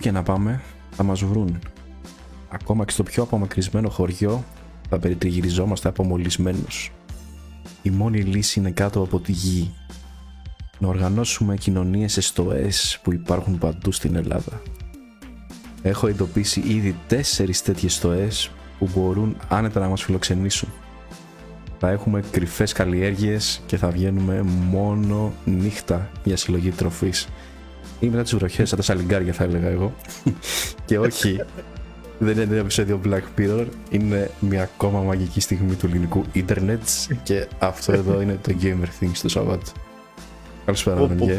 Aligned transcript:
Όπου 0.00 0.08
και 0.08 0.14
να 0.14 0.22
πάμε 0.22 0.60
θα 0.90 1.02
μας 1.02 1.24
βρουν. 1.24 1.58
Ακόμα 2.48 2.84
και 2.84 2.92
στο 2.92 3.02
πιο 3.02 3.22
απομακρυσμένο 3.22 3.88
χωριό 3.88 4.44
θα 4.88 4.98
περιτριγυριζόμαστε 4.98 5.88
απομολυσμένους. 5.88 6.92
Η 7.82 7.90
μόνη 7.90 8.20
λύση 8.20 8.58
είναι 8.58 8.70
κάτω 8.70 9.02
από 9.02 9.20
τη 9.20 9.32
γη. 9.32 9.74
Να 10.78 10.88
οργανώσουμε 10.88 11.56
κοινωνίες 11.56 12.16
εστοές 12.16 13.00
που 13.02 13.12
υπάρχουν 13.12 13.58
παντού 13.58 13.92
στην 13.92 14.16
Ελλάδα. 14.16 14.62
Έχω 15.82 16.06
εντοπίσει 16.06 16.60
ήδη 16.60 16.96
τέσσερις 17.06 17.62
τέτοιες 17.62 17.94
στοές 17.94 18.50
που 18.78 18.88
μπορούν 18.94 19.36
άνετα 19.48 19.80
να 19.80 19.88
μας 19.88 20.02
φιλοξενήσουν. 20.02 20.68
Θα 21.78 21.90
έχουμε 21.90 22.22
κρυφές 22.30 22.72
καλλιέργειες 22.72 23.62
και 23.66 23.76
θα 23.76 23.90
βγαίνουμε 23.90 24.42
μόνο 24.70 25.32
νύχτα 25.44 26.10
για 26.24 26.36
συλλογή 26.36 26.70
τροφής. 26.70 27.28
Ή 28.00 28.06
μετά 28.08 28.22
τις 28.22 28.34
βροχές, 28.34 28.68
σαν 28.68 28.78
τα 28.78 28.84
σαλιγκάρια 28.84 29.32
θα 29.32 29.44
έλεγα 29.44 29.68
εγώ. 29.68 29.94
και 30.86 30.98
όχι, 30.98 31.40
δεν 32.18 32.32
είναι 32.32 32.42
ένα 32.42 32.56
επεισόδιο 32.56 33.00
Black 33.04 33.40
Mirror, 33.40 33.66
είναι 33.90 34.30
μια 34.40 34.62
ακόμα 34.62 35.00
μαγική 35.00 35.40
στιγμή 35.40 35.74
του 35.74 35.86
ελληνικού 35.86 36.24
ίντερνετ 36.32 36.82
και 37.22 37.46
αυτό 37.58 37.92
εδώ 37.92 38.20
είναι 38.20 38.38
το 38.42 38.54
Gamer 38.62 39.04
Things 39.04 39.18
του 39.22 39.28
Σαββάτου. 39.28 39.72
Καλησπέρα, 40.64 41.06
παιδιά. 41.06 41.38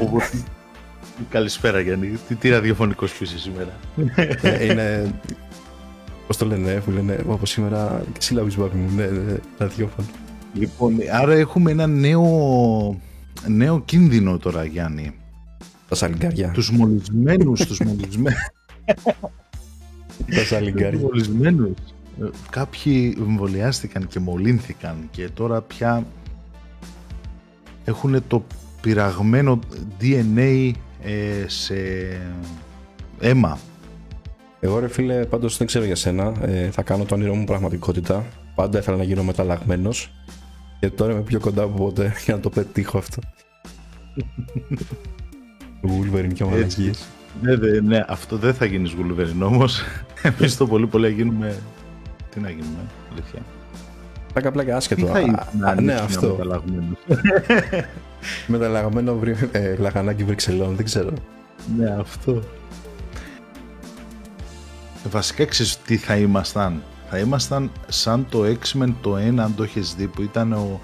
Καλησπέρα 1.29 1.79
Γιάννη. 1.79 2.17
Τι, 2.27 2.35
τι 2.35 2.49
ραδιοφωνικός 2.49 3.19
είσαι 3.19 3.39
σήμερα. 3.39 3.71
Ε, 4.41 4.65
είναι. 4.65 5.13
Πώς 6.27 6.37
το 6.37 6.45
λένε, 6.45 6.81
που 6.85 6.91
λένε 6.91 7.23
όπως 7.27 7.49
σήμερα. 7.49 8.03
Σύλλαβη 8.17 8.55
μου, 8.57 8.69
ναι, 8.95 9.05
ναι, 9.05 9.35
ραδιόφωνο. 9.57 10.07
Λοιπόν, 10.53 10.97
άρα 11.11 11.33
έχουμε 11.33 11.71
ένα 11.71 11.87
νέο, 11.87 12.99
νέο 13.47 13.81
κίνδυνο 13.85 14.37
τώρα, 14.37 14.63
Γιάννη. 14.65 15.20
Τα 15.91 15.97
σαλιγκάρια. 15.97 16.51
Τους 16.51 16.71
μολυσμένους, 16.71 17.65
τους 17.65 17.79
μολυσμένους. 17.79 18.49
Τα 20.35 20.43
σαλιγκάρια. 20.45 20.91
Τους 20.91 21.01
μολυσμένους. 21.01 21.71
Ε, 22.21 22.25
κάποιοι 22.49 23.17
εμβολιάστηκαν 23.19 24.07
και 24.07 24.19
μολύνθηκαν 24.19 25.07
και 25.11 25.29
τώρα 25.29 25.61
πια 25.61 26.05
έχουν 27.85 28.23
το 28.27 28.45
πειραγμένο 28.81 29.59
DNA 30.01 30.71
ε, 31.03 31.47
σε 31.47 31.75
αίμα. 33.19 33.59
Εγώ 34.59 34.79
ρε 34.79 34.87
φίλε 34.87 35.25
πάντως 35.25 35.57
δεν 35.57 35.67
ξέρω 35.67 35.85
για 35.85 35.95
σένα, 35.95 36.33
ε, 36.41 36.71
θα 36.71 36.81
κάνω 36.81 37.05
το 37.05 37.15
όνειρό 37.15 37.35
μου 37.35 37.44
πραγματικότητα. 37.44 38.25
Πάντα 38.55 38.79
ήθελα 38.79 38.97
να 38.97 39.03
γίνω 39.03 39.23
μεταλλαγμένος 39.23 40.11
και 40.79 40.89
τώρα 40.89 41.11
είμαι 41.11 41.21
πιο 41.21 41.39
κοντά 41.39 41.63
από 41.63 41.83
ποτέ 41.83 42.13
για 42.25 42.35
να 42.35 42.39
το 42.39 42.49
πετύχω 42.49 42.97
αυτό. 42.97 43.21
Wolverine 45.88 46.33
και 46.33 46.44
μαλακίες. 46.44 47.07
Ναι, 47.42 47.56
ναι, 47.56 47.80
ναι, 47.80 48.06
αυτό 48.07 48.38
δεν 48.38 48.54
θα 48.54 48.66
γίνεις 48.66 48.95
Wolverine 49.00 49.42
όμως. 49.45 49.81
Εμείς 50.38 50.57
το 50.57 50.68
πολύ 50.68 50.88
πολύ 50.88 51.12
γίνουμε... 51.12 51.57
Τι 52.30 52.39
να 52.39 52.50
γίνουμε, 52.50 52.80
αλήθεια. 53.12 53.39
Θα 54.33 54.51
πλάκα 54.51 54.75
άσχετο. 54.75 55.06
Τι 55.06 55.12
θα 55.12 55.19
είναι 55.19 55.38
ναι, 55.81 55.94
αυτό. 55.94 56.38
Μεταλλαγμένος 58.48 59.19
ε, 59.51 59.75
λαχανάκι 59.75 60.24
Βρυξελών, 60.24 60.75
δεν 60.75 60.86
ξέρω. 60.86 61.10
Ναι, 61.78 61.95
αυτό. 62.00 62.44
Βασικά 65.10 65.45
ξέρεις 65.45 65.81
τι 65.81 65.98
θα 65.98 66.16
ήμασταν. 66.16 66.83
Θα 67.10 67.18
ήμασταν 67.18 67.72
σαν 67.88 68.25
το 68.30 68.44
X-Men 68.44 68.94
το 69.01 69.16
1 69.16 69.19
αν 69.38 69.54
το 69.56 69.63
έχεις 69.63 69.95
δει 69.95 70.07
που 70.07 70.22
ήταν 70.22 70.54
ο, 70.54 70.80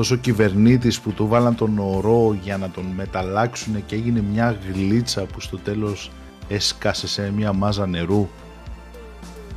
αυτός 0.00 0.16
ο 0.18 0.20
κυβερνήτης 0.20 1.00
που 1.00 1.12
του 1.12 1.26
βάλαν 1.26 1.54
τον 1.54 1.78
ορό 1.78 2.36
για 2.42 2.56
να 2.56 2.70
τον 2.70 2.84
μεταλλάξουν 2.84 3.86
και 3.86 3.94
έγινε 3.94 4.22
μια 4.32 4.58
γλίτσα 4.72 5.24
που 5.24 5.40
στο 5.40 5.58
τέλος 5.58 6.10
έσκασε 6.48 7.08
σε 7.08 7.32
μια 7.36 7.52
μάζα 7.52 7.86
νερού. 7.86 8.28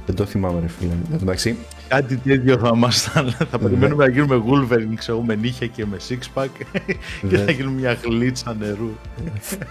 Δεν 0.05 0.15
το 0.15 0.25
θυμάμαι 0.25 0.59
ρε 0.59 0.67
φίλε. 0.67 0.91
Εντάξει, 1.13 1.57
Κάτι 1.88 2.17
τέτοιο 2.17 2.57
θα 2.57 2.71
ήμασταν. 2.75 3.31
θα 3.31 3.47
ναι. 3.51 3.63
περιμένουμε 3.63 4.05
να 4.05 4.11
γίνουμε 4.11 4.43
Wolverine, 4.47 4.95
ξέρω, 4.95 5.21
με 5.21 5.35
νύχια 5.35 5.67
και 5.67 5.85
με 5.85 5.97
six 6.09 6.41
pack 6.41 6.49
και 7.29 7.37
θα 7.37 7.51
γίνουμε 7.51 7.79
μια 7.79 7.94
γλίτσα 7.94 8.55
νερού. 8.59 8.91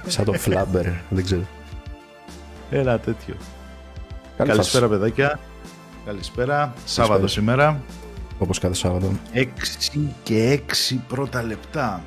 Σαν 0.06 0.24
το 0.24 0.34
Flabber, 0.44 0.92
δεν 1.10 1.24
ξέρω. 1.24 1.42
Ένα 2.70 2.98
τέτοιο. 2.98 3.34
Καλησπέρα 4.36 4.88
παιδάκια. 4.88 5.40
Καλησπέρα. 6.04 6.74
Σάββατος 6.84 7.32
σήμερα. 7.32 7.80
Όπως 8.40 8.58
κάθε 8.58 8.74
Σάββατο. 8.74 9.12
6 9.34 9.46
και 10.22 10.60
6 10.92 10.96
πρώτα 11.08 11.42
λεπτά. 11.42 12.02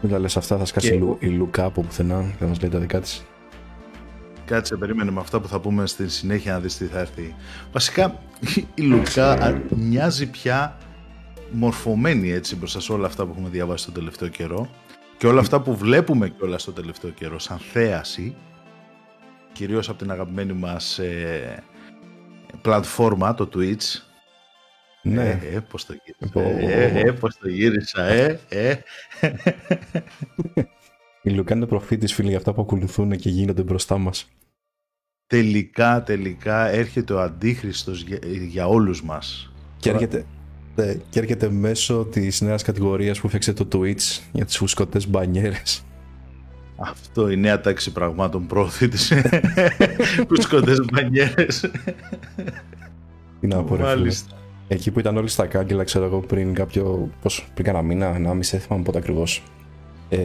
Μην 0.00 0.12
τα 0.12 0.18
λες 0.18 0.36
αυτά, 0.36 0.58
θα 0.58 0.64
σκάσει 0.64 0.98
και... 1.18 1.26
η 1.26 1.28
Λουκά 1.28 1.64
από 1.64 1.82
πουθενά, 1.82 2.34
θα 2.38 2.46
μας 2.46 2.60
λέει 2.60 2.70
τα 2.70 2.78
δικά 2.78 3.00
της. 3.00 3.24
Κάτσε, 4.44 4.76
περίμενε 4.76 5.10
με 5.10 5.20
αυτά 5.20 5.40
που 5.40 5.48
θα 5.48 5.60
πούμε 5.60 5.86
στη 5.86 6.08
συνέχεια 6.08 6.52
να 6.52 6.60
δεις 6.60 6.76
τι 6.76 6.84
θα 6.84 6.98
έρθει. 6.98 7.34
Βασικά, 7.72 8.18
η 8.74 8.82
Λουκά 8.82 9.62
μοιάζει 9.68 10.26
πια 10.26 10.76
μορφωμένη 11.50 12.30
έτσι 12.30 12.56
μπροστά 12.56 12.80
σε 12.80 12.92
όλα 12.92 13.06
αυτά 13.06 13.24
που 13.24 13.30
έχουμε 13.32 13.48
διαβάσει 13.48 13.84
τον 13.84 13.94
τελευταίο 13.94 14.28
καιρό 14.28 14.70
και 15.18 15.26
όλα 15.26 15.40
αυτά 15.40 15.60
που 15.60 15.76
βλέπουμε 15.76 16.28
και 16.28 16.44
όλα 16.44 16.58
στο 16.58 16.72
τελευταίο 16.72 17.10
καιρό 17.10 17.38
σαν 17.38 17.58
θέαση 17.58 18.34
κυρίως 19.52 19.88
από 19.88 19.98
την 19.98 20.10
αγαπημένη 20.10 20.52
μας 20.52 20.98
ε, 20.98 21.62
πλατφόρμα, 22.62 23.34
το 23.34 23.48
Twitch 23.54 24.11
ναι. 25.02 25.40
Ε, 25.42 25.56
ε, 25.56 25.60
πώς 25.60 25.86
το 25.86 25.94
γύρισα, 26.04 26.40
ε, 26.40 27.00
ε, 27.00 27.12
πώς 27.12 27.36
το 27.38 27.48
γύρισα, 27.48 28.04
ε, 28.04 28.40
ε. 28.48 28.74
Η 31.22 31.30
Λουκά 31.30 31.54
είναι 31.54 31.66
προφήτης 31.66 32.14
φίλοι 32.14 32.28
για 32.28 32.36
αυτά 32.36 32.52
που 32.52 32.60
ακολουθούν 32.60 33.16
και 33.16 33.28
γίνονται 33.28 33.62
μπροστά 33.62 33.98
μας. 33.98 34.28
Τελικά, 35.26 36.02
τελικά 36.02 36.68
έρχεται 36.68 37.12
ο 37.12 37.20
Αντίχριστος 37.20 38.02
για, 38.02 38.18
για 38.48 38.66
όλους 38.66 39.02
μας. 39.02 39.52
Και 39.76 39.90
έρχεται, 39.90 40.26
ναι, 40.74 40.94
και 41.10 41.18
έρχεται 41.18 41.50
μέσω 41.50 42.04
της 42.04 42.40
νέας 42.40 42.62
κατηγορίας 42.62 43.20
που 43.20 43.28
φτιάξε 43.28 43.52
το 43.52 43.68
Twitch 43.72 44.20
για 44.32 44.44
τις 44.44 44.56
φουσκωτές 44.56 45.08
μπανιέρες. 45.08 45.84
Αυτό 46.76 47.30
η 47.30 47.36
νέα 47.36 47.60
τάξη 47.60 47.92
πραγμάτων 47.92 48.46
πρόθη 48.46 48.88
της 48.88 49.12
φουσκωτές 50.28 50.80
μπανιέρες. 50.84 51.70
Τι 53.40 53.46
να 53.46 53.62
πω 53.64 53.76
ρε 53.76 53.84
Εκεί 54.72 54.90
που 54.90 54.98
ήταν 54.98 55.16
όλοι 55.16 55.28
στα 55.28 55.46
κάγκελα, 55.46 55.84
ξέρω 55.84 56.04
εγώ, 56.04 56.18
πριν 56.18 56.54
κάποιο, 56.54 57.10
πώς, 57.22 57.48
πριν 57.54 57.66
κάνα 57.66 57.82
μήνα, 57.82 58.14
ένα 58.14 58.34
μισή, 58.34 58.58
θυμάμαι 58.58 58.82
πότε 58.82 58.98
ακριβώς. 58.98 59.42
Ε, 60.08 60.18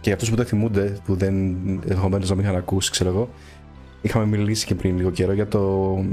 και 0.00 0.08
για 0.08 0.12
αυτούς 0.12 0.30
που 0.30 0.36
δεν 0.36 0.46
θυμούνται, 0.46 0.96
που 1.04 1.14
δεν 1.14 1.34
ενδεχομένως 1.82 2.28
να 2.28 2.34
μην 2.34 2.44
είχαν 2.44 2.56
ακούσει, 2.56 2.90
ξέρω 2.90 3.10
εγώ, 3.10 3.28
είχαμε 4.02 4.26
μιλήσει 4.26 4.66
και 4.66 4.74
πριν 4.74 4.96
λίγο 4.96 5.10
καιρό 5.10 5.32
για 5.32 5.48
το 5.48 6.04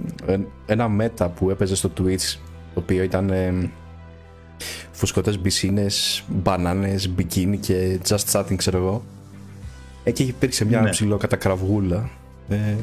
ένα 0.66 0.90
μέτα 0.90 1.30
που 1.30 1.50
έπαιζε 1.50 1.76
στο 1.76 1.92
Twitch, 1.98 2.38
το 2.74 2.80
οποίο 2.80 3.04
ήταν 3.04 3.30
ε, 3.30 3.70
φουσκωτές 4.92 5.40
μπισίνες, 5.40 6.24
μπανάνες, 6.28 7.10
μπικίνι 7.10 7.58
και 7.58 8.00
just 8.08 8.32
chatting, 8.32 8.56
ξέρω 8.56 8.78
εγώ. 8.78 9.04
Εκεί 10.04 10.24
υπήρξε 10.24 10.66
μια 10.66 10.82
ναι. 10.82 10.90
ψηλό 10.90 11.18
κατακραυγούλα. 11.18 12.10
Ε, 12.50 12.76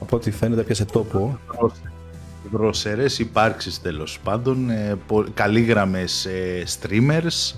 από 0.00 0.16
ό,τι 0.16 0.30
φαίνεται 0.30 0.62
πιάσε 0.62 0.84
τόπο. 0.84 1.38
Δροσερές 2.50 3.18
υπάρξεις 3.18 3.80
τέλος 3.80 4.18
πάντων, 4.24 4.70
ε, 4.70 4.98
καλήγραμμες 5.34 6.24
ε, 6.24 6.64
streamers, 6.78 7.54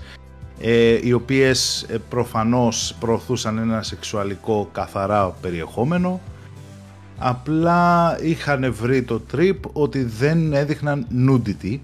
ε, 0.59 0.99
οι 1.03 1.13
οποίες 1.13 1.85
ε, 1.89 1.97
προφανώς 2.09 2.95
προωθούσαν 2.99 3.57
ένα 3.57 3.81
σεξουαλικό 3.83 4.69
καθαρά 4.71 5.29
περιεχόμενο. 5.41 6.21
Απλά 7.17 8.17
είχαν 8.21 8.73
βρει 8.73 9.03
το 9.03 9.21
trip 9.33 9.57
ότι 9.73 10.03
δεν 10.03 10.53
έδειχναν 10.53 11.07
nudity. 11.27 11.79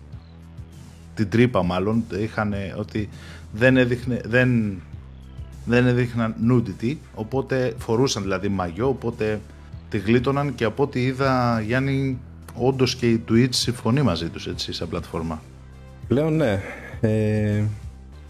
Την 1.13 1.29
τρύπα 1.29 1.63
μάλλον 1.63 2.03
είχαν 2.19 2.53
ότι 2.77 3.09
δεν, 3.51 3.77
έδειχνε, 3.77 4.21
δεν, 4.25 4.81
δεν 5.65 5.87
έδειχναν 5.87 6.35
nudity 6.49 6.95
οπότε 7.15 7.73
φορούσαν 7.77 8.23
δηλαδή 8.23 8.47
μαγιό 8.47 8.87
οπότε 8.87 9.39
τη 9.89 9.97
γλίτωναν 9.97 10.55
και 10.55 10.63
από 10.63 10.83
ό,τι 10.83 11.03
είδα 11.03 11.61
Γιάννη 11.61 12.19
όντως 12.59 12.95
και 12.95 13.09
η 13.09 13.23
Twitch 13.29 13.53
συμφωνεί 13.53 14.01
μαζί 14.01 14.29
τους 14.29 14.47
έτσι 14.47 14.73
σαν 14.73 14.89
πλατφόρμα 14.89 15.41
Πλέον 16.07 16.35
ναι 16.35 16.61
ε, 17.01 17.63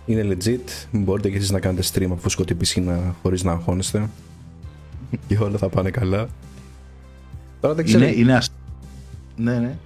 είναι 0.05 0.37
legit. 0.37 0.87
Μπορείτε 0.91 1.29
και 1.29 1.37
εσείς 1.37 1.51
να 1.51 1.59
κάνετε 1.59 1.87
stream 1.93 2.07
από 2.11 2.29
σκοτή 2.29 2.55
πισίνα 2.55 3.15
χωρίς 3.21 3.43
να 3.43 3.51
αγχώνεστε. 3.51 4.09
και 5.27 5.37
όλα 5.37 5.57
θα 5.57 5.69
πάνε 5.69 5.89
καλά. 5.89 6.27
Τώρα 7.61 7.73
δεν 7.73 7.85
ξέρω... 7.85 8.03
Είναι, 8.03 8.15
είναι 8.15 8.39
Ναι, 9.35 9.53
ναι. 9.59 9.77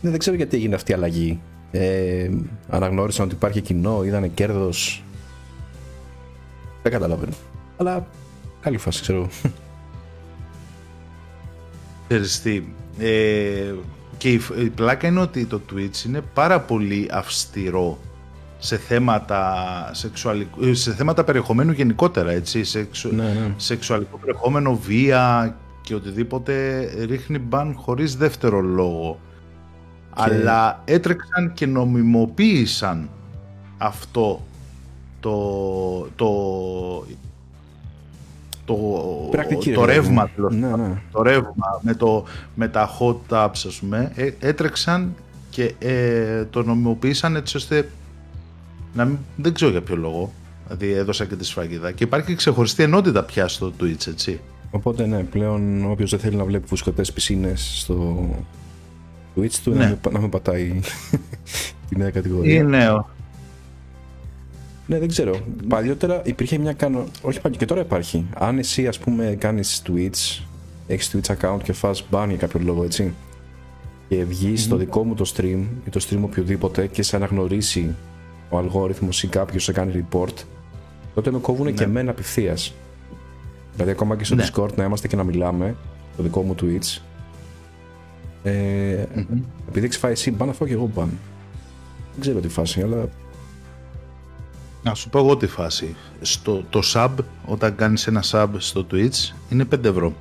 Ναι, 0.00 0.10
δεν 0.10 0.18
ξέρω 0.18 0.36
γιατί 0.36 0.56
έγινε 0.56 0.74
αυτή 0.74 0.90
η 0.90 0.94
αλλαγή. 0.94 1.40
Ε, 1.70 2.30
αναγνώρισαν 2.68 3.26
ότι 3.26 3.34
υπάρχει 3.34 3.60
κοινό, 3.60 4.04
είδανε 4.04 4.28
κέρδος. 4.28 5.02
Δεν 6.82 6.92
καταλαβαίνω. 6.92 7.32
Αλλά 7.76 8.06
καλή 8.60 8.76
φάση, 8.76 9.00
ξέρω. 9.00 9.28
Ξέρεις 12.08 12.42
τι, 12.42 12.62
ε, 13.00 13.74
και 14.16 14.32
η, 14.32 14.40
η 14.64 14.68
πλάκα 14.68 15.06
είναι 15.06 15.20
ότι 15.20 15.44
το 15.44 15.60
Twitch 15.72 16.04
είναι 16.06 16.20
πάρα 16.34 16.60
πολύ 16.60 17.08
αυστηρό 17.12 17.98
σε 18.58 18.76
θέματα, 18.76 19.54
σεξουαλικού, 19.92 20.74
σε 20.74 20.94
θέματα 20.94 21.24
περιεχομένου 21.24 21.72
γενικότερα, 21.72 22.30
έτσι, 22.30 22.64
σεξου, 22.64 23.14
Ναι, 23.14 23.22
ναι. 23.22 23.54
σεξουαλικό 23.56 24.16
περιεχόμενο, 24.18 24.76
βία 24.76 25.56
και 25.80 25.94
οτιδήποτε 25.94 26.82
ρίχνει 27.04 27.38
μπαν 27.38 27.74
χωρίς 27.76 28.16
δεύτερο 28.16 28.60
λόγο. 28.60 29.20
Αλλά 30.10 30.82
έτρεξαν 30.84 31.52
και 31.54 31.66
νομιμοποίησαν 31.66 33.10
αυτό 33.78 34.42
το, 35.20 35.38
το, 36.16 36.30
το, 38.64 38.74
Πρακτική, 39.30 39.72
το 39.72 39.84
ρε 39.84 39.94
παιδί 39.94 39.98
μου. 39.98 40.04
ρεύμα, 40.04 40.30
τέλος 40.34 40.54
Ναι, 40.54 40.68
πάντων. 40.70 40.88
ναι. 40.88 41.02
το 41.12 41.22
ρεύμα 41.22 41.80
με, 41.80 41.94
το, 41.94 42.24
με 42.54 42.68
τα 42.68 42.90
hot 42.98 43.16
tubs 43.28 43.50
ας 43.66 43.78
πούμε 43.80 44.12
ε, 44.14 44.30
έτρεξαν 44.40 45.14
και 45.50 45.74
ε, 45.78 46.44
το 46.44 46.62
νομιμοποίησαν 46.62 47.36
έτσι 47.36 47.56
ώστε 47.56 47.88
να 48.94 49.04
μην, 49.04 49.18
δεν 49.36 49.54
ξέρω 49.54 49.70
για 49.70 49.82
ποιο 49.82 49.96
λόγο 49.96 50.32
δηλαδή 50.66 50.92
έδωσα 50.92 51.24
και 51.24 51.34
τη 51.36 51.44
σφραγίδα 51.44 51.92
και 51.92 52.04
υπάρχει 52.04 52.34
ξεχωριστή 52.34 52.82
ενότητα 52.82 53.22
πια 53.22 53.48
στο 53.48 53.72
Twitch 53.80 54.06
έτσι 54.06 54.40
Οπότε 54.72 55.06
ναι, 55.06 55.22
πλέον 55.22 55.90
όποιος 55.90 56.10
δεν 56.10 56.20
θέλει 56.20 56.36
να 56.36 56.44
βλέπει 56.44 56.66
φουσκωτές 56.68 57.12
πισίνες 57.12 57.72
στο 57.80 58.28
Twitch 59.36 59.54
του 59.64 59.70
Ναι. 59.70 59.76
να, 59.78 59.86
μην, 59.86 59.98
να 60.10 60.18
μην 60.20 60.28
πατάει 60.30 60.80
τη 61.88 61.96
νέα 61.96 62.10
κατηγορία. 62.10 62.54
είναι 62.54 63.04
Ναι, 64.90 64.98
δεν 64.98 65.08
ξέρω. 65.08 65.40
Παλιότερα 65.68 66.22
υπήρχε 66.24 66.58
μια 66.58 66.72
κάνω. 66.72 66.98
Όχι 66.98 67.40
παλιότερα, 67.40 67.56
και 67.56 67.64
τώρα 67.64 67.80
υπάρχει. 67.80 68.26
Αν 68.34 68.58
εσύ, 68.58 68.86
ας 68.86 68.98
πούμε, 68.98 69.36
κάνεις 69.38 69.82
Twitch, 69.86 70.42
έχεις 70.86 71.14
Twitch 71.14 71.34
account 71.36 71.58
και 71.62 71.72
φας 71.72 72.04
ban 72.10 72.24
για 72.28 72.36
κάποιο 72.36 72.60
λόγο, 72.64 72.84
έτσι. 72.84 73.12
Και 74.08 74.24
βγεις 74.24 74.62
στο 74.62 74.76
δικό 74.76 75.04
μου 75.04 75.14
το 75.14 75.32
stream 75.36 75.64
ή 75.86 75.90
το 75.90 76.06
stream 76.08 76.20
οποιοδήποτε 76.22 76.86
και 76.86 77.02
σε 77.02 77.16
αναγνωρίσει 77.16 77.94
ο 78.50 78.58
αλγόριθμος 78.58 79.22
ή 79.22 79.26
κάποιος 79.26 79.64
σε 79.64 79.72
κάνει 79.72 80.04
report, 80.10 80.34
τότε 81.14 81.30
με 81.30 81.38
κόβουν 81.38 81.74
και 81.74 81.84
εμένα 81.84 82.10
απευθείας. 82.10 82.74
Δηλαδή, 83.72 83.90
ακόμα 83.90 84.16
και 84.16 84.24
στο 84.24 84.34
Ναι. 84.34 84.46
Discord 84.46 84.74
να 84.74 84.84
είμαστε 84.84 85.08
και 85.08 85.16
να 85.16 85.24
μιλάμε, 85.24 85.76
το 86.16 86.22
δικό 86.22 86.42
μου 86.42 86.54
Twitch. 86.60 87.00
Ε, 88.42 89.04
Επειδή 89.68 89.84
έχεις 89.84 89.98
φάει 89.98 90.12
εσύ 90.12 90.34
ban, 90.38 90.44
θα 90.46 90.52
φάω 90.52 90.68
και 90.68 90.74
εγώ 90.74 90.90
ban. 90.96 91.08
Δεν 92.12 92.20
ξέρω 92.20 92.40
τι 92.40 92.48
φάση, 92.48 92.82
αλλά 92.82 93.08
Να 94.82 94.94
σου 94.94 95.08
πω 95.10 95.18
εγώ 95.18 95.36
τη 95.36 95.46
φάση. 95.46 95.96
Στο, 96.20 96.64
το 96.70 96.80
sub, 96.94 97.10
όταν 97.46 97.74
κάνεις 97.76 98.06
ένα 98.06 98.22
sub 98.30 98.48
στο 98.56 98.86
Twitch, 98.90 99.32
είναι 99.50 99.66
5 99.74 99.84
ευρώ. 99.84 100.14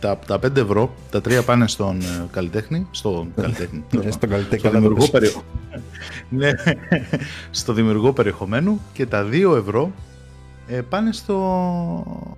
Τα, 0.00 0.18
τα 0.18 0.36
5 0.36 0.56
ευρώ, 0.56 0.94
τα 1.10 1.20
τρία 1.20 1.42
πάνε 1.42 1.68
στον 1.68 2.00
ε, 2.00 2.26
καλλιτέχνη, 2.30 2.86
στον 2.90 3.32
καλλιτέχνη, 3.36 3.84
Ναι, 3.90 4.10
στον 4.10 4.28
καλλιτέχνη, 4.28 4.58
στο 4.58 4.68
καλά 4.68 4.80
δημιουργό, 4.80 5.04
το 5.04 5.10
πες. 5.10 5.20
περιεχο... 5.20 5.42
ναι, 6.28 6.50
στο 7.60 7.72
δημιουργό 7.72 8.12
περιεχομένου 8.12 8.80
και 8.92 9.06
τα 9.06 9.28
2 9.30 9.56
ευρώ 9.56 9.92
ε, 10.66 10.80
πάνε 10.80 11.12
στο, 11.12 12.32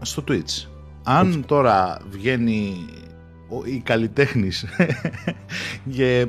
στο 0.00 0.24
Twitch. 0.28 0.66
Αν 1.02 1.44
τώρα 1.46 1.98
βγαίνει 2.10 2.86
ο, 3.48 3.64
η 3.64 3.80
καλλιτέχνης 3.84 4.64
και 5.96 6.26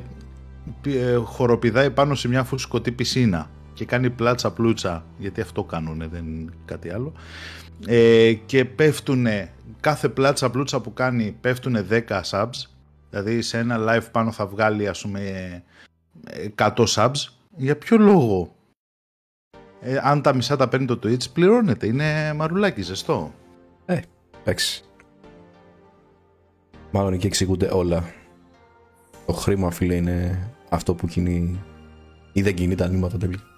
ε, 0.85 1.15
χοροπηδάει 1.15 1.89
πάνω 1.89 2.15
σε 2.15 2.27
μια 2.27 2.43
φουσκωτή 2.43 2.91
πισίνα 2.91 3.49
και 3.79 3.85
κάνει 3.85 4.09
πλάτσα 4.09 4.51
πλούτσα, 4.51 5.05
γιατί 5.17 5.41
αυτό 5.41 5.63
κάνουνε, 5.63 6.07
δεν 6.07 6.25
είναι 6.25 6.51
κάτι 6.65 6.89
άλλο, 6.89 7.13
ε, 7.87 8.33
και 8.33 8.65
πέφτουνε, 8.65 9.51
κάθε 9.79 10.09
πλάτσα 10.09 10.49
πλούτσα 10.49 10.81
που 10.81 10.93
κάνει 10.93 11.37
πέφτουνε 11.41 11.85
10 11.89 12.21
subs, 12.29 12.67
δηλαδή 13.09 13.41
σε 13.41 13.57
ένα 13.57 13.77
live 13.79 14.07
πάνω 14.11 14.31
θα 14.31 14.47
βγάλει 14.47 14.87
ας 14.87 15.01
πούμε 15.01 15.63
100 16.55 16.71
subs, 16.85 17.27
για 17.55 17.77
ποιο 17.77 17.97
λόγο; 17.97 18.55
Ε, 19.81 19.99
αν 20.01 20.21
τα 20.21 20.33
μισά 20.33 20.55
τα 20.55 20.67
παίρνει 20.67 20.85
το 20.85 20.99
Twitch, 21.03 21.31
πληρώνεται, 21.33 21.87
είναι 21.87 22.33
μαρουλάκι 22.33 22.81
ζεστό. 22.81 23.33
Εντάξει. 24.43 24.83
Μάλλον 26.91 27.13
εκεί 27.13 27.27
εξηγούνται 27.27 27.69
όλα. 27.71 28.03
Το 29.25 29.33
χρήμα, 29.33 29.71
φίλε, 29.71 29.95
είναι 29.95 30.49
αυτό 30.69 30.93
που 30.95 31.07
κινεί 31.07 31.63
ή 32.33 32.41
δεν 32.41 32.55
κινεί 32.55 32.75
τα 32.75 32.87
νήματα 32.87 33.17
τελικά. 33.17 33.48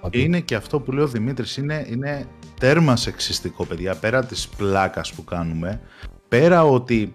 Παντού. 0.00 0.18
Είναι 0.18 0.40
και 0.40 0.54
αυτό 0.54 0.80
που 0.80 0.92
λέει 0.92 1.04
ο 1.04 1.08
Δημήτρης, 1.08 1.56
είναι, 1.56 1.86
είναι 1.90 2.26
τέρμα 2.60 2.96
σεξιστικό, 2.96 3.64
παιδιά, 3.64 3.94
πέρα 3.94 4.24
της 4.24 4.48
πλάκας 4.48 5.12
που 5.12 5.24
κάνουμε, 5.24 5.80
πέρα 6.28 6.64
ότι 6.64 7.14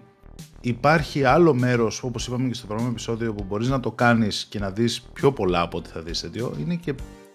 υπάρχει 0.60 1.24
άλλο 1.24 1.54
μέρος, 1.54 2.02
όπως 2.02 2.26
είπαμε 2.26 2.48
και 2.48 2.54
στο 2.54 2.66
προηγούμενο 2.66 2.94
επεισόδιο, 2.96 3.34
που 3.34 3.44
μπορείς 3.48 3.68
να 3.68 3.80
το 3.80 3.90
κάνεις 3.90 4.46
και 4.48 4.58
να 4.58 4.70
δεις 4.70 5.00
πιο 5.12 5.32
πολλά 5.32 5.60
από 5.60 5.78
ό,τι 5.78 5.90
θα 5.90 6.00
δεις 6.00 6.20
τέτοιο, 6.20 6.54
είναι 6.60 6.74
και 6.74 6.94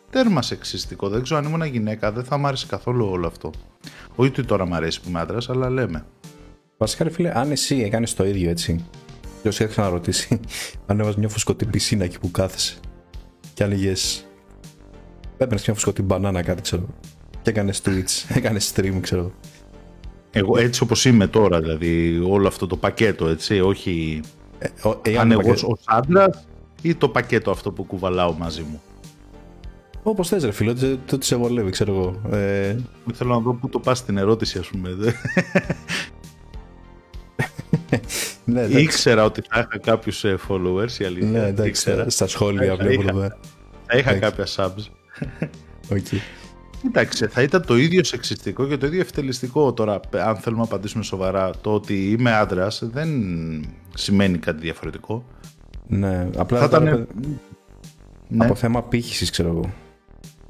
τέρμα 0.10 0.42
σεξιστικό. 0.42 1.10
Δεν 1.10 1.24
ξέρω 1.24 1.40
αν 1.40 1.46
ήμουν 1.46 1.64
γυναίκα, 1.64 2.12
δεν 2.12 2.24
θα 2.24 2.38
μ' 2.38 2.46
άρεσε 2.46 2.66
καθόλου 2.66 3.06
όλο 3.06 3.28
αυτό. 3.28 3.52
Όχι 4.16 4.30
ότι 4.30 4.44
τώρα 4.44 4.66
μ' 4.66 4.74
αρέσει 4.74 5.02
που 5.02 5.10
είμαι 5.10 5.20
άντρας, 5.20 5.50
αλλά 5.50 5.70
λέμε. 5.70 6.06
Βασικά, 6.78 7.04
ρε 7.04 7.10
φίλε, 7.10 7.32
αν 7.38 7.52
εσύ 7.52 7.80
έκανες 7.80 8.14
το 8.14 8.26
ίδιο 8.26 8.50
έτσι, 8.50 8.86
ποιο 9.42 9.52
είχε 9.52 9.66
ξαναρωτήσει, 9.66 10.40
αν 10.88 11.00
έβαζε 11.00 11.20
μια 11.20 11.30
φουσκωτή 11.30 11.66
πισίνα 11.66 12.04
εκεί 12.04 12.20
που 12.20 12.32
κάθεσαι 12.32 12.80
και 13.54 13.64
άνοιγες. 13.64 14.29
Έπαιρνες 15.42 15.66
μια 15.66 15.76
φουσκωτή 15.76 16.02
μπανάνα, 16.02 16.42
κάτι 16.42 16.62
ξέρω. 16.62 16.86
Και 17.42 17.50
έκανε 17.50 17.74
Twitch, 17.86 18.24
έκανε 18.38 18.60
stream, 18.74 18.98
ξέρω. 19.02 19.32
Εγώ 20.32 20.58
έτσι 20.58 20.84
όπως 20.84 21.06
είμαι 21.06 21.28
τώρα, 21.28 21.60
δηλαδή 21.60 22.20
όλο 22.30 22.48
αυτό 22.48 22.68
το 22.68 22.78
πακέτο, 22.78 23.28
έτσι, 23.28 23.60
όχι 23.60 24.22
Ε, 24.60 24.68
ο- 24.88 25.00
εάν 25.02 25.20
αν 25.20 25.28
το 25.30 25.34
εγώ 25.40 25.50
πακέτο- 25.50 25.68
ως 25.72 25.80
άντρας 25.86 26.46
ή 26.82 26.96
το 26.96 27.10
πακέτο 27.10 27.52
αυτό 27.52 27.72
που 27.72 27.84
κουβαλάω 27.84 28.34
μαζί 28.34 28.62
μου. 28.62 28.82
Όπως 30.04 30.28
θες, 30.28 30.44
ρε 30.44 30.52
φίλε, 30.52 30.74
το, 30.74 30.98
το 31.06 31.18
σε 31.22 31.36
βολεύει, 31.36 31.70
ξέρω 31.70 31.94
εγώ. 31.94 32.38
Ε, 32.38 32.76
Θέλω 33.14 33.34
να 33.34 33.40
δω 33.40 33.54
πού 33.54 33.70
το 33.70 33.80
πας 33.80 33.98
στην 33.98 34.18
ερώτηση, 34.18 34.58
ας 34.60 34.68
πούμε. 34.68 34.90
ναι, 38.46 38.62
εντάξει. 38.62 38.82
Ήξερα 38.82 39.24
ότι 39.24 39.42
θα 39.50 39.60
είχα 39.60 39.78
κάποιους 39.80 40.24
followers, 40.48 40.92
η 41.00 41.06
αλήθεια. 41.06 41.30
Ναι, 41.30 41.46
εντάξει, 41.48 41.70
Ήξερα. 41.70 42.10
στα 42.10 42.28
σχόλια 42.28 42.68
Θα 42.76 42.76
βλέπω 42.76 43.02
είχα. 43.02 43.10
εδώ. 43.10 43.20
Θα 43.86 43.98
είχα 43.98 44.12
εντάξει. 44.14 44.20
κάποια 44.20 44.46
subs. 44.56 44.84
OK. 45.92 46.08
Κοίταξε, 46.82 47.28
θα 47.28 47.42
ήταν 47.42 47.66
το 47.66 47.78
ίδιο 47.78 48.04
σεξιστικό 48.04 48.68
και 48.68 48.78
το 48.78 48.86
ίδιο 48.86 49.00
ευτελιστικό 49.00 49.74
τώρα, 49.74 50.00
αν 50.12 50.36
θέλουμε 50.36 50.62
να 50.62 50.68
απαντήσουμε 50.68 51.04
σοβαρά. 51.04 51.52
Το 51.62 51.74
ότι 51.74 52.12
είμαι 52.12 52.32
άντρας 52.34 52.82
δεν 52.84 53.10
σημαίνει 53.94 54.38
κάτι 54.38 54.62
διαφορετικό. 54.62 55.26
Ναι, 55.88 56.30
απλά 56.38 56.60
Θα 56.60 56.70
τώρα, 56.70 56.84
ήταν. 56.84 57.08
Ναι, 58.28 58.46
από 58.46 58.56
θέμα 58.56 58.84
πύχηση, 58.84 59.32
ξέρω 59.32 59.50
εγώ. 59.50 59.74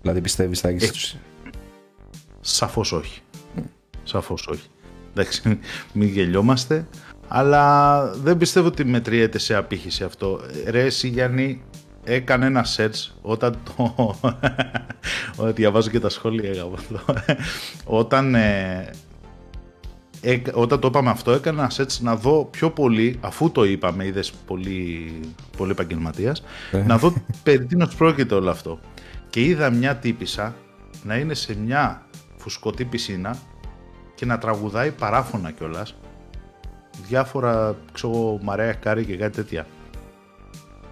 Δηλαδή 0.02 0.22
πιστεύεις 0.22 0.60
θα 0.60 0.68
έχεις. 0.68 1.12
Ε, 1.12 1.18
σαφώς 2.42 2.92
όχι. 2.92 3.22
Σαφώς 4.04 4.48
όχι. 4.48 4.68
Εντάξει, 5.12 5.60
μην 5.94 6.08
γελιόμαστε. 6.08 6.88
Αλλά 7.28 8.06
δεν 8.14 8.38
πιστεύω 8.38 8.68
ότι 8.68 8.86
μετριέται 8.86 9.38
σε 9.38 9.56
απήχηση 9.56 10.04
αυτό. 10.04 10.42
Ρε, 10.68 10.84
εσύ 10.84 11.08
Γιάννη, 11.08 11.62
έκανε 12.04 12.46
ένα 12.46 12.66
search 12.78 13.12
όταν 13.22 13.58
το. 13.76 14.16
Όταν 15.38 15.54
διαβάζω 15.54 15.90
και 15.90 16.00
τα 16.00 16.10
σχόλια 16.10 16.52
για 16.52 16.66
αυτό. 16.74 17.00
όταν. 17.86 18.36
ε, 18.36 18.90
έκα- 20.22 20.54
όταν 20.54 20.80
το 20.80 20.88
είπαμε 20.88 21.10
αυτό, 21.10 21.32
έκανα 21.32 21.62
ένα 21.62 21.72
search 21.76 21.98
να 22.02 22.16
δω 22.16 22.46
πιο 22.52 22.70
πολύ, 22.72 23.18
αφού 23.22 23.52
το 23.52 23.64
είπαμε, 23.64 24.06
είδες 24.06 24.32
πολύ, 24.32 25.12
πολύ 25.58 25.72
επαγγελματίας, 25.72 26.44
Ε. 26.72 26.84
να 26.84 26.98
δω 26.98 27.14
περί 27.44 27.66
τίνος 27.66 27.96
πρόκειται 27.96 28.36
όλο 28.36 28.50
αυτό. 28.50 28.80
Και 29.30 29.42
είδα 29.42 29.70
μια 29.70 29.96
τύπισσα 29.96 30.56
να 31.04 31.16
είναι 31.16 31.34
σε 31.34 31.56
μια 31.58 32.02
φουσκωτή 32.38 32.86
πισίνα 32.86 33.38
και 34.16 34.26
να 34.26 34.38
τραγουδάει 34.38 34.92
παράφωνα 34.92 35.52
κιόλας. 35.52 35.96
Διάφορα, 37.08 37.76
ξέρω, 37.92 38.40
Mariah 38.44 38.74
Carey 38.74 39.06
και 39.06 39.16
κάτι 39.18 39.36
τέτοια. 39.36 39.66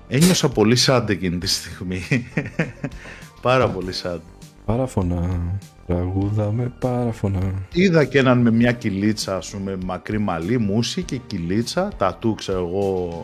Ένιωσα 0.08 0.50
πολύ 0.50 0.76
sad 0.76 1.06
εκείνη 1.10 1.38
τη 1.38 1.48
στιγμή. 1.48 2.02
Πάρα 3.42 3.68
πολύ 3.70 3.92
sad. 3.94 4.22
Παράφωνα. 4.66 5.40
Τραγουδάμε 5.88 6.74
παράφωνα. 6.80 7.54
Είδα 7.74 8.06
και 8.06 8.18
έναν 8.20 8.38
με 8.40 8.52
μια 8.52 8.72
κοιλίτσα, 8.72 9.36
ας 9.36 9.50
πούμε, 9.50 9.78
μακρύ 9.86 10.18
μαλλί, 10.18 10.58
μούσι 10.58 11.04
και 11.04 11.18
κοιλίτσα, 11.18 11.90
τατού, 11.98 12.36
ξέρω 12.36 12.58
εγώ, 12.60 13.24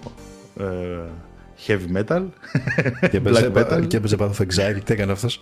ε, 0.59 0.65
heavy 1.67 1.97
metal. 1.97 2.23
Και 3.11 3.17
έπαιζε, 3.17 3.51
Black 3.55 3.57
metal. 3.57 3.87
και 3.87 3.97
έπαιζε 3.97 4.15
Path 4.19 4.29
of 4.31 4.41
Exile. 4.41 4.79
Τι 4.83 4.93
έκανε 4.93 5.11
αυτός; 5.11 5.41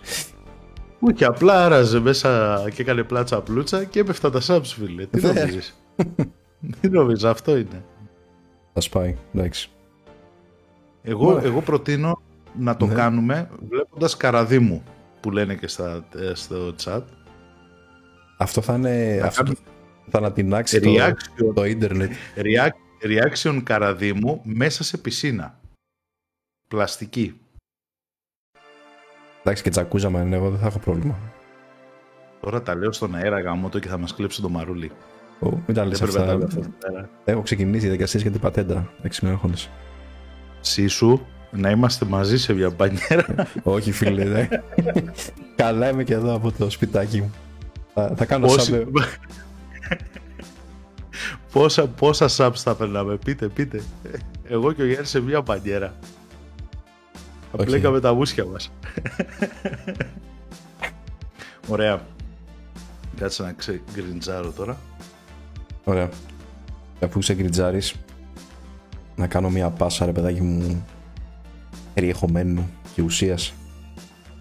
Όχι, 1.00 1.24
απλά 1.24 1.64
άραζε 1.64 2.00
μέσα 2.00 2.62
και 2.74 2.82
έκανε 2.82 3.02
πλάτσα 3.02 3.40
πλούτσα 3.40 3.84
και 3.84 4.00
έπεφτα 4.00 4.30
τα 4.30 4.40
subs, 4.46 4.64
φίλε. 4.64 5.06
Τι 5.06 5.20
Ναι. 5.20 5.32
νομίζεις; 5.32 5.82
Τι 6.80 6.88
νομίζεις, 6.88 7.24
αυτό 7.24 7.56
είναι. 7.56 7.84
Θα 8.72 8.80
σπάει. 8.80 9.16
Εντάξει. 9.34 9.68
Εγώ, 11.02 11.24
Μάλιστα. 11.26 11.48
εγώ 11.48 11.60
προτείνω 11.60 12.22
να 12.58 12.76
το 12.76 12.86
Ναι. 12.86 12.94
κάνουμε 12.94 13.48
βλέποντας 13.68 14.16
καραδίμου, 14.16 14.82
που 15.20 15.30
λένε 15.30 15.54
και 15.54 15.66
στα, 15.66 16.04
ε, 16.16 16.34
στο 16.34 16.74
chat. 16.84 17.02
Αυτό 18.38 18.60
θα 18.60 18.74
είναι. 18.74 19.16
Θα 19.20 19.26
Αυτό, 19.26 19.42
κάνουμε 19.42 19.60
θα 20.10 20.18
ανατινάξει 20.18 20.80
το, 20.80 20.90
Reaction, 20.96 21.54
το 21.54 21.64
ίντερνετ. 21.64 22.12
reac- 22.36 23.06
reaction 23.06 23.60
καραδίμου 23.64 24.40
μέσα 24.44 24.84
σε 24.84 24.98
πισίνα. 24.98 25.60
Πλαστική. 26.68 27.40
Εντάξει 29.40 29.62
και 29.62 29.70
τζακούζα 29.70 30.10
μα 30.10 30.20
είναι, 30.20 30.36
εγώ 30.36 30.50
δεν 30.50 30.58
θα 30.58 30.66
έχω 30.66 30.78
πρόβλημα. 30.78 31.18
Τώρα 32.40 32.62
τα 32.62 32.74
λέω 32.74 32.92
στον 32.92 33.14
αέρα 33.14 33.40
γάμο 33.40 33.68
το 33.68 33.78
και 33.78 33.88
θα 33.88 33.98
μας 33.98 34.14
κλέψει 34.14 34.40
το 34.42 34.48
μαρούλι. 34.48 34.90
Ω, 35.40 35.48
μην 35.50 35.74
τα 35.74 35.84
λες 35.84 35.98
Δεν 35.98 36.08
πρέπει 36.10 36.26
να 36.26 36.32
αυτά. 36.34 36.46
τα 36.48 36.60
λέω 36.60 36.64
αυτά. 36.86 37.08
Έχω 37.24 37.42
ξεκινήσει 37.42 37.80
διαδικασίες 37.80 38.22
για 38.22 38.30
την 38.30 38.40
πατέντα. 38.40 38.92
Έξι 39.02 39.24
με 40.62 40.62
έχονες. 40.62 40.68
Σίσου, 40.68 41.20
να 41.50 41.70
είμαστε 41.70 42.04
μαζί 42.04 42.38
σε 42.38 42.52
μια 42.52 42.70
μπανιέρα. 42.70 43.46
Όχι 43.62 43.92
φίλε, 43.92 44.24
δε. 44.24 44.46
Καλά 45.56 45.88
είμαι 45.88 46.04
και 46.04 46.14
εδώ 46.14 46.34
από 46.34 46.52
το 46.52 46.70
σπιτάκι 46.70 47.20
μου. 47.20 47.32
Θα, 47.94 48.12
θα 48.16 48.24
κάνω 48.24 48.46
Πόσοι- 48.46 48.72
σαν... 48.74 48.90
πόσα, 51.52 51.86
πόσα 51.86 52.26
subs 52.36 52.56
θα 52.56 52.74
περνάμε, 52.74 53.16
πείτε, 53.16 53.48
πείτε. 53.48 53.82
Εγώ 54.48 54.72
και 54.72 54.82
ο 54.82 54.86
Γιάννης 54.86 55.08
σε 55.08 55.20
μια 55.20 55.40
μπανιέρα. 55.40 55.94
Θα 57.52 57.58
Οκ. 57.58 57.64
πλέκαμε 57.64 58.00
τα 58.00 58.14
μούσια 58.14 58.44
μας. 58.44 58.72
Ωραία. 61.68 62.00
Κάτσε 63.16 63.42
να 63.42 63.52
ξεκριντζάρω 63.52 64.50
τώρα. 64.50 64.76
Ωραία. 65.84 66.08
Αφού 67.02 67.18
ξεκριντζάρεις, 67.18 67.94
να 69.16 69.26
κάνω 69.26 69.50
μια 69.50 69.70
πάσα 69.70 70.06
ρε 70.06 70.12
παιδάκι 70.12 70.40
μου 70.40 70.84
περιεχομένου 71.94 72.68
και 72.94 73.02
ουσίας. 73.02 73.52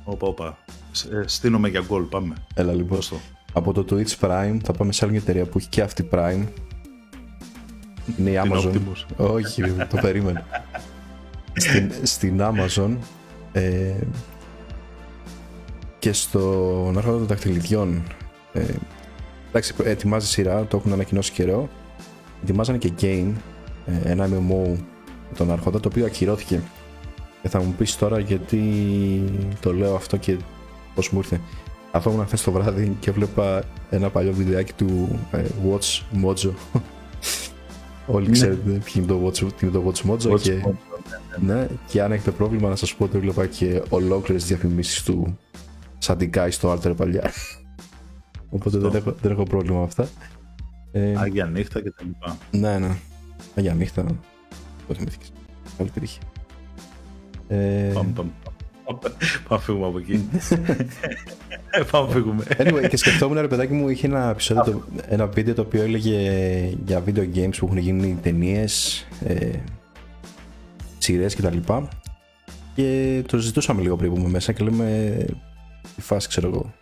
Όπα, 0.04 0.28
όπα. 0.28 0.58
Σ- 0.92 1.12
ε, 1.12 1.24
Στήνομαι 1.26 1.68
για 1.70 1.84
γκολ, 1.88 2.04
πάμε. 2.04 2.36
Έλα 2.54 2.74
λοιπόν. 2.74 2.96
Δώσ' 2.96 3.10
το. 3.10 3.16
Από 3.54 3.74
το 3.74 3.86
Twitch 3.90 4.16
Prime 4.28 4.58
θα 4.64 4.74
πάμε 4.74 4.92
σε 4.92 5.06
άλλη 5.06 5.14
μια 5.14 5.22
εταιρεία 5.24 5.46
που 5.46 5.58
έχει 5.58 5.68
και 5.70 5.82
αυτή 5.82 6.10
Prime. 6.12 6.44
Είναι 8.18 8.30
η 8.30 8.40
Την 8.42 8.52
Amazon. 8.54 8.72
Optimus. 8.74 9.06
Όχι, 9.18 9.62
ρε, 9.62 9.72
το 9.90 9.98
περίμενα. 10.02 10.46
στην, 11.54 11.92
στην 12.04 12.40
Amazon 12.42 12.98
ε, 13.52 13.94
και 16.00 16.14
στον 16.14 16.98
άρχοντα 16.98 17.18
των 17.18 17.26
δαχτυλιδιών. 17.28 18.04
Ε, 18.54 18.66
εντάξει, 19.50 19.74
ετοιμάζει 19.84 20.28
σειρά, 20.28 20.66
το 20.66 20.78
έχουν 20.78 20.94
ανακοινώσει 20.94 21.32
καιρό. 21.32 21.70
Ετοιμάζανε 22.44 22.78
και 22.78 22.92
game, 23.02 23.32
ε, 23.34 23.40
ένα 24.04 24.26
MMO 24.28 24.68
με 25.30 25.38
τον 25.38 25.52
άρχοντα, 25.52 25.80
το 25.80 25.88
οποίο 25.92 26.06
ακυρώθηκε. 26.06 26.62
Και 27.42 27.50
θα 27.50 27.62
μου 27.62 27.74
πεις 27.78 27.96
τώρα 27.98 28.20
γιατί 28.20 28.64
το 29.60 29.74
λέω 29.74 29.96
αυτό 29.96 30.18
και 30.18 30.38
πώς 30.96 31.10
μου 31.10 31.18
ήρθε. 31.20 31.40
Καθόμουν 31.92 32.26
χθες 32.26 32.44
το 32.44 32.52
βράδυ 32.52 32.98
και 33.00 33.12
βλέπα 33.12 33.64
ένα 33.90 34.10
παλιό 34.10 34.34
βιντεάκι 34.34 34.74
του 34.74 35.20
ε, 35.32 35.44
Watch 35.70 36.02
Mojo. 36.24 36.52
Όλοι 38.08 38.26
Ναι. 38.26 38.32
ξέρετε 38.32 38.70
ποιο 38.84 39.02
είναι 39.02 39.12
το 39.12 39.26
Watch, 39.26 39.38
τι 39.38 39.66
είναι 39.66 39.72
το 39.72 39.84
Watch 39.88 40.10
Mojo 40.10 40.32
Watch 40.34 40.42
και, 40.42 40.62
Mojo, 40.66 40.74
ναι, 41.40 41.68
και 41.88 42.02
αν 42.02 42.12
έχετε 42.12 42.32
πρόβλημα 42.32 42.70
να 42.70 42.76
σας 42.76 42.96
πω 42.96 43.04
ότι 43.04 43.18
βλέπα 43.18 43.46
και 43.46 43.82
ολόκληρες 43.90 44.46
διαφημίσεις 44.46 45.04
του 45.04 45.38
σαν 45.98 46.18
την 46.18 46.30
Kai 46.34 46.48
στο 46.50 46.72
Alter 46.74 46.94
παλιά. 46.98 47.32
Οπότε 48.56 48.78
δεν 48.78 48.96
έχω, 48.96 49.16
δεν 49.22 49.32
έχω 49.32 49.44
πρόβλημα 49.44 49.78
με 49.78 49.84
αυτά. 49.84 50.08
Ε, 50.92 51.14
Άγια 51.18 51.46
νύχτα 51.46 51.82
και 51.82 51.92
τα 51.92 52.04
λοιπά. 52.06 52.38
ναι, 52.52 52.80
ναι. 52.80 52.96
Αγιά 53.56 53.74
νύχτα. 53.74 54.04
Το 54.88 54.94
θυμήθηκες. 54.94 55.32
Καλή 55.78 55.90
τύχη. 55.90 56.20
Ε, 57.48 57.92
Πάμε, 57.94 58.12
πάμε. 58.16 58.30
Πάμε 58.86 59.00
να 59.50 59.58
φύγουμε 59.60 59.86
από 59.88 59.98
εκεί. 59.98 60.30
Πάμε 61.92 62.08
να 62.08 62.14
φύγουμε. 62.14 62.44
Anyway, 62.58 62.88
και 62.90 62.98
σκεφτόμουν 62.98 63.40
ρε 63.40 63.48
παιδάκι 63.48 63.74
μου, 63.74 63.90
είχε 63.90 64.08
ένα 64.08 64.30
επεισόδιο, 64.30 64.64
το- 64.64 64.84
ένα 65.10 65.28
βίντεο 65.28 65.54
το 65.54 65.62
οποίο 65.62 65.82
έλεγε 65.84 66.20
για 66.86 67.04
video 67.06 67.36
games 67.36 67.56
που 67.58 67.66
έχουν 67.66 67.78
γίνει 67.78 68.18
ταινίες, 68.22 69.06
ε, 69.26 69.50
σειρές 70.98 71.36
κτλ. 71.36 71.58
Και 72.76 73.22
το 73.28 73.38
ζητούσαμε 73.38 73.82
λίγο 73.82 73.96
πριν 73.96 74.14
πούμε 74.14 74.30
μέσα 74.30 74.52
και 74.52 74.64
λέμε 74.64 75.16
τι 75.96 76.02
φάση 76.02 76.28
ξέρω 76.28 76.48
εγώ. 76.48 76.74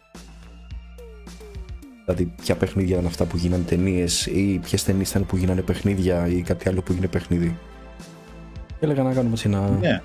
Δηλαδή, 2.09 2.31
ποια 2.41 2.55
παιχνίδια 2.55 2.95
ήταν 2.95 3.05
αυτά 3.05 3.25
που 3.25 3.37
γίνανε 3.37 3.63
ταινίες 3.63 4.25
ή 4.25 4.59
ποιες 4.63 4.83
ταινίες 4.83 5.09
ήταν 5.09 5.25
που 5.25 5.37
γίνανε 5.37 5.61
παιχνίδια 5.61 6.27
ή 6.27 6.41
κάτι 6.41 6.69
άλλο 6.69 6.81
που 6.81 6.91
έγινε 6.91 7.07
παιχνίδι; 7.07 7.57
Και 8.67 8.85
έλεγα 8.85 9.03
να 9.03 9.13
κάνουμε 9.13 9.33
έτσι 9.33 9.47
ένα. 9.47 9.69
Ναι. 9.81 10.01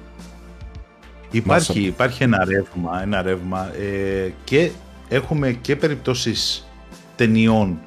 Υπάρχει, 1.30 1.72
Μάσα. 1.72 1.86
υπάρχει 1.86 2.22
ένα 2.22 2.44
ρεύμα, 2.44 3.02
ένα 3.02 3.22
ρεύμα 3.22 3.70
ε, 3.76 4.32
και 4.44 4.70
έχουμε 5.08 5.52
και 5.52 5.76
περιπτώσεις 5.76 6.68
ταινιών, 7.16 7.78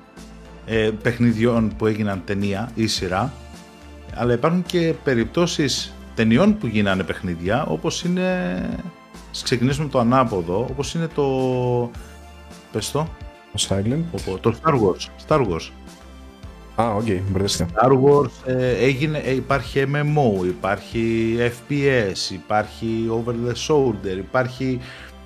ε, 0.66 0.90
παιχνιδιών 1.02 1.76
που 1.78 1.86
έγιναν 1.86 2.22
ταινία 2.26 2.72
ή 2.76 2.88
σειρά, 2.88 3.34
αλλά 4.14 4.34
υπάρχουν 4.34 4.64
και 4.64 4.94
περιπτώσεις 5.04 5.94
ταινιών 6.16 6.58
που 6.58 6.68
γίνανε 6.68 7.04
παιχνίδια, 7.04 7.66
όπως 7.66 8.04
είναι, 8.04 8.56
ας 9.32 9.44
ξεκινήσουμε 9.44 9.86
με 9.86 9.92
το 9.92 10.00
ανάποδο, 10.00 10.68
όπως 10.70 10.94
είναι 10.94 11.08
το, 11.08 11.26
πες 12.72 12.92
το, 12.92 13.08
Το 13.58 13.76
Silent. 13.76 14.20
το- 14.26 14.38
το 14.38 14.56
Star 14.64 14.74
Wars. 14.74 15.28
Star 15.28 15.48
Wars. 15.48 15.70
Α, 16.76 16.96
OK, 16.96 17.02
okay, 17.06 17.20
μπερδεύτηκα. 17.32 17.68
Star 17.74 17.92
Wars 17.92 18.30
ε, 18.46 18.72
έγινε, 18.78 19.18
ε, 19.18 19.34
υπάρχει 19.34 19.84
MMO, 19.94 20.46
υπάρχει 20.46 21.36
FPS, 21.40 22.32
υπάρχει 22.34 23.08
Over 23.10 23.32
the 23.50 23.54
Shoulder, 23.68 24.18
υπάρχει 24.18 24.80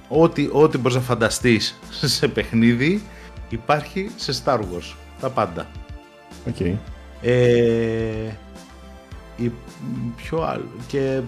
ό,τι, 0.10 0.49
ό,τι 0.51 0.77
μπορείς 0.77 0.95
να 0.97 1.01
φανταστείς 1.03 1.79
σε 2.17 2.27
παιχνίδι 2.27 3.01
υπάρχει 3.49 4.10
σε 4.15 4.41
Star 4.45 4.58
Wars, 4.58 4.95
τα 5.21 5.29
πάντα. 5.29 5.65
Οκ. 6.47 6.60
Ε, 7.21 8.36
η, 9.38 9.51
πιο 10.15 10.41
άλλο, 10.41 10.65
και 10.88 11.21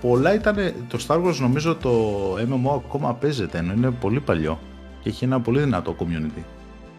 πολλά 0.00 0.34
ήταν, 0.34 0.74
το 0.88 0.98
Star 1.08 1.16
Wars 1.24 1.36
νομίζω 1.40 1.74
το 1.76 1.92
MMO 2.34 2.74
ακόμα 2.74 3.14
παίζεται, 3.14 3.58
ενώ 3.58 3.72
είναι 3.72 3.90
πολύ 3.90 4.20
παλιό 4.20 4.58
και 5.02 5.08
έχει 5.08 5.24
ένα 5.24 5.40
πολύ 5.40 5.60
δυνατό 5.60 5.96
community. 5.98 6.42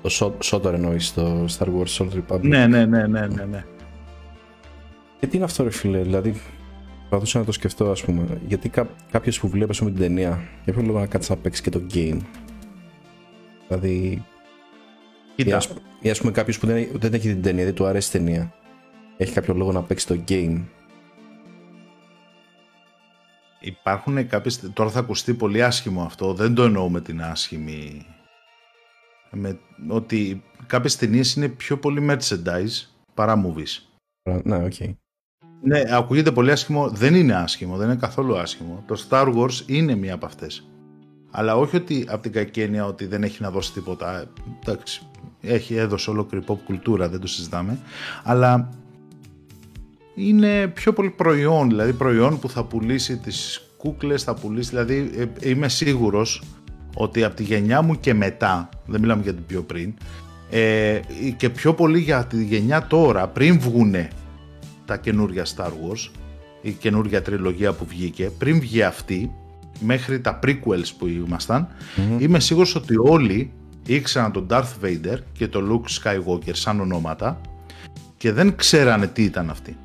Το 0.01 0.09
Sot- 0.11 0.43
Sotor 0.51 0.73
εννοείς, 0.73 1.13
το 1.13 1.45
Star 1.57 1.65
Wars 1.67 1.97
Old 1.97 2.09
Republic. 2.09 2.41
Ναι, 2.41 2.67
ναι, 2.67 2.85
ναι, 2.85 3.07
ναι, 3.07 3.27
ναι, 3.27 3.43
ναι. 3.43 3.65
Και 5.19 5.27
τι 5.27 5.35
είναι 5.35 5.45
αυτό, 5.45 5.63
ρε 5.63 5.69
φίλε, 5.69 6.01
δηλαδή. 6.01 6.41
Προσπαθούσα 6.99 7.39
να 7.39 7.45
το 7.45 7.51
σκεφτώ, 7.51 7.91
ας 7.91 8.03
πούμε. 8.03 8.23
Γιατί 8.47 8.69
κά- 8.69 8.89
κάποιος 9.11 9.39
που 9.39 9.47
βλέπει 9.47 9.83
με 9.83 9.89
την 9.91 9.99
ταινία, 9.99 10.39
για 10.63 10.73
ποιο 10.73 10.81
λόγο 10.81 10.99
να 10.99 11.05
κάτσεις 11.05 11.29
να 11.29 11.35
παίξεις 11.35 11.63
και 11.63 11.69
το 11.69 11.81
game; 11.93 12.17
Δηλαδή, 13.67 14.23
ή 15.35 15.43
Κοίτα, 15.43 15.57
ας, 15.57 15.73
ή 16.01 16.09
ας 16.09 16.19
πούμε 16.19 16.31
κάποιος 16.31 16.59
που 16.59 16.65
δεν, 16.65 16.87
δεν 16.93 17.13
έχει 17.13 17.27
την 17.27 17.41
ταινία, 17.41 17.65
δεν 17.65 17.73
του 17.73 17.85
αρέσει 17.85 18.17
η 18.17 18.19
ταινία. 18.19 18.53
Έχει 19.17 19.33
κάποιο 19.33 19.53
λόγο 19.53 19.71
να 19.71 19.81
παίξει 19.81 20.07
το 20.07 20.17
game; 20.27 20.61
Υπάρχουν 23.63 24.27
κάποιες, 24.27 24.71
τώρα 24.73 24.89
θα 24.89 24.99
ακουστεί 24.99 25.33
πολύ 25.33 25.63
άσχημο 25.63 26.03
αυτό, 26.03 26.33
δεν 26.33 26.53
το 26.53 26.63
εννοώ 26.63 26.89
με 26.89 27.01
την 27.01 27.21
άσχημη, 27.21 28.05
με, 29.31 29.59
ότι 29.87 30.43
κάποιες 30.67 30.95
ταινίες 30.95 31.35
είναι 31.35 31.47
πιο 31.47 31.77
πολύ 31.77 32.07
merchandise 32.09 32.87
παρά 33.13 33.43
movies. 33.45 33.81
Α, 34.31 34.39
Ναι, 34.43 34.63
οκ. 34.63 34.73
Ναι, 35.61 35.81
ακούγεται 35.89 36.31
πολύ 36.31 36.51
άσχημο, 36.51 36.89
δεν 36.89 37.15
είναι 37.15 37.35
άσχημο, 37.35 37.77
δεν 37.77 37.87
είναι 37.87 37.97
καθόλου 37.97 38.37
άσχημο. 38.37 38.83
Το 38.87 39.05
Star 39.09 39.35
Wars 39.35 39.61
είναι 39.65 39.95
μία 39.95 40.13
από 40.13 40.25
αυτές. 40.25 40.67
Αλλά 41.31 41.55
όχι 41.57 41.75
ότι 41.75 42.05
από 42.07 42.21
την 42.21 42.31
κακή 42.31 42.61
έννοια 42.61 42.85
ότι 42.85 43.05
δεν 43.05 43.23
έχει 43.23 43.41
να 43.41 43.51
δώσει 43.51 43.73
τίποτα. 43.73 44.19
Ε, 44.19 44.27
Εντάξει, 44.59 45.07
έχει 45.41 45.75
έδωσε 45.75 46.09
ολόκληρη 46.09 46.45
pop 46.47 46.57
κουλτούρα, 46.65 47.09
δεν 47.09 47.19
το 47.19 47.27
συζητάμε. 47.27 47.79
Αλλά 48.23 48.69
είναι 50.15 50.67
πιο 50.67 50.93
πολύ 50.93 51.09
προϊόν, 51.09 51.69
δηλαδή 51.69 51.93
προϊόν 51.93 52.39
που 52.39 52.49
θα 52.49 52.63
πουλήσει 52.63 53.17
τις 53.17 53.67
κούκλες, 53.77 54.23
θα 54.23 54.33
πουλήσει, 54.33 54.69
δηλαδή 54.69 55.11
ε, 55.17 55.49
είμαι 55.49 55.69
σίγουρος 55.69 56.43
ότι 56.95 57.23
από 57.23 57.35
τη 57.35 57.43
γενιά 57.43 57.81
μου 57.81 57.99
και 57.99 58.13
μετά, 58.13 58.69
δεν 58.85 59.01
μιλάμε 59.01 59.21
για 59.21 59.33
την 59.33 59.45
πιο 59.45 59.61
πριν, 59.61 59.93
ε, 60.49 60.99
και 61.37 61.49
πιο 61.49 61.73
πολύ 61.73 61.99
για 61.99 62.25
τη 62.25 62.43
γενιά 62.43 62.87
τώρα, 62.87 63.27
πριν 63.27 63.59
βγουνε 63.59 64.07
τα 64.85 64.97
καινούρια 64.97 65.45
Star 65.45 65.67
Wars, 65.67 66.09
η 66.61 66.71
καινούρια 66.71 67.21
τριλογία 67.21 67.73
που 67.73 67.85
βγήκε, 67.85 68.29
πριν 68.37 68.59
βγει 68.59 68.83
αυτή, 68.83 69.31
μέχρι 69.79 70.21
τα 70.21 70.39
prequels 70.43 70.91
που 70.97 71.07
ήμασταν, 71.07 71.67
είμαι 72.17 72.39
σίγουρος 72.39 72.75
ότι 72.75 72.93
όλοι 72.97 73.51
ήξεραν 73.85 74.31
τον 74.31 74.47
Darth 74.49 74.83
Vader 74.83 75.17
και 75.31 75.47
τον 75.47 75.69
Luke 75.71 76.01
Skywalker 76.01 76.53
σαν 76.53 76.79
ονόματα 76.79 77.41
και 78.17 78.31
δεν 78.31 78.55
ξέρανε 78.55 79.07
τι 79.07 79.23
ήταν 79.23 79.49
αυτοί. 79.49 79.77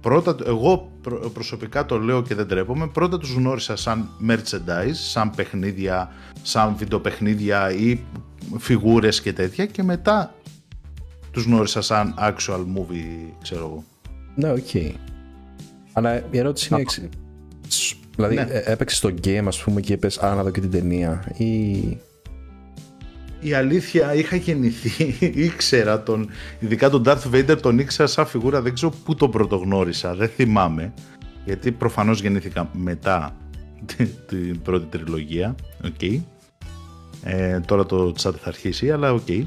Πρώτα, 0.00 0.36
εγώ 0.46 0.90
προ- 1.02 1.30
προσωπικά 1.30 1.86
το 1.86 1.98
λέω 1.98 2.22
και 2.22 2.34
δεν 2.34 2.46
τρέπομαι, 2.48 2.86
πρώτα 2.86 3.18
τους 3.18 3.32
γνώρισα 3.32 3.76
σαν 3.76 4.08
merchandise, 4.28 4.92
σαν 4.92 5.30
παιχνίδια, 5.30 6.10
σαν 6.42 6.74
βιντεοπαιχνίδια 6.76 7.70
ή 7.72 7.98
φιγούρες 8.58 9.20
και 9.20 9.32
τέτοια 9.32 9.66
και 9.66 9.82
μετά 9.82 10.34
τους 11.30 11.44
γνώρισα 11.44 11.82
σαν 11.82 12.14
actual 12.18 12.60
movie, 12.76 13.32
ξέρω 13.42 13.60
εγώ. 13.64 13.84
Ναι, 14.34 14.50
οκ. 14.50 14.94
Αλλά 15.92 16.16
η 16.30 16.38
ερώτηση 16.38 16.68
είναι 16.72 16.80
εξής. 16.80 17.08
Δηλαδή, 18.16 18.34
Ναι. 18.34 18.40
ε, 18.50 18.62
έπαιξες 18.72 19.00
το 19.00 19.14
game, 19.24 19.44
ας 19.46 19.62
πούμε, 19.62 19.80
και 19.80 19.92
είπες 19.92 20.18
Α, 20.18 20.34
να 20.34 20.42
δω 20.42 20.50
και 20.50 20.60
την 20.60 20.70
ταινία. 20.70 21.32
Ή. 21.36 21.98
Η 23.40 23.52
αλήθεια 23.54 24.14
είχα 24.14 24.36
γεννηθεί, 24.36 25.16
ήξερα 25.46 26.02
τον, 26.02 26.28
ειδικά 26.58 26.90
τον 26.90 27.02
Darth 27.06 27.34
Vader 27.34 27.58
τον 27.62 27.78
ήξερα 27.78 28.08
σαν 28.08 28.26
φιγούρα, 28.26 28.62
δεν 28.62 28.74
ξέρω 28.74 28.92
πού 29.04 29.14
τον 29.14 29.30
πρωτογνώρισα, 29.30 30.14
δεν 30.14 30.28
θυμάμαι, 30.28 30.92
γιατί 31.44 31.72
προφανώς 31.72 32.20
γεννήθηκα 32.20 32.70
μετά 32.72 33.36
την 34.26 34.62
πρώτη 34.62 34.86
τριλογία. 34.98 35.54
Okay. 35.84 36.20
Ε, 37.22 37.60
τώρα 37.60 37.86
το 37.86 38.14
chat 38.22 38.34
θα 38.40 38.48
αρχίσει, 38.48 38.90
αλλά 38.90 39.12
OK. 39.12 39.20
Okay. 39.28 39.42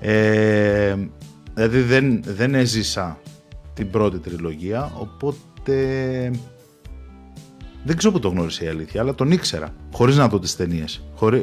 Ε, 0.00 0.96
δηλαδή 1.54 1.80
δεν, 1.80 2.22
δεν 2.24 2.54
έζησα 2.54 3.20
την 3.74 3.90
πρώτη 3.90 4.18
τριλογία, 4.18 4.92
οπότε 4.98 6.30
δεν 7.84 7.96
ξέρω 7.96 8.12
που 8.12 8.18
το 8.18 8.28
γνώρισε 8.28 8.64
η 8.64 8.68
αλήθεια, 8.68 9.00
αλλά 9.00 9.14
τον 9.14 9.30
ήξερα. 9.30 9.74
Χωρίς 9.92 10.16
να 10.16 10.28
δω 10.28 10.38
τις 10.38 10.56
ταινίες. 10.56 11.02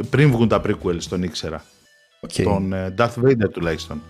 Πριν 0.10 0.32
βγουν 0.32 0.48
τα 0.48 0.62
prequels 0.66 1.04
τον 1.10 1.24
ήξερα. 1.24 1.64
Okay. 2.28 2.44
Τον 2.44 2.74
ε, 2.74 2.94
Darth 2.98 3.14
Vader 3.24 3.50
τουλάχιστον. 3.52 4.02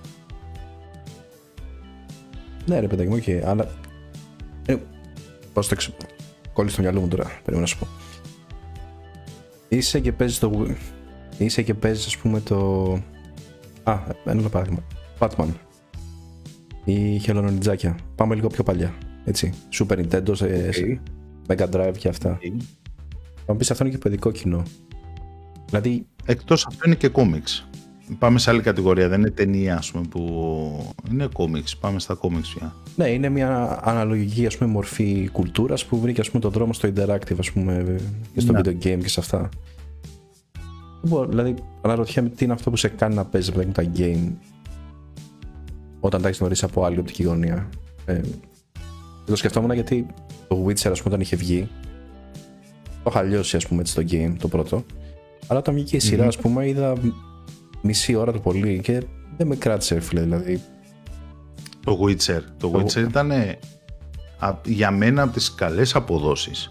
Ναι 2.65 2.79
ρε 2.79 2.87
παιδάκι 2.87 3.09
μου, 3.09 3.15
okay. 3.15 3.41
αλλά... 3.45 3.67
Ε, 4.65 4.75
πώς 5.53 5.67
το 5.67 5.75
Κόλλησε 6.53 6.73
στο 6.73 6.83
μυαλό 6.83 6.99
μου 6.99 7.07
τώρα, 7.07 7.39
πρέπει 7.43 7.59
να 7.59 7.65
σου 7.65 7.77
πω. 7.77 7.87
Είσαι 9.67 9.99
και 9.99 10.11
παίζεις 10.11 10.39
το... 10.39 10.67
Είσαι 11.37 11.61
και 11.61 11.73
παίζεις 11.73 12.05
ας 12.05 12.17
πούμε 12.17 12.39
το... 12.39 12.91
Α, 13.83 13.99
ένα 14.25 14.49
παράδειγμα. 14.49 14.83
Batman. 15.19 15.47
Ή 16.85 17.19
χελονονιτζάκια. 17.19 17.97
Πάμε 18.15 18.35
λίγο 18.35 18.47
πιο 18.47 18.63
παλιά. 18.63 18.93
Έτσι. 19.25 19.53
Super 19.71 19.97
Nintendo, 19.97 20.35
okay. 20.35 20.97
Mega 21.47 21.69
Drive 21.69 21.93
και 21.97 22.07
αυτά. 22.07 22.37
Okay. 22.37 22.61
Θα 23.45 23.51
μου 23.53 23.57
πεις 23.57 23.71
αυτό 23.71 23.83
είναι 23.83 23.93
και 23.93 23.99
παιδικό 23.99 24.31
κοινό. 24.31 24.63
Δηλαδή... 25.65 26.05
Εκτός 26.25 26.65
αυτό 26.65 26.79
είναι 26.85 26.95
και 26.95 27.07
κόμιξ. 27.07 27.67
Πάμε 28.19 28.39
σε 28.39 28.49
άλλη 28.49 28.61
κατηγορία. 28.61 29.07
Δεν 29.09 29.19
είναι 29.19 29.29
ταινία, 29.29 29.77
ας 29.77 29.91
πούμε, 29.91 30.05
που 30.09 30.93
είναι 31.11 31.27
κόμιξ. 31.33 31.77
Πάμε 31.77 31.99
στα 31.99 32.13
κόμιξ 32.13 32.53
πια. 32.53 32.75
Ναι, 32.95 33.07
είναι 33.07 33.29
μια 33.29 33.79
αναλογική 33.83 34.45
ας 34.45 34.57
πούμε, 34.57 34.69
μορφή 34.69 35.29
κουλτούρας 35.31 35.85
που 35.85 35.99
βρήκε 35.99 36.21
ας 36.21 36.29
πούμε, 36.29 36.41
τον 36.41 36.51
δρόμο 36.51 36.73
στο 36.73 36.89
interactive 36.95 37.39
ας 37.39 37.51
πούμε, 37.51 37.99
και 38.33 38.39
στο 38.39 38.51
ναι. 38.51 38.59
video 38.59 38.69
game 38.69 38.99
και 39.01 39.09
σε 39.09 39.19
αυτά. 39.19 39.49
Δηλαδή, 41.29 41.55
αναρωτιέμαι 41.81 42.29
τι 42.29 42.43
είναι 42.43 42.53
αυτό 42.53 42.69
που 42.69 42.75
σε 42.75 42.87
κάνει 42.87 43.15
να 43.15 43.25
παίζεις 43.25 43.51
με 43.51 43.65
τα 43.65 43.83
game 43.97 44.31
όταν 45.99 46.21
τα 46.21 46.27
έχεις 46.27 46.39
γνωρίσει 46.39 46.65
από 46.65 46.83
άλλη 46.85 46.99
οπτική 46.99 47.23
γωνία. 47.23 47.69
Ε, 48.05 48.21
το 49.25 49.35
σκεφτόμουν 49.35 49.71
γιατί 49.71 50.05
το 50.47 50.65
Witcher, 50.65 50.89
ας 50.89 51.01
πούμε, 51.01 51.03
όταν 51.05 51.19
είχε 51.19 51.35
βγει, 51.35 51.67
το 53.03 53.09
είχα 53.09 53.21
λιώσει, 53.21 53.55
ας 53.55 53.67
πούμε, 53.67 53.81
έτσι, 53.81 53.95
το 53.95 54.03
game, 54.09 54.35
το 54.39 54.47
πρώτο. 54.47 54.83
Αλλά 55.47 55.59
όταν 55.59 55.73
βγήκε 55.73 55.95
η 55.95 55.99
σειρά, 55.99 56.23
mm-hmm. 56.23 56.27
ας 56.27 56.37
πούμε, 56.37 56.67
είδα 56.67 56.93
μισή 57.85 58.15
ώρα 58.15 58.31
το 58.31 58.39
πολύ 58.39 58.79
και 58.83 59.03
δεν 59.37 59.47
με 59.47 59.55
κράτησε, 59.55 59.99
φίλε, 59.99 60.21
δηλαδή. 60.21 60.61
Το 61.85 61.99
Witcher. 62.01 62.41
Το, 62.57 62.69
το... 62.69 62.79
Witcher 62.79 63.07
ήταν 63.07 63.31
για 64.65 64.91
μένα 64.91 65.21
από 65.21 65.33
τις 65.33 65.55
καλές 65.55 65.95
αποδόσεις. 65.95 66.69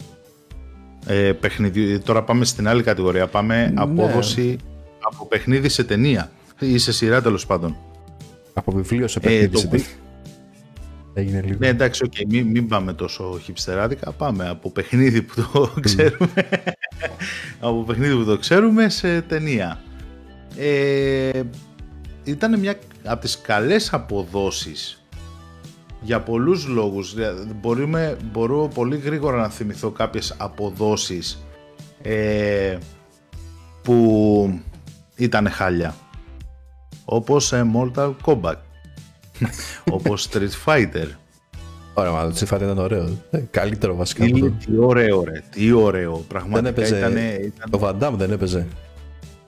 Ε, 1.07 1.33
παιχνιδι... 1.33 1.99
Τώρα 1.99 2.23
πάμε 2.23 2.45
στην 2.45 2.69
άλλη 2.69 2.83
κατηγορία. 2.83 3.27
Πάμε 3.27 3.67
ναι. 3.67 3.83
απόδοση 3.83 4.57
από 5.01 5.27
παιχνίδι 5.27 5.69
σε 5.69 5.85
ταινία 5.85 6.31
ή 6.59 6.79
σε 6.79 6.93
σειρά 6.93 7.23
τέλος 7.23 7.47
πάντων. 7.47 7.77
Από 8.53 8.73
βιβλίο 8.73 9.09
σε 9.09 9.21
παιχνίδι 9.21 9.51
ε, 9.55 9.59
σε 9.59 9.67
ταινία. 9.67 9.87
Έγινε 11.15 11.41
λίγο. 11.41 11.59
Ναι, 11.59 11.67
εντάξει, 11.67 12.09
okay, 12.11 12.23
μην, 12.29 12.47
μην 12.47 12.69
πάμε 12.69 12.93
τόσο 12.93 13.39
χυψτεράδικα. 13.43 14.13
Πάμε 14.13 14.49
από 14.49 14.71
παιχνίδι 14.71 15.23
που 15.23 15.35
το 15.35 15.71
ξέρουμε. 15.81 16.33
από 17.61 17.83
παιχνίδι 17.83 18.15
που 18.15 18.25
το 18.25 18.39
ξέρουμε 18.39 18.89
σε 18.89 19.21
ταινία. 19.23 19.81
Ε, 20.57 21.43
ήταν 22.25 22.59
μια 22.59 22.79
από 23.05 23.21
τις 23.21 23.41
καλές 23.41 23.93
αποδόσεις 23.93 25.05
για 26.01 26.21
πολλούς 26.21 26.67
λόγους. 26.67 27.15
Μπορούμε, 27.61 28.17
μπορώ 28.33 28.71
πολύ 28.75 28.97
γρήγορα 28.97 29.37
να 29.37 29.49
θυμηθώ 29.49 29.91
κάποιες 29.91 30.35
αποδόσεις 30.39 31.45
ε, 32.03 32.79
που 33.83 34.61
ήταν 35.17 35.49
χάλια. 35.49 35.95
Όπως 37.05 37.53
ε, 37.53 37.67
Mortal 37.75 38.15
Kombat. 38.25 38.57
όπως 39.91 40.29
Street 40.33 40.65
Fighter. 40.65 41.07
Ωραία, 41.95 42.11
μα 42.11 42.31
το 42.31 42.35
Street 42.39 42.55
Fighter 42.55 42.63
ήταν 42.63 42.79
ωραίο. 42.79 43.19
Ε, 43.31 43.39
καλύτερο 43.51 43.95
βασικά. 43.95 44.25
Τι, 44.25 44.51
τι 44.51 44.79
ωραίο, 44.79 45.25
ρε. 45.25 45.43
Τι 45.51 45.73
ωραίο. 45.73 46.25
Πραγματικά 46.29 46.63
δεν 46.63 46.73
έπαιζε, 46.73 46.99
ήταν, 46.99 47.17
ήταν... 47.17 47.71
Το 47.71 47.81
Van 47.83 48.03
Damme 48.03 48.17
δεν 48.17 48.31
έπαιζε. 48.31 48.67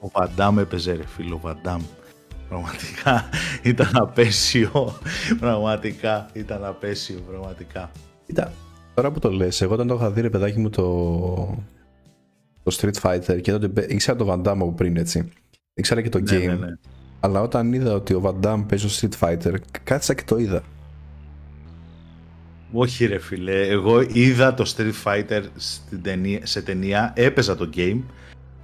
Ο 0.07 0.11
Van 0.13 0.29
Damme 0.37 0.59
έπαιζε, 0.59 0.93
ρε 0.93 1.07
φίλο. 1.07 1.41
Van 1.45 1.69
Damme. 1.69 1.85
Πραγματικά 2.49 3.29
ήταν 3.63 3.91
απέσιο. 3.93 4.95
Πραγματικά 5.41 6.31
ήταν 6.33 6.65
απέσιο. 6.65 7.21
Πραγματικά. 7.31 7.91
Κοίτα, 8.27 8.53
τώρα 8.95 9.11
που 9.11 9.19
το 9.19 9.31
λες, 9.31 9.61
εγώ 9.61 9.75
όταν 9.75 9.87
το 9.87 9.95
είχα 9.95 10.11
δει 10.11 10.21
ρε 10.21 10.31
παιδάκι 10.31 10.59
μου 10.59 10.71
το, 10.71 10.85
το 12.63 12.77
Street 12.81 13.01
Fighter 13.03 13.41
και 13.41 13.53
τότε 13.53 13.87
ήξερα 13.89 14.19
το 14.19 14.27
Van 14.33 14.49
Damme 14.49 14.59
από 14.61 14.73
πριν 14.73 14.97
έτσι. 14.97 15.29
Ήξερα 15.75 16.03
και 16.03 16.09
το 16.09 16.19
ναι, 16.19 16.39
ναι 16.39 16.55
game. 16.55 16.59
Ναι, 16.59 16.69
Αλλά 17.21 17.41
όταν 17.41 17.73
είδα 17.73 17.95
ότι 17.95 18.15
ο 18.15 18.23
Van 18.25 18.47
Damme 18.47 18.65
παίζει 18.69 18.89
στο 18.89 19.09
Street 19.09 19.29
Fighter, 19.29 19.55
κάθισα 19.83 20.15
και 20.15 20.25
το 20.27 20.37
είδα. 20.37 20.63
Όχι 22.73 23.07
ρε 23.07 23.19
φίλε, 23.19 23.67
εγώ 23.67 24.01
είδα 24.01 24.55
το 24.55 24.73
Street 24.77 24.93
Fighter 25.05 25.43
σε 26.43 26.63
ταινία, 26.63 27.13
έπαιζα 27.17 27.57
το 27.57 27.71
game 27.77 28.01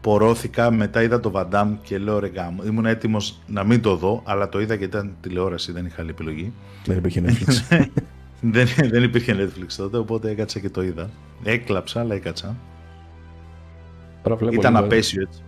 πορώθηκα, 0.02 0.70
μετά 0.70 1.02
είδα 1.02 1.20
το 1.20 1.48
Van 1.52 1.66
και 1.82 1.98
λέω 1.98 2.18
ρε 2.18 2.26
γάμο. 2.26 2.62
Ήμουν 2.66 2.86
έτοιμος 2.86 3.40
να 3.46 3.64
μην 3.64 3.80
το 3.80 3.96
δω, 3.96 4.22
αλλά 4.24 4.48
το 4.48 4.60
είδα 4.60 4.76
και 4.76 4.84
ήταν 4.84 5.16
τηλεόραση, 5.20 5.72
δεν 5.72 5.86
είχα 5.86 6.00
άλλη 6.00 6.10
επιλογή. 6.10 6.52
Δεν 6.86 6.96
υπήρχε 6.96 7.22
Netflix. 7.26 7.68
δεν, 8.40 8.66
δεν 8.90 9.02
υπήρχε 9.02 9.36
Netflix 9.38 9.72
τότε, 9.76 9.96
οπότε 9.96 10.30
έκατσα 10.30 10.58
και 10.58 10.70
το 10.70 10.82
είδα. 10.82 11.10
Έκλαψα, 11.42 12.00
αλλά 12.00 12.14
έκατσα. 12.14 12.56
Ήταν 14.50 14.76
απέσιο 14.76 15.22
έτσι. 15.22 15.42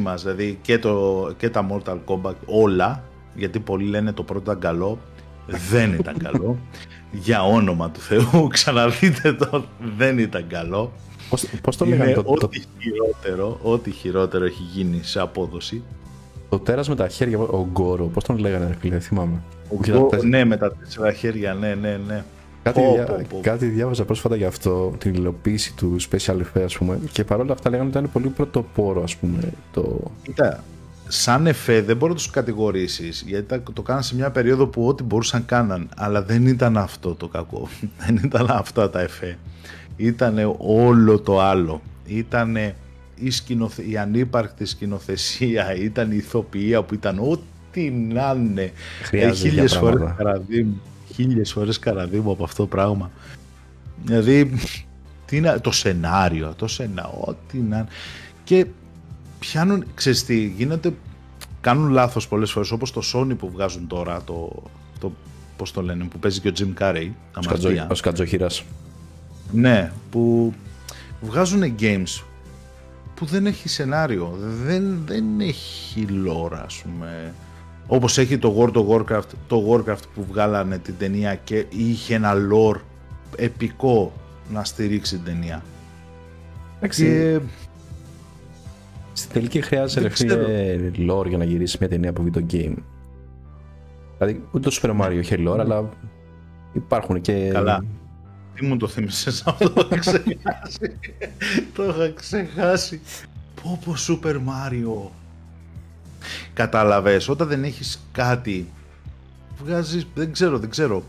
Μας, 0.00 0.22
δηλαδή 0.22 0.58
και, 0.62 0.78
το, 0.78 1.26
και 1.36 1.50
τα 1.50 1.66
Mortal 1.70 1.98
Kombat 2.06 2.34
όλα, 2.46 3.02
γιατί 3.34 3.60
πολλοί 3.60 3.88
λένε 3.88 4.12
το 4.12 4.22
πρώτο 4.22 4.50
ήταν 4.50 4.60
καλό, 4.60 4.98
δεν 5.46 5.92
ήταν 5.92 6.16
καλό. 6.16 6.58
Για 7.26 7.42
όνομα 7.44 7.90
του 7.90 8.00
Θεού, 8.00 8.48
ξαναδείτε 8.48 9.32
το, 9.32 9.64
δεν 9.96 10.18
ήταν 10.18 10.46
καλό. 10.46 10.92
Πώς, 11.30 11.46
πώς 11.62 11.76
το 11.76 11.84
λέγανε 11.84 12.12
το, 12.12 12.22
ό,τι, 12.24 12.62
χειρότερο, 12.80 13.58
ό,τι 13.62 13.90
χειρότερο 13.90 14.44
έχει 14.44 14.62
γίνει 14.72 15.00
σε 15.02 15.20
απόδοση. 15.20 15.82
Το 16.48 16.58
τέρας 16.58 16.88
με 16.88 16.94
τα 16.94 17.08
χέρια, 17.08 17.38
ο 17.38 17.66
Γκόρο, 17.70 18.04
πώς 18.04 18.24
τον 18.24 18.38
λέγανε 18.38 18.76
φίλε, 18.80 19.00
θυμάμαι. 19.00 19.42
Ο 19.68 20.08
ναι, 20.24 20.44
με 20.44 20.56
τα 20.56 20.72
τέσσερα 20.72 21.12
χέρια, 21.12 21.54
ναι, 21.54 21.74
ναι, 21.74 22.00
ναι. 22.06 22.24
Κάτι, 22.62 22.80
διά, 22.80 23.26
κάτι 23.40 23.66
διάβαζα 23.66 24.04
πρόσφατα 24.04 24.36
για 24.36 24.48
αυτό, 24.48 24.92
την 24.98 25.14
υλοποίηση 25.14 25.74
του 25.74 25.96
Special 26.10 26.36
Effect, 26.36 26.62
ας 26.64 26.76
πούμε, 26.76 26.98
και 27.12 27.24
παρόλα 27.24 27.52
αυτά 27.52 27.70
λέγανε 27.70 27.88
ότι 27.88 27.98
ήταν 27.98 28.10
πολύ 28.12 28.28
πρωτοπόρο, 28.28 29.02
ας 29.02 29.16
πούμε. 29.16 29.52
Το... 29.72 30.00
Κοίτα, 30.22 30.64
σαν 31.08 31.46
εφέ 31.46 31.80
δεν 31.80 31.96
μπορεί 31.96 32.12
να 32.12 32.18
τους 32.18 32.30
κατηγορήσεις, 32.30 33.24
γιατί 33.26 33.60
το 33.72 33.82
κάναν 33.82 34.02
σε 34.02 34.14
μια 34.14 34.30
περίοδο 34.30 34.66
που 34.66 34.86
ό,τι 34.86 35.02
μπορούσαν 35.02 35.44
κάναν, 35.44 35.88
αλλά 35.96 36.22
δεν 36.22 36.46
ήταν 36.46 36.76
αυτό 36.76 37.14
το 37.14 37.28
κακό. 37.28 37.68
δεν 38.06 38.20
ήταν 38.24 38.46
αυτά 38.50 38.90
τα 38.90 39.00
εφέ 39.00 39.38
ήταν 39.96 40.54
όλο 40.58 41.20
το 41.20 41.40
άλλο. 41.40 41.82
Ήταν 42.06 42.56
η, 43.14 43.30
σκηνοθε... 43.30 43.82
η 43.82 43.98
ανύπαρκτη 43.98 44.64
σκηνοθεσία, 44.64 45.74
ήταν 45.74 46.12
η 46.12 46.16
ηθοποιία 46.16 46.82
που 46.82 46.94
ήταν 46.94 47.18
ό,τι 47.18 47.90
να 47.90 48.34
είναι. 48.38 48.72
χίλιες 49.34 49.76
φορές 49.76 50.14
καραδίμου, 50.16 50.80
χίλιες 51.14 51.52
φορές 51.52 51.78
καραδίμου 51.78 52.30
από 52.30 52.44
αυτό 52.44 52.62
το 52.62 52.68
πράγμα. 52.68 53.10
Δηλαδή, 54.04 54.52
τι 55.26 55.36
είναι, 55.36 55.58
το 55.60 55.70
σενάριο, 55.70 56.54
το 56.56 56.66
σενάριο, 56.66 57.22
ό,τι 57.26 57.58
να 57.58 57.76
είναι. 57.76 57.86
Και 58.44 58.66
πιάνουν, 59.38 59.84
ξέρεις 59.94 60.24
τι, 60.24 60.46
γίνεται, 60.46 60.92
κάνουν 61.60 61.90
λάθος 61.90 62.28
πολλές 62.28 62.50
φορές, 62.50 62.70
όπως 62.70 62.92
το 62.92 63.02
Sony 63.14 63.36
που 63.38 63.50
βγάζουν 63.50 63.86
τώρα, 63.86 64.22
το, 64.24 64.62
το 64.98 65.12
πώς 65.56 65.72
το 65.72 65.82
λένε, 65.82 66.04
που 66.04 66.18
παίζει 66.18 66.40
και 66.40 66.48
ο 66.48 66.52
Jim 66.58 66.82
Carrey, 66.82 67.08
ο 67.88 67.94
Σκατζοχύρας. 67.94 68.64
Ναι, 69.52 69.92
που 70.10 70.52
βγάζουν 71.20 71.74
games 71.80 72.22
που 73.14 73.24
δεν 73.24 73.46
έχει 73.46 73.68
σενάριο, 73.68 74.38
δεν, 74.40 74.98
δεν 75.06 75.40
έχει 75.40 76.06
lore 76.26 76.58
ας 76.64 76.82
πούμε. 76.82 77.34
Όπως 77.86 78.18
έχει 78.18 78.38
το 78.38 78.56
World 78.58 78.76
of 78.76 78.86
Warcraft, 78.88 79.28
το 79.46 79.62
Warcraft 79.70 80.02
που 80.14 80.24
βγάλανε 80.24 80.78
την 80.78 80.94
ταινία 80.98 81.34
και 81.34 81.66
είχε 81.68 82.14
ένα 82.14 82.34
lore 82.52 82.80
επικό 83.36 84.12
να 84.52 84.64
στηρίξει 84.64 85.16
την 85.16 85.24
ταινία. 85.24 85.62
Και... 86.88 87.40
Στην 89.12 89.32
τελική 89.32 89.60
χρειάζεται 89.60 90.36
ρε 90.76 90.90
lore 90.96 91.26
για 91.28 91.38
να 91.38 91.44
γυρίσεις 91.44 91.78
μια 91.78 91.88
ταινία 91.88 92.10
από 92.10 92.24
video 92.26 92.52
game. 92.52 92.74
Δηλαδή 94.18 94.42
ούτε 94.50 94.68
το 94.68 94.78
Super 94.82 95.00
Mario 95.00 95.16
έχει 95.16 95.44
lore, 95.48 95.58
αλλά 95.58 95.88
υπάρχουν 96.72 97.20
και 97.20 97.50
Καλά. 97.52 97.84
Τι 98.56 98.64
μου 98.66 98.76
το 98.76 98.88
θύμισες 98.88 99.42
αυτό, 99.46 99.70
το 99.70 99.88
είχα 99.90 99.98
ξεχάσει. 99.98 100.98
το 101.74 101.84
είχα 101.84 102.12
ξεχάσει. 102.14 103.00
Πω 103.62 103.80
πω 103.84 103.94
Super 104.08 104.34
Mario. 104.34 105.10
Κατάλαβες, 106.54 107.28
όταν 107.28 107.48
δεν 107.48 107.64
έχεις 107.64 108.08
κάτι, 108.12 108.68
βγάζεις, 109.64 110.06
δεν 110.14 110.32
ξέρω, 110.32 110.58
δεν 110.58 110.70
ξέρω. 110.70 111.02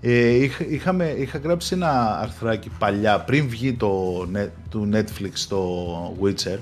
Ε, 0.00 0.28
είχα, 0.28 0.64
είχαμε, 0.64 1.14
είχα 1.18 1.38
γράψει 1.38 1.74
ένα 1.74 2.18
αρθράκι 2.18 2.70
παλιά 2.78 3.20
πριν 3.20 3.48
βγει 3.48 3.74
το, 3.74 4.26
του 4.70 4.88
Netflix 4.92 5.32
το 5.48 6.16
Witcher 6.22 6.58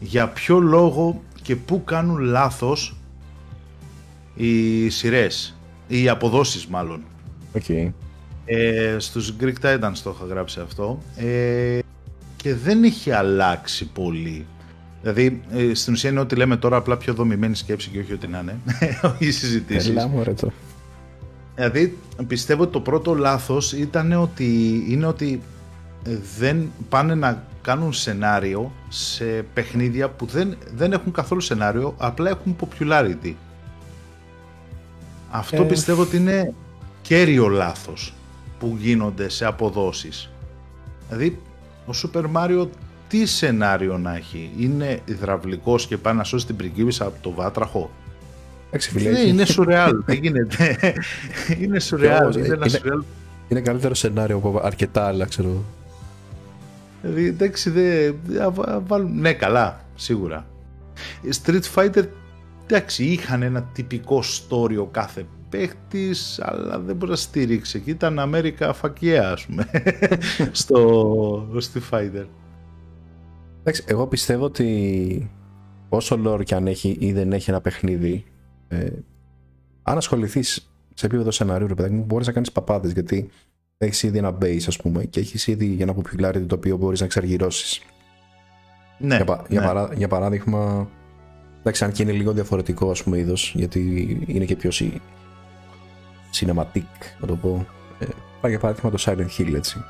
για 0.00 0.28
ποιο 0.28 0.58
λόγο 0.58 1.22
και 1.42 1.56
πού 1.56 1.84
κάνουν 1.84 2.18
λάθος 2.18 2.96
οι 4.34 4.88
σειρές, 4.88 5.56
οι 5.88 6.08
αποδόσεις 6.08 6.66
μάλλον. 6.66 7.02
Okay. 7.54 7.90
Ε, 8.54 8.96
στους 8.98 9.34
Greek 9.40 9.54
Titans 9.62 9.96
το 10.02 10.14
είχα 10.16 10.26
γράψει 10.28 10.60
αυτό 10.60 11.02
ε, 11.16 11.78
και 12.36 12.54
δεν 12.54 12.84
έχει 12.84 13.10
αλλάξει 13.10 13.86
πολύ. 13.86 14.46
Δηλαδή, 15.02 15.42
ε, 15.52 15.74
στην 15.74 15.92
ουσία 15.92 16.10
είναι 16.10 16.20
ό,τι 16.20 16.36
λέμε 16.36 16.56
τώρα, 16.56 16.76
απλά 16.76 16.96
πιο 16.96 17.14
δομημένη 17.14 17.56
σκέψη 17.56 17.88
και 17.88 17.98
όχι 17.98 18.12
ό,τι 18.12 18.26
να 18.26 18.38
είναι. 18.38 18.58
οι 19.18 19.30
συζητήσεις. 19.30 19.90
Ελά, 19.90 20.06
μωρέ 20.06 20.32
το. 20.32 20.52
Δηλαδή, 21.54 21.98
πιστεύω 22.26 22.62
ότι 22.62 22.72
το 22.72 22.80
πρώτο 22.80 23.14
λάθος 23.14 23.72
ήταν 23.72 24.12
ότι 24.12 24.84
είναι 24.88 25.06
ότι 25.06 25.42
δεν 26.38 26.70
πάνε 26.88 27.14
να 27.14 27.44
κάνουν 27.62 27.92
σενάριο 27.92 28.72
σε 28.88 29.24
παιχνίδια 29.54 30.08
που 30.08 30.26
δεν, 30.26 30.56
δεν 30.74 30.92
έχουν 30.92 31.12
καθόλου 31.12 31.40
σενάριο, 31.40 31.94
απλά 31.98 32.30
έχουν 32.30 32.56
popularity. 32.60 33.32
Αυτό 35.30 35.62
ε... 35.62 35.66
πιστεύω 35.66 36.02
ότι 36.02 36.16
είναι 36.16 36.54
κέριο 37.02 37.48
λάθος 37.48 38.14
που 38.62 38.76
γίνονται 38.78 39.28
σε 39.28 39.44
αποδόσεις. 39.44 40.30
Δηλαδή, 41.08 41.38
ο 41.86 41.90
Super 42.02 42.24
Mario 42.34 42.68
τι 43.08 43.26
σενάριο 43.26 43.98
να 43.98 44.16
έχει; 44.16 44.50
Είναι 44.58 45.00
υδραυλικός 45.04 45.86
και 45.86 45.96
πάει 45.96 46.14
να 46.14 46.24
σώσει 46.24 46.46
την 46.46 46.56
πριγκίπισσα 46.56 47.06
από 47.06 47.16
το 47.20 47.32
βάτραχο; 47.32 47.90
Ναι, 48.92 49.18
είναι 49.18 49.44
σουρεάλ. 49.44 50.02
δεν 50.04 50.18
γίνεται. 50.22 50.76
είναι 51.60 51.80
σουρεάλ. 51.80 52.34
Είναι, 52.36 52.46
είναι, 52.46 52.68
σουρεάλ. 52.68 53.02
είναι 53.48 53.60
καλύτερο 53.60 53.94
σενάριο 53.94 54.36
από 54.36 54.60
αρκετά 54.62 55.06
άλλα, 55.06 55.24
ξέρω. 55.24 55.64
Δηλαδή, 57.02 57.26
εντάξει, 57.26 57.70
δε, 57.70 58.12
βάλουν... 58.86 59.20
ναι, 59.20 59.32
καλά, 59.32 59.84
σίγουρα. 59.94 60.46
Street 61.42 61.62
Fighter, 61.74 62.04
εντάξει, 62.66 63.04
είχαν 63.04 63.42
ένα 63.42 63.62
τυπικό 63.62 64.22
story 64.22 64.76
ο 64.78 64.84
κάθε 64.86 65.26
παίχτης, 65.52 66.40
αλλά 66.42 66.78
δεν 66.78 66.96
μπορεί 66.96 67.10
να 67.10 67.16
στηρίξει. 67.16 67.76
Εκεί 67.76 67.90
ήταν 67.90 68.18
Αμέρικα 68.18 68.72
φακιά, 68.72 69.32
ας 69.32 69.46
πούμε, 69.46 69.70
στο 70.62 71.48
Street 71.54 71.90
Fighter. 71.90 72.26
Εντάξει, 73.60 73.84
εγώ 73.86 74.06
πιστεύω 74.06 74.44
ότι 74.44 75.30
όσο 75.88 76.20
lore 76.26 76.44
και 76.44 76.54
αν 76.54 76.66
έχει 76.66 76.96
ή 77.00 77.12
δεν 77.12 77.32
έχει 77.32 77.50
ένα 77.50 77.60
παιχνίδι, 77.60 78.24
ε, 78.68 78.86
αν 79.82 79.96
ασχοληθείς 79.96 80.72
σε 80.94 81.06
επίπεδο 81.06 81.30
σενάριου, 81.30 81.66
ρε 81.66 81.74
παιδάκι 81.74 81.94
μου, 81.94 82.04
μπορείς 82.04 82.26
να 82.26 82.32
κάνεις 82.32 82.52
παπάδες 82.52 82.92
γιατί 82.92 83.30
έχεις 83.78 84.02
ήδη 84.02 84.18
ένα 84.18 84.38
base, 84.40 84.64
ας 84.66 84.76
πούμε, 84.76 85.04
και 85.04 85.20
έχεις 85.20 85.46
ήδη 85.46 85.76
ένα 85.80 85.94
popularity 85.94 86.44
το 86.46 86.54
οποίο 86.54 86.76
μπορείς 86.76 87.00
να 87.00 87.06
εξαργυρώσει. 87.06 87.82
Ναι, 88.98 89.16
για, 89.16 89.44
ναι. 89.48 89.66
παρά, 89.66 89.90
για 89.94 90.08
παράδειγμα, 90.08 90.88
εντάξει, 91.58 91.84
αν 91.84 91.92
και 91.92 92.02
είναι 92.02 92.12
λίγο 92.12 92.32
διαφορετικό, 92.32 92.90
ας 92.90 93.02
πούμε, 93.02 93.18
είδος, 93.18 93.52
γιατί 93.56 93.80
είναι 94.26 94.44
και 94.44 94.56
πιο 94.56 94.70
cinematic, 96.34 96.82
να 97.20 97.26
το 97.26 97.36
πω. 97.36 97.66
Ε, 98.42 98.48
για 98.48 98.58
παράδειγμα 98.58 98.90
το 98.90 99.02
Silent 99.06 99.38
Hill, 99.38 99.54
έτσι. 99.54 99.84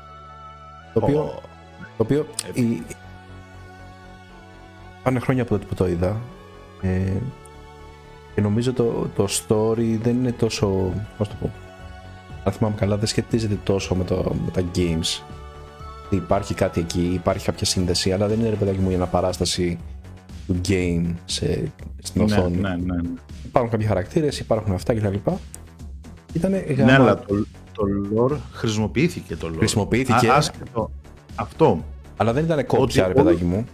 Το 0.93 0.99
οποίο, 1.03 1.41
το 1.77 2.03
οποίο 2.03 2.27
ε, 2.53 2.61
η, 2.61 2.83
πάνε 5.03 5.19
χρόνια 5.19 5.41
από 5.41 5.51
τότε 5.51 5.65
που 5.65 5.75
το 5.75 5.87
είδα 5.87 6.21
ε, 6.81 7.13
και 8.35 8.41
νομίζω 8.41 8.73
το, 8.73 9.09
το 9.15 9.27
story 9.27 9.97
δεν 10.01 10.15
είναι 10.15 10.31
τόσο, 10.31 10.93
πώς 11.17 11.27
το 11.27 11.35
πω, 11.41 11.51
αν 12.43 12.53
θυμάμαι 12.53 12.75
καλά 12.75 12.97
δεν 12.97 13.07
σχετίζεται 13.07 13.57
τόσο 13.63 13.95
με, 13.95 14.03
το, 14.03 14.35
με 14.45 14.51
τα 14.51 14.61
games. 14.75 15.23
Υπάρχει 16.09 16.53
κάτι 16.53 16.79
εκεί, 16.79 17.11
υπάρχει 17.13 17.45
κάποια 17.45 17.65
σύνδεση, 17.65 18.11
αλλά 18.11 18.27
δεν 18.27 18.39
είναι 18.39 18.49
ρε 18.49 18.55
παιδάκι 18.55 18.79
μου 18.79 18.87
για 18.87 18.97
ένα 18.97 19.07
παράσταση 19.07 19.79
του 20.47 20.61
game 20.67 21.13
σε, 21.25 21.71
στην 21.99 22.25
ναι, 22.25 22.33
οθόνη. 22.33 22.57
Ναι, 22.57 22.69
ναι, 22.69 22.75
ναι. 22.75 23.09
Υπάρχουν 23.45 23.71
κάποιοι 23.71 23.87
χαρακτήρες, 23.87 24.39
υπάρχουν 24.39 24.73
αυτά 24.73 24.93
κτλ. 24.93 25.15
Ήτανε 26.33 26.57
γάμα... 26.57 26.91
Ναι, 26.91 26.91
αλλά 26.91 27.19
το, 27.19 27.45
το 27.71 27.83
lore 28.15 28.37
χρησιμοποιήθηκε 28.51 29.35
το 29.35 29.47
lore. 29.47 29.57
Χρησιμοποιήθηκε. 29.57 30.27
Α, 30.27 30.43
αυτό. 31.35 31.85
Αλλά 32.17 32.33
δεν 32.33 32.43
ήταν 32.43 32.65
κόπια, 32.65 33.07
ρε 33.07 33.13
παιδάκι 33.13 33.43
μου. 33.43 33.65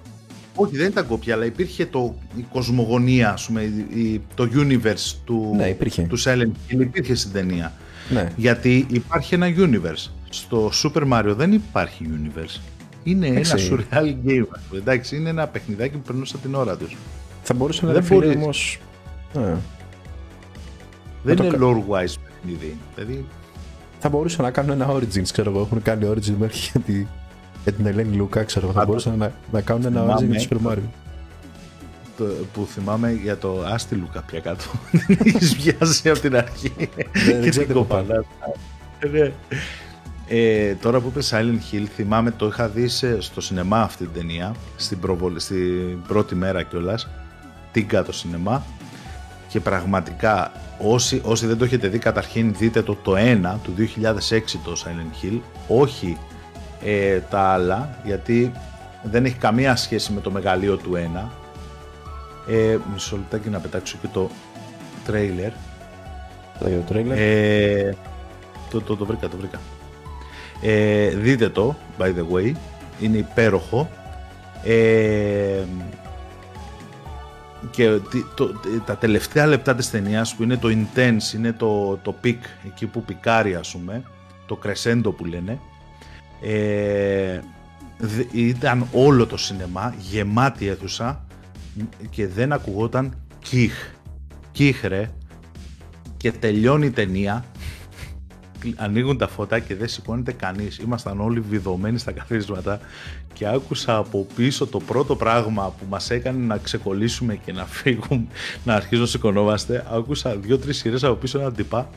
Όχι, 0.56 0.78
δεν 0.78 0.88
ήταν 0.88 1.08
κόπια, 1.08 1.34
αλλά 1.34 1.46
υπήρχε 1.46 1.86
το, 1.86 2.16
η 2.38 2.46
κοσμογονία, 2.52 3.32
ας 3.32 3.46
πούμε, 3.46 3.62
η, 3.94 4.22
το 4.36 4.50
universe 4.54 5.16
του, 5.26 5.54
ναι, 5.56 5.68
υπήρχε. 5.68 6.02
του 6.02 6.20
Silent 6.20 6.52
Hill 6.70 6.80
υπήρχε 6.80 7.16
στην 7.16 7.32
ταινία. 7.32 7.74
Ναι. 8.10 8.32
Γιατί 8.36 8.86
υπάρχει 8.90 9.34
ένα 9.34 9.48
universe. 9.58 10.12
Στο 10.30 10.72
Super 10.84 11.12
Mario 11.12 11.34
δεν 11.38 11.54
υπάρχει 11.54 12.10
universe. 12.10 12.60
Είναι 13.04 13.28
ένα 13.28 13.42
surreal 13.42 14.16
game. 14.28 14.46
Εντάξει, 14.76 15.16
είναι 15.16 15.30
ένα 15.30 15.48
παιχνιδάκι 15.48 15.94
που 15.94 16.02
περνούσε 16.02 16.38
την 16.38 16.56
ώρα 16.56 16.78
τους. 16.78 16.98
Θα 17.44 17.54
μπορούσε 17.54 17.86
να 17.86 17.92
είναι 17.92 18.36
όμως. 18.36 18.80
Ναι. 19.34 19.56
Δεν 21.24 21.38
είναι 21.38 21.58
το... 21.58 21.86
lore-wise 21.88 22.29
παιχνίδι. 22.42 22.78
Δηλαδή... 22.96 23.26
Θα 24.00 24.10
μπορούσαν 24.10 24.46
να 24.46 24.52
κάνουν 24.52 24.72
ένα 24.72 24.96
Origins, 24.96 25.30
ξέρω 25.32 25.52
εγώ. 25.52 25.60
Έχουν 25.60 25.82
κάνει 25.82 26.10
Origins 26.12 26.36
μέχρι 26.40 26.58
για, 26.58 26.80
τη... 26.80 27.06
για 27.64 27.74
την 27.74 27.86
Ελένη 27.86 28.16
Λούκα, 28.16 28.44
ξέρω 28.44 28.66
εγώ. 28.66 28.80
Θα 28.80 28.86
μπορούσαν 28.86 29.18
να, 29.18 29.32
να 29.52 29.62
κάνουν 29.62 29.86
ένα 29.86 30.18
Origins 30.18 30.30
για 30.30 30.48
το 30.48 30.60
Super 30.62 30.72
Mario. 30.72 30.90
Το, 32.18 32.26
που 32.54 32.68
θυμάμαι 32.70 33.12
για 33.12 33.38
το 33.38 33.64
Άστι 33.66 33.96
Λούκα 33.96 34.22
πια 34.22 34.40
κάτω. 34.40 34.64
Έχεις 35.26 35.56
βιάσει 35.56 36.10
από 36.10 36.20
την 36.20 36.36
αρχή. 36.36 36.74
Δεν 37.14 37.50
ξέρω 37.50 37.74
κοπαλά. 37.74 38.26
Ναι. 39.12 39.32
Ε, 40.32 40.76
τώρα 40.76 41.00
που 41.00 41.08
είπε 41.08 41.20
Silent 41.30 41.74
Hill, 41.74 41.86
θυμάμαι 41.96 42.32
το 42.32 42.48
είχα 42.48 42.68
δει 42.68 42.88
στο 43.20 43.42
σινεμά 43.42 43.82
αυτή 43.82 44.04
την 44.04 44.14
ταινία, 44.14 44.56
στην, 44.76 45.00
προβολή, 45.00 45.40
στην 45.40 46.02
πρώτη 46.08 46.36
μέρα 46.36 46.64
κιόλας. 46.64 47.10
Τίγκα 47.72 48.04
το 48.04 48.12
σινεμά. 48.12 48.64
Και 49.50 49.60
πραγματικά 49.60 50.52
όσοι, 50.80 51.22
όσοι 51.26 51.46
δεν 51.46 51.58
το 51.58 51.64
έχετε 51.64 51.88
δει 51.88 51.98
καταρχήν 51.98 52.54
δείτε 52.58 52.82
το 52.82 52.96
το 52.96 53.14
1 53.18 53.58
του 53.64 53.74
2006 53.78 54.42
το 54.64 54.84
Silent 54.86 55.26
Hill. 55.26 55.40
Όχι 55.68 56.18
ε, 56.84 57.20
τα 57.20 57.40
άλλα 57.40 58.00
γιατί 58.04 58.52
δεν 59.04 59.26
έχει 59.26 59.36
καμία 59.36 59.76
σχέση 59.76 60.12
με 60.12 60.22
το 60.22 60.32
μεγαλείο 60.32 60.78
του 60.78 60.92
1 61.16 61.30
ε, 62.50 62.78
μισό 62.94 63.16
λεπτάκι 63.16 63.50
να 63.50 63.60
πετάξω 63.60 63.98
και 64.02 64.08
το 64.14 64.30
τρέιλερ. 65.06 65.52
Το 66.60 66.66
τρέιλερ. 66.88 67.18
Ε, 67.18 67.96
το, 68.70 68.82
το, 68.82 68.96
το 68.96 69.06
βρήκα 69.06 69.28
το 69.28 69.38
βρήκα. 69.38 69.60
Ε, 70.62 71.10
δείτε 71.10 71.50
το 71.50 71.76
by 72.00 72.06
the 72.06 72.36
way. 72.36 72.54
Είναι 73.00 73.18
υπέροχο. 73.18 73.90
Ε, 74.64 75.64
και 77.72 78.00
το, 78.36 78.54
τα 78.86 78.98
τελευταία 78.98 79.46
λεπτά 79.46 79.76
της 79.76 79.90
ταινίας 79.90 80.36
που 80.36 80.44
είναι 80.44 80.58
το 80.58 80.68
intense, 80.68 81.34
είναι 81.36 81.54
το, 81.54 81.98
το 81.98 82.16
peak, 82.24 82.40
εκεί 82.66 82.86
που 82.86 83.04
πικάρει 83.04 83.56
ας 83.56 83.72
πούμε, 83.72 84.04
το 84.46 84.60
crescendo 84.64 85.14
που 85.18 85.26
λένε, 85.26 85.60
ε, 86.42 87.40
ήταν 88.32 88.88
όλο 88.92 89.26
το 89.26 89.38
σινεμά 89.38 89.94
γεμάτη 89.98 90.68
αίθουσα 90.68 91.26
και 92.10 92.28
δεν 92.28 92.52
ακουγόταν 92.54 93.18
κιχ. 93.40 93.74
Κιχ 94.52 94.84
ρε. 94.84 95.12
Και 96.18 96.32
τελειώνει 96.32 96.86
η 96.86 96.92
ταινία 96.92 97.46
ανοίγουν 98.76 99.18
τα 99.18 99.28
φώτα 99.28 99.60
και 99.60 99.76
δεν 99.76 99.88
σηκώνεται 99.88 100.32
κανείς. 100.32 100.78
Ήμασταν 100.78 101.20
όλοι 101.22 101.40
βιδωμένοι 101.40 101.98
στα 101.98 102.12
καθίσματα 102.12 102.80
και 103.34 103.48
άκουσα 103.48 103.98
από 103.98 104.28
πίσω 104.36 104.68
το 104.68 104.80
πρώτο 104.80 105.16
πράγμα 105.16 105.74
που 105.80 105.86
μας 105.90 106.10
έκανε 106.10 106.46
να 106.46 106.58
ξεκολλήσουμε 106.58 107.36
και 107.36 107.52
να 107.52 107.66
φύγουμε, 107.66 108.26
να 108.64 108.74
αρχίσουμε 108.74 109.02
να 109.02 109.08
σηκωνόμαστε. 109.08 109.86
Άκουσα 109.92 110.36
δύο-τρεις 110.36 110.78
σειρές 110.78 111.04
από 111.04 111.16
πίσω 111.16 111.40
να 111.40 111.52
τυπά. 111.52 111.90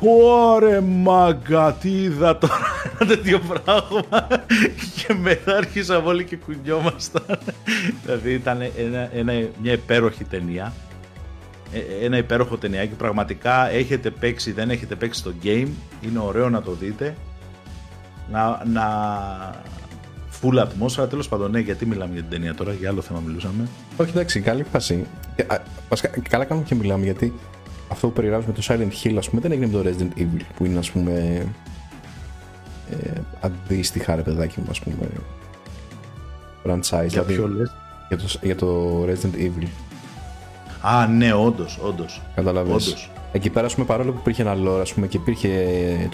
Πόρε 0.00 0.80
μάγκα, 0.80 1.72
τι 1.72 2.02
είδα 2.02 2.38
τώρα 2.38 2.54
ένα 2.98 3.10
τέτοιο 3.10 3.38
πράγμα 3.38 4.28
και 4.96 5.14
μετά 5.14 5.56
άρχισαμε 5.56 6.08
όλοι 6.08 6.24
και 6.24 6.36
κουνιόμασταν. 6.36 7.38
δηλαδή 8.04 8.32
ήταν 8.32 8.60
ένα, 8.78 9.14
ένα, 9.14 9.32
μια 9.62 9.72
υπέροχη 9.72 10.24
ταινία 10.24 10.64
ε, 10.64 10.89
ένα 12.02 12.16
υπέροχο 12.16 12.56
ταινιάκι. 12.56 12.94
Πραγματικά 12.94 13.70
έχετε 13.70 14.10
παίξει, 14.10 14.52
δεν 14.52 14.70
έχετε 14.70 14.94
παίξει 14.94 15.22
το 15.22 15.32
game. 15.42 15.68
Είναι 16.00 16.18
ωραίο 16.18 16.48
να 16.48 16.62
το 16.62 16.72
δείτε. 16.72 17.14
Να, 18.32 18.62
να... 18.72 18.84
Full 20.42 20.58
ατμόσφαιρα, 20.58 21.06
τέλος 21.08 21.28
πάντων, 21.28 21.50
ναι, 21.50 21.58
γιατί 21.58 21.86
μιλάμε 21.86 22.12
για 22.12 22.22
την 22.22 22.30
ταινία 22.30 22.54
τώρα, 22.54 22.72
για 22.72 22.88
άλλο 22.88 23.00
θέμα 23.00 23.22
μιλούσαμε. 23.26 23.68
Όχι, 23.96 24.10
εντάξει, 24.10 24.40
καλή 24.40 24.62
φάση. 24.62 25.06
καλά 26.28 26.44
κάνουμε 26.44 26.66
και 26.66 26.74
μιλάμε 26.74 27.04
γιατί 27.04 27.32
αυτό 27.88 28.06
που 28.06 28.12
περιγράφουμε 28.12 28.54
το 28.54 28.62
Silent 28.68 29.04
Hill, 29.04 29.14
ας 29.18 29.28
πούμε, 29.28 29.40
δεν 29.40 29.52
έγινε 29.52 29.66
με 29.66 29.72
το 29.72 29.90
Resident 29.90 30.20
Evil, 30.20 30.40
που 30.56 30.64
είναι, 30.64 30.78
ας 30.78 30.90
πούμε, 30.90 31.46
ε, 32.90 33.20
αντίστοιχα, 33.40 34.14
ρε 34.16 34.22
παιδάκι 34.22 34.60
μου, 34.60 34.66
ας 34.70 34.80
πούμε, 34.80 34.96
franchise. 36.64 37.06
Για 37.06 37.22
δηλαδή, 37.22 37.34
ποιο 37.34 37.48
Για 38.08 38.16
το, 38.16 38.26
για 38.42 38.56
το 38.56 39.02
Resident 39.04 39.36
Evil. 39.36 39.66
Α, 40.80 41.06
ναι, 41.06 41.32
όντως, 41.32 41.78
όντως. 41.82 42.20
Καταλαβαίνω. 42.34 42.76
Εκεί 43.32 43.50
πέρα, 43.50 43.68
πούμε, 43.74 43.86
παρόλο 43.86 44.12
που 44.12 44.18
υπήρχε 44.20 44.42
ένα 44.42 44.54
lore, 44.54 44.80
ας 44.80 44.92
πούμε, 44.92 45.06
και 45.06 45.16
υπήρχε 45.16 45.48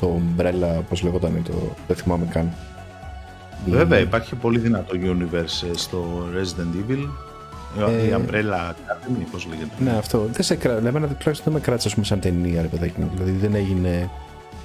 το 0.00 0.20
Umbrella, 0.20 0.80
πώς 0.88 1.02
λεγόταν, 1.02 1.42
το, 1.44 1.52
δεν 1.86 1.96
θυμάμαι 1.96 2.26
καν. 2.30 2.52
Βέβαια, 3.66 3.98
υπάρχει 3.98 4.34
πολύ 4.34 4.58
δυνατό 4.58 4.94
universe 5.02 5.68
ε, 5.70 5.76
στο 5.76 6.28
Resident 6.34 6.90
Evil. 6.90 7.08
Ε, 7.88 8.06
η 8.06 8.14
Umbrella 8.16 8.70
Academy, 8.70 9.24
πώς 9.30 9.46
λέγεται. 9.46 9.70
Ναι, 9.78 9.90
αυτό. 9.90 10.28
Δεν 10.32 10.42
σε 10.42 10.54
κράτησε. 10.54 10.88
Εμένα 10.88 11.06
τουλάχιστον 11.06 11.44
δεν 11.44 11.52
με 11.52 11.60
κράτησε, 11.60 11.88
ας 11.88 11.94
πούμε, 11.94 12.06
σαν 12.06 12.20
ταινία, 12.20 12.62
ρε 12.62 12.68
παιδάκι 12.68 13.00
μου. 13.00 13.10
Δηλαδή 13.14 13.30
δεν 13.30 13.54
έγινε. 13.54 14.10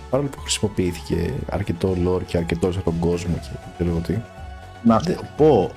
Παρόλο 0.10 0.30
που 0.30 0.40
χρησιμοποιήθηκε 0.40 1.34
αρκετό 1.50 1.96
lore 2.06 2.24
και 2.26 2.38
αρκετό 2.38 2.68
από 2.68 2.84
τον 2.84 3.00
κόσμο 3.00 3.34
και 3.42 3.48
δεν 3.78 3.88
ξέρω 3.88 4.00
τι. 4.00 4.16
Να 4.84 5.00
σου 5.00 5.14
το 5.14 5.24
πω, 5.38 5.72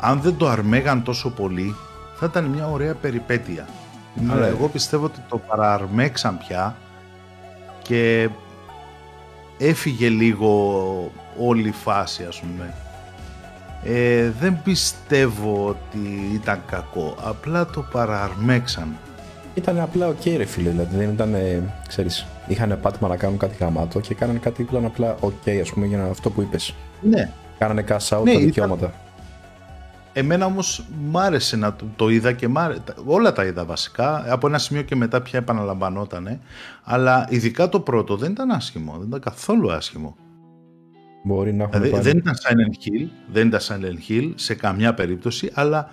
αν 0.00 0.20
δεν 0.20 0.36
το 0.36 0.48
αρμέγαν 0.48 1.02
τόσο 1.02 1.30
πολύ, 1.30 1.74
θα 2.22 2.28
ήταν 2.30 2.44
μια 2.44 2.70
ωραία 2.70 2.94
περιπέτεια. 2.94 3.66
Ναι. 4.14 4.32
Αλλά 4.32 4.46
εγώ 4.46 4.68
πιστεύω 4.68 5.04
ότι 5.04 5.20
το 5.28 5.38
παραρμέξαν 5.38 6.38
πια 6.38 6.76
και 7.82 8.28
έφυγε 9.58 10.08
λίγο 10.08 11.12
όλη 11.38 11.68
η 11.68 11.72
φάση 11.72 12.24
ας 12.24 12.40
πούμε. 12.40 12.74
Ε, 13.84 14.30
δεν 14.40 14.62
πιστεύω 14.62 15.68
ότι 15.68 16.30
ήταν 16.34 16.62
κακό, 16.70 17.14
απλά 17.24 17.66
το 17.66 17.84
παραρμέξαν. 17.92 18.96
Ήταν 19.54 19.80
απλά 19.80 20.20
okay, 20.24 20.34
ρε 20.36 20.44
φίλε, 20.44 20.70
δηλαδή 20.70 20.96
δεν 20.96 21.10
ήταν, 21.10 21.36
ξέρεις, 21.88 22.26
είχαν 22.46 22.78
πάτημα 22.82 23.08
να 23.08 23.16
κάνουν 23.16 23.38
κάτι 23.38 23.56
γαμάτο 23.60 24.00
και 24.00 24.14
κάνανε 24.14 24.38
κάτι 24.38 24.62
που 24.62 24.72
ήταν 24.72 24.84
απλά 24.84 25.32
okay, 25.44 25.58
ας 25.62 25.70
πούμε 25.70 25.86
για 25.86 26.04
αυτό 26.04 26.30
που 26.30 26.42
είπες. 26.42 26.74
Ναι. 27.00 27.30
Κάνανε 27.58 27.84
cash 27.88 28.18
out 28.18 28.22
ναι, 28.24 28.32
τα 28.32 28.38
δικαιώματα. 28.38 28.92
Εμένα 30.12 30.46
όμως 30.46 30.84
μ' 31.10 31.18
άρεσε 31.18 31.56
να 31.56 31.74
το, 31.74 31.84
το 31.96 32.08
είδα 32.08 32.32
και 32.32 32.48
μ 32.48 32.56
όλα 33.04 33.32
τα 33.32 33.44
είδα 33.44 33.64
βασικά, 33.64 34.32
από 34.32 34.46
ένα 34.46 34.58
σημείο 34.58 34.82
και 34.82 34.96
μετά 34.96 35.22
πια 35.22 35.38
επαναλαμβανότανε, 35.38 36.40
αλλά 36.82 37.26
ειδικά 37.30 37.68
το 37.68 37.80
πρώτο 37.80 38.16
δεν 38.16 38.30
ήταν 38.30 38.50
άσχημο, 38.50 38.96
δεν 38.98 39.06
ήταν 39.06 39.20
καθόλου 39.20 39.72
άσχημο. 39.72 40.16
Μπορεί 41.24 41.52
να 41.52 41.66
δηλαδή, 41.66 42.00
δεν 42.00 42.16
ήταν 42.16 42.34
Silent 42.34 42.86
Hill, 42.86 43.08
δεν 43.32 43.46
ήταν 43.46 43.60
Silent 43.62 44.10
Hill 44.10 44.32
σε 44.34 44.54
καμιά 44.54 44.94
περίπτωση, 44.94 45.50
αλλά 45.54 45.90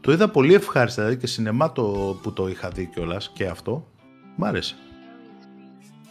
το 0.00 0.12
είδα 0.12 0.28
πολύ 0.28 0.54
ευχάριστα, 0.54 1.02
δηλαδή 1.02 1.20
και 1.20 1.26
σινεμά 1.26 1.72
το, 1.72 2.18
που 2.22 2.32
το 2.32 2.48
είχα 2.48 2.68
δει 2.68 2.86
κιόλας 2.86 3.30
και 3.34 3.46
αυτό, 3.46 3.86
μ' 4.36 4.44
άρεσε. 4.44 4.74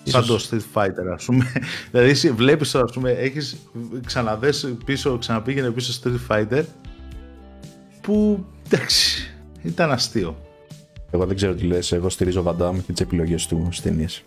Σαν 0.03 0.25
το 0.25 0.39
Street 0.49 0.81
Fighter, 0.81 1.13
ας 1.13 1.25
πούμε. 1.25 1.45
δηλαδή, 1.91 2.09
εσύ 2.09 2.31
βλέπεις, 2.31 2.75
ας 2.75 2.91
πούμε, 2.91 3.11
έχεις 3.11 3.57
ξαναδέσει 4.05 4.77
πίσω, 4.85 5.17
ξαναπήγαινε 5.17 5.69
πίσω 5.69 6.01
Street 6.03 6.35
Fighter 6.35 6.63
που 8.09 8.45
εντάξει, 8.65 9.31
ήταν 9.61 9.91
αστείο. 9.91 10.37
Εγώ 11.11 11.25
δεν 11.25 11.35
ξέρω 11.35 11.55
τι 11.55 11.63
λες, 11.63 11.91
εγώ 11.91 12.09
στηρίζω 12.09 12.41
Βαντάμ 12.41 12.75
και 12.85 12.91
τις 12.91 13.01
επιλογές 13.01 13.47
του 13.47 13.67
στις 13.69 13.81
ταινίες. 13.81 14.23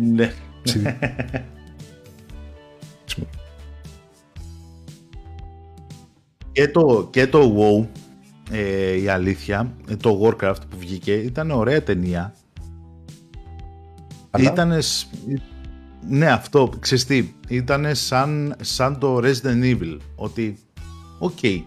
Ναι. 0.00 0.32
και, 6.52 6.68
το, 6.68 7.08
και 7.10 7.26
το 7.26 7.56
WoW, 7.56 7.86
ε, 8.50 9.00
η 9.00 9.08
αλήθεια, 9.08 9.74
ε, 9.88 9.96
το 9.96 10.20
Warcraft 10.22 10.60
που 10.70 10.76
βγήκε, 10.78 11.12
ήταν 11.12 11.50
ωραία 11.50 11.82
ταινία. 11.82 12.34
Αλλά... 14.30 14.50
Ήτανες, 14.50 15.10
ναι 16.08 16.30
αυτό, 16.30 16.70
ξέρεις 16.80 17.04
τι, 17.04 17.32
ήτανε 17.48 17.94
σαν, 17.94 18.56
σαν 18.60 18.98
το 18.98 19.16
Resident 19.16 19.62
Evil, 19.62 19.96
ότι, 20.14 20.56
OK, 21.18 21.38
okay, 21.42 21.62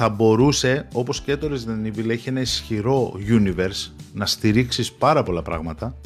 θα 0.00 0.08
μπορούσε, 0.08 0.88
όπως 0.92 1.20
και 1.20 1.36
το 1.36 1.48
Resident 1.52 1.86
Evil 1.86 2.08
έχει 2.08 2.28
ένα 2.28 2.40
ισχυρό 2.40 3.12
universe, 3.28 3.92
να 4.12 4.26
στηρίξεις 4.26 4.92
πάρα 4.92 5.22
πολλά 5.22 5.42
πράγματα, 5.42 5.96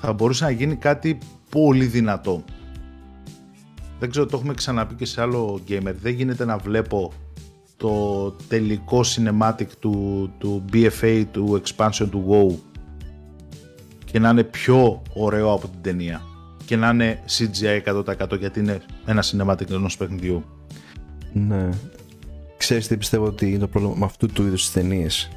θα 0.00 0.12
μπορούσε 0.12 0.44
να 0.44 0.50
γίνει 0.50 0.76
κάτι 0.76 1.18
πολύ 1.50 1.84
δυνατό. 1.84 2.44
Δεν 3.98 4.10
ξέρω, 4.10 4.26
το 4.26 4.36
έχουμε 4.36 4.54
ξαναπεί 4.54 4.94
και 4.94 5.04
σε 5.04 5.20
άλλο 5.20 5.60
gamer, 5.68 5.94
δεν 6.00 6.14
γίνεται 6.14 6.44
να 6.44 6.56
βλέπω 6.56 7.12
το 7.76 8.30
τελικό 8.48 9.00
cinematic 9.16 9.66
του, 9.78 10.30
του 10.38 10.64
BFA, 10.72 11.24
του 11.30 11.62
expansion 11.62 12.08
του 12.10 12.24
WoW 12.28 12.78
και 14.04 14.18
να 14.18 14.28
είναι 14.28 14.44
πιο 14.44 15.02
ωραίο 15.12 15.52
από 15.52 15.68
την 15.68 15.80
ταινία 15.82 16.22
και 16.64 16.76
να 16.76 16.88
είναι 16.88 17.22
CGI 17.28 18.04
100% 18.04 18.38
γιατί 18.38 18.60
είναι 18.60 18.82
ένα 19.04 19.24
cinematic 19.24 19.70
ενός 19.70 19.96
παιχνιδιού. 19.96 20.44
Ναι, 21.32 21.68
Ξέρεις 22.70 22.88
τι 22.88 22.96
πιστεύω 22.96 23.24
ότι 23.24 23.48
είναι 23.48 23.58
το 23.58 23.68
πρόβλημα 23.68 23.94
με 23.98 24.04
αυτού 24.04 24.26
του 24.26 24.42
είδους 24.46 24.60
τις 24.60 24.72
ταινίες. 24.72 25.30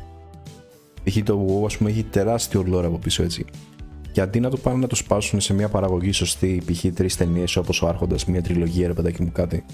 Έχει 1.04 1.24
το 1.24 1.46
WoW 1.48 1.66
ας 1.66 1.78
πούμε 1.78 1.90
έχει 1.90 2.04
τεράστιο 2.04 2.66
lore 2.72 2.84
από 2.84 2.98
πίσω 2.98 3.24
έτσι. 3.24 3.46
Και 4.12 4.22
αντί 4.22 4.40
να 4.40 4.50
το 4.50 4.58
πάνε 4.58 4.78
να 4.78 4.88
το 4.88 4.96
σπάσουν 4.96 5.42
σε 5.42 5.54
μια 5.54 5.70
παραγωγή 5.70 6.12
σωστή, 6.12 6.62
π.χ. 6.66 6.86
τρεις 6.94 7.18
ταινίες 7.18 7.56
όπως 7.56 7.82
ο 7.82 7.88
Άρχοντας, 7.88 8.26
μια 8.26 8.42
τριλογία, 8.42 8.88
ρε 8.88 8.94
παιδάκι 8.94 9.22
μου 9.22 9.32
κάτι. 9.32 9.66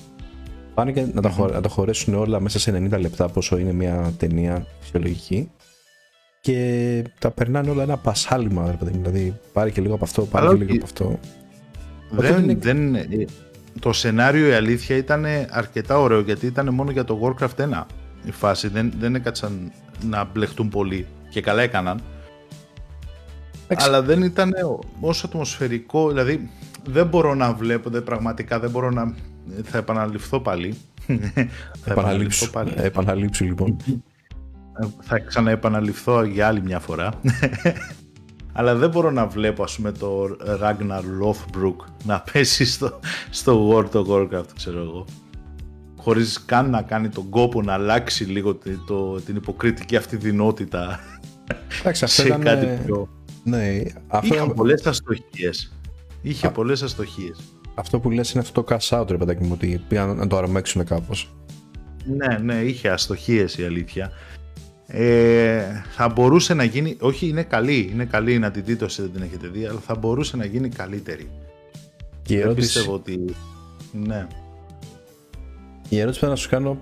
Πάνε 0.74 0.92
και 0.92 1.06
να 1.14 1.22
τα, 1.22 1.30
χω... 1.30 1.48
να 1.48 1.62
τα 1.62 1.70
χωρέσουν 1.70 2.14
όλα 2.14 2.40
μέσα 2.40 2.60
σε 2.60 2.90
90 2.92 3.00
λεπτά, 3.00 3.30
πόσο 3.30 3.58
είναι 3.58 3.74
μια 3.74 4.14
ταινία 4.18 4.66
φυσιολογική. 4.80 5.52
Και 6.42 7.04
τα 7.20 7.32
περνάνε 7.32 7.70
όλα 7.70 7.84
ένα 7.84 7.98
πασάλιμα, 7.98 8.72
ρε 8.72 8.78
παιδάκι. 8.78 8.98
Δηλαδή, 8.98 9.40
πάρει 9.54 9.72
και 9.72 9.82
λίγο 9.82 9.94
από 9.94 10.04
αυτό, 10.04 10.22
πάρει 10.22 10.48
και 10.48 10.64
λίγο 10.64 10.74
από 10.74 10.86
αυτό. 10.86 11.20
Δεν, 12.12 12.60
δεν, 12.60 12.96
το 13.80 13.94
σενάριο 13.94 14.48
η 14.48 14.54
αλήθεια 14.54 14.96
ήταν 14.96 15.26
αρκετά 15.50 16.00
ωραίο 16.00 16.20
γιατί 16.20 16.46
ήταν 16.46 16.74
μόνο 16.74 16.92
για 16.92 17.04
το 17.04 17.20
Warcraft 17.24 17.70
1 17.72 17.84
η 18.24 18.32
φάση. 18.32 18.68
Δεν, 18.68 18.94
δεν 19.00 19.16
έκατσαν 19.16 19.72
να 20.04 20.24
μπλεχτούν 20.24 20.70
πολύ 20.70 21.08
και 21.30 21.42
καλά 21.42 21.62
έκαναν. 21.62 22.02
Αλλά 23.68 24.02
δεν 24.02 24.22
ήταν 24.22 24.54
όσο 25.00 25.26
ατμοσφαιρικό, 25.26 26.08
δηλαδή 26.08 26.50
δεν 26.86 27.08
μπορώ 27.08 27.36
να 27.36 27.54
βλέπω, 27.54 27.90
δεν, 27.90 28.04
πραγματικά 28.04 28.60
δεν 28.60 28.70
μπορώ 28.70 28.90
να... 28.90 29.14
Θα 29.64 29.78
επαναληφθώ 29.78 30.40
πάλι. 30.40 30.78
θα 31.84 31.92
επαναληφθώ 31.92 32.48
πάλι. 32.48 32.74
Επαναλήψου 32.76 33.44
λοιπόν. 33.44 33.78
Θα 35.00 35.20
ξαναεπαναληφθώ 35.20 36.24
για 36.24 36.48
άλλη 36.48 36.62
μια 36.62 36.80
φορά 36.80 37.14
αλλά 38.54 38.76
δεν 38.76 38.90
μπορώ 38.90 39.12
να 39.12 39.28
βλέπω 39.28 39.64
ας 39.64 39.76
πούμε 39.76 39.92
το 39.92 40.38
Ragnar 40.62 41.04
Lothbrok 41.24 41.76
να 42.04 42.24
πέσει 42.32 42.66
στο, 42.66 43.00
στο 43.30 43.70
World 43.72 43.92
of 43.92 44.06
Warcraft 44.06 44.52
ξέρω 44.56 44.80
εγώ 44.80 45.06
χωρίς 45.98 46.46
καν 46.46 46.70
να 46.70 46.82
κάνει 46.82 47.10
τον 47.10 47.30
κόπο 47.30 47.62
να 47.62 47.74
αλλάξει 47.74 48.24
λίγο 48.24 48.58
το, 48.88 49.20
την 49.22 49.36
υποκριτική 49.36 49.96
αυτή 49.96 50.16
δυνότητα 50.16 51.00
Εντάξει, 51.80 52.08
σε 52.08 52.26
ήταν, 52.26 52.42
κάτι 52.42 52.80
πιο... 52.86 53.10
Ναι, 53.44 53.82
αυτό... 54.08 54.36
Είχε 54.36 54.54
πολλές 54.56 54.86
αστοχίες. 54.86 55.74
Είχε 56.22 56.48
Α... 56.48 56.52
πολλές 56.52 56.82
αστοχίες. 56.82 57.40
Αυτό 57.76 58.00
που 58.00 58.12
λες 58.12 58.32
είναι 58.32 58.42
αυτό 58.42 58.64
το 58.64 58.76
cash 58.76 59.00
out, 59.00 59.10
ρε 59.10 59.18
παιδάκι 59.18 59.44
μου, 59.44 59.52
ότι 59.54 59.82
πήγαν 59.88 60.16
να 60.16 60.28
το 60.28 60.38
αρμέξουν 60.38 60.86
κάπως. 60.86 61.34
Ναι, 62.06 62.38
ναι, 62.38 62.62
είχε 62.62 62.90
αστοχίες 62.90 63.58
η 63.58 63.64
αλήθεια. 63.64 64.12
Ε, 64.92 65.64
θα 65.96 66.10
μπορούσε 66.10 66.54
να 66.54 66.64
γίνει, 66.64 66.98
όχι 67.00 67.28
είναι 67.28 67.44
καλή, 67.44 67.90
είναι 67.94 68.06
καλή 68.06 68.40
να 68.40 68.52
την 68.52 68.64
δείτε 68.66 68.86
όσοι 68.86 69.02
δεν 69.02 69.12
την 69.12 69.22
έχετε 69.22 69.48
δει, 69.48 69.66
αλλά 69.66 69.80
θα 69.80 69.96
μπορούσε 69.96 70.38
να 70.38 70.46
γίνει 70.46 70.70
καλύτερη. 70.70 71.30
Και 72.22 72.34
η 72.34 72.38
ερώτηση... 72.38 72.68
πιστεύω 72.68 72.94
ότι, 72.94 73.36
ναι. 73.92 74.28
Η 75.90 76.00
ερώτηση 76.00 76.20
που 76.20 76.26
θα 76.26 76.32
να 76.32 76.38
σου 76.38 76.50
κάνω 76.50 76.80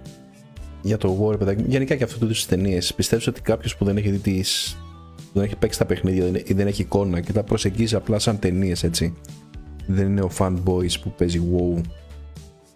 για 0.82 0.98
το 0.98 1.28
War, 1.28 1.38
παιδάκι, 1.40 1.64
γενικά 1.68 1.96
και 1.96 2.04
αυτού 2.04 2.20
του 2.20 2.26
είδου 2.26 2.36
ταινίες, 2.48 2.94
πιστεύεις 2.94 3.28
ότι 3.28 3.42
κάποιος 3.42 3.78
που 3.78 3.86
δεν 3.86 3.98
έχει 3.98 4.10
δει 4.10 4.18
τις, 4.18 4.78
δεν 5.34 5.44
έχει 5.44 5.56
παίξει 5.56 5.80
τα 5.80 5.86
παιχνίδια 5.86 6.42
ή 6.46 6.54
δεν 6.54 6.68
έχει 6.68 6.82
εικόνα 6.82 7.22
και 7.22 7.34
τα 7.34 7.44
προσεγγίζει 7.44 7.96
απλά 7.96 8.20
σαν 8.20 8.40
ταινίες 8.40 8.84
έτσι. 8.84 9.14
Δεν 9.88 10.08
είναι 10.08 10.22
ο 10.22 10.32
fanboys 10.38 11.00
που 11.02 11.14
παίζει 11.18 11.42
WoW 11.54 11.82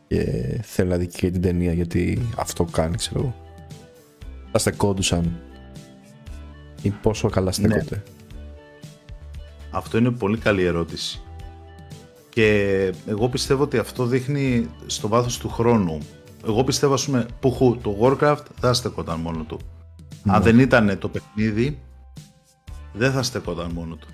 και 0.07 0.25
θέλει 0.61 0.89
να 0.89 0.97
δει 0.97 1.07
και 1.07 1.31
την 1.31 1.41
ταινία 1.41 1.73
γιατί 1.73 2.21
αυτό 2.37 2.63
κάνει, 2.63 2.95
ξέρω 2.95 3.19
εγώ 3.19 3.40
θα 4.51 4.57
στεκόντουσαν 4.57 5.39
ή 6.81 6.89
πόσο 6.89 7.29
καλά 7.29 7.45
ναι. 7.45 7.51
στέκονται. 7.51 7.95
Ναι. 7.95 8.01
Αυτό 9.71 9.97
είναι 9.97 10.11
πολύ 10.11 10.37
καλή 10.37 10.63
ερώτηση. 10.63 11.21
Και 12.29 12.93
εγώ 13.05 13.29
πιστεύω 13.29 13.63
ότι 13.63 13.77
αυτό 13.77 14.05
δείχνει 14.05 14.69
στο 14.85 15.07
βάθος 15.07 15.37
του 15.37 15.49
χρόνου. 15.49 15.97
Εγώ 16.47 16.63
πιστεύω, 16.63 16.93
ας 16.93 17.05
πούμε, 17.05 17.25
που 17.39 17.79
το 17.81 17.97
Warcraft 18.01 18.43
δεν 18.59 18.73
στεκόταν 18.73 19.19
μόνο 19.19 19.43
του. 19.43 19.59
Αν 20.25 20.37
ναι. 20.37 20.43
δεν 20.43 20.59
ήταν 20.59 20.97
το 20.99 21.09
παιχνίδι, 21.09 21.79
δεν 22.93 23.11
θα 23.11 23.23
στεκόταν 23.23 23.71
μόνο 23.71 23.95
του. 23.95 24.07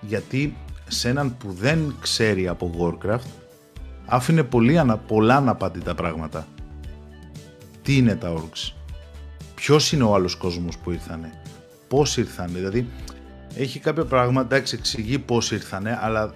Γιατί 0.00 0.56
σε 0.88 1.08
έναν 1.08 1.36
που 1.36 1.52
δεν 1.52 1.94
ξέρει 2.00 2.48
από 2.48 2.70
Warcraft, 2.78 3.30
άφηνε 4.06 4.42
πολύ, 4.42 4.80
πολλά 5.06 5.36
αναπάντητα 5.36 5.94
πράγματα. 5.94 6.46
Τι 7.82 7.96
είναι 7.96 8.16
τα 8.16 8.34
Orcs, 8.34 8.72
ποιος 9.54 9.92
είναι 9.92 10.02
ο 10.02 10.14
άλλος 10.14 10.34
κόσμος 10.34 10.78
που 10.78 10.90
ήρθανε, 10.90 11.32
πώς 11.88 12.16
ήρθανε. 12.16 12.52
Δηλαδή, 12.52 12.86
έχει 13.56 13.78
κάποια 13.78 14.04
πράγματα, 14.04 14.54
εντάξει, 14.54 14.76
εξηγεί 14.78 15.18
πώς 15.18 15.50
ήρθανε, 15.50 15.98
αλλά 16.02 16.34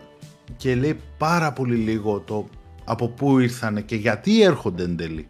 και 0.57 0.75
λέει 0.75 1.01
πάρα 1.19 1.53
πολύ 1.53 1.77
λίγο 1.77 2.21
το 2.21 2.49
από 2.85 3.09
πού 3.09 3.39
ήρθανε 3.39 3.81
και 3.81 3.97
γιατί 3.97 4.43
έρχονται 4.43 4.83
εν 4.83 4.97
τέλει. 4.97 5.29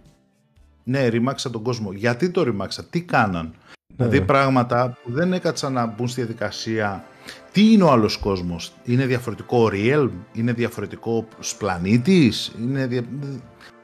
Ναι, 0.85 1.07
ρημάξα 1.07 1.51
τον 1.51 1.63
κόσμο. 1.63 1.93
Γιατί 1.93 2.31
το 2.31 2.43
ρημάξα, 2.43 2.85
τι 2.85 3.03
κάναν. 3.03 3.55
Δηλαδή 3.97 4.21
πράγματα 4.21 4.99
που 5.03 5.13
δεν 5.13 5.33
έκατσαν 5.33 5.73
να 5.73 5.87
μπουν 5.87 6.09
στη 6.09 6.21
διαδικασία 6.21 7.05
τι 7.53 7.73
είναι 7.73 7.83
ο 7.83 7.91
άλλος 7.91 8.17
κόσμος, 8.17 8.73
είναι 8.85 9.07
διαφορετικό 9.07 9.69
realm, 9.73 10.11
είναι 10.33 10.53
διαφορετικό 10.53 11.29
πλανήτης, 11.59 12.53
είναι 12.61 12.87
δια... 12.87 13.03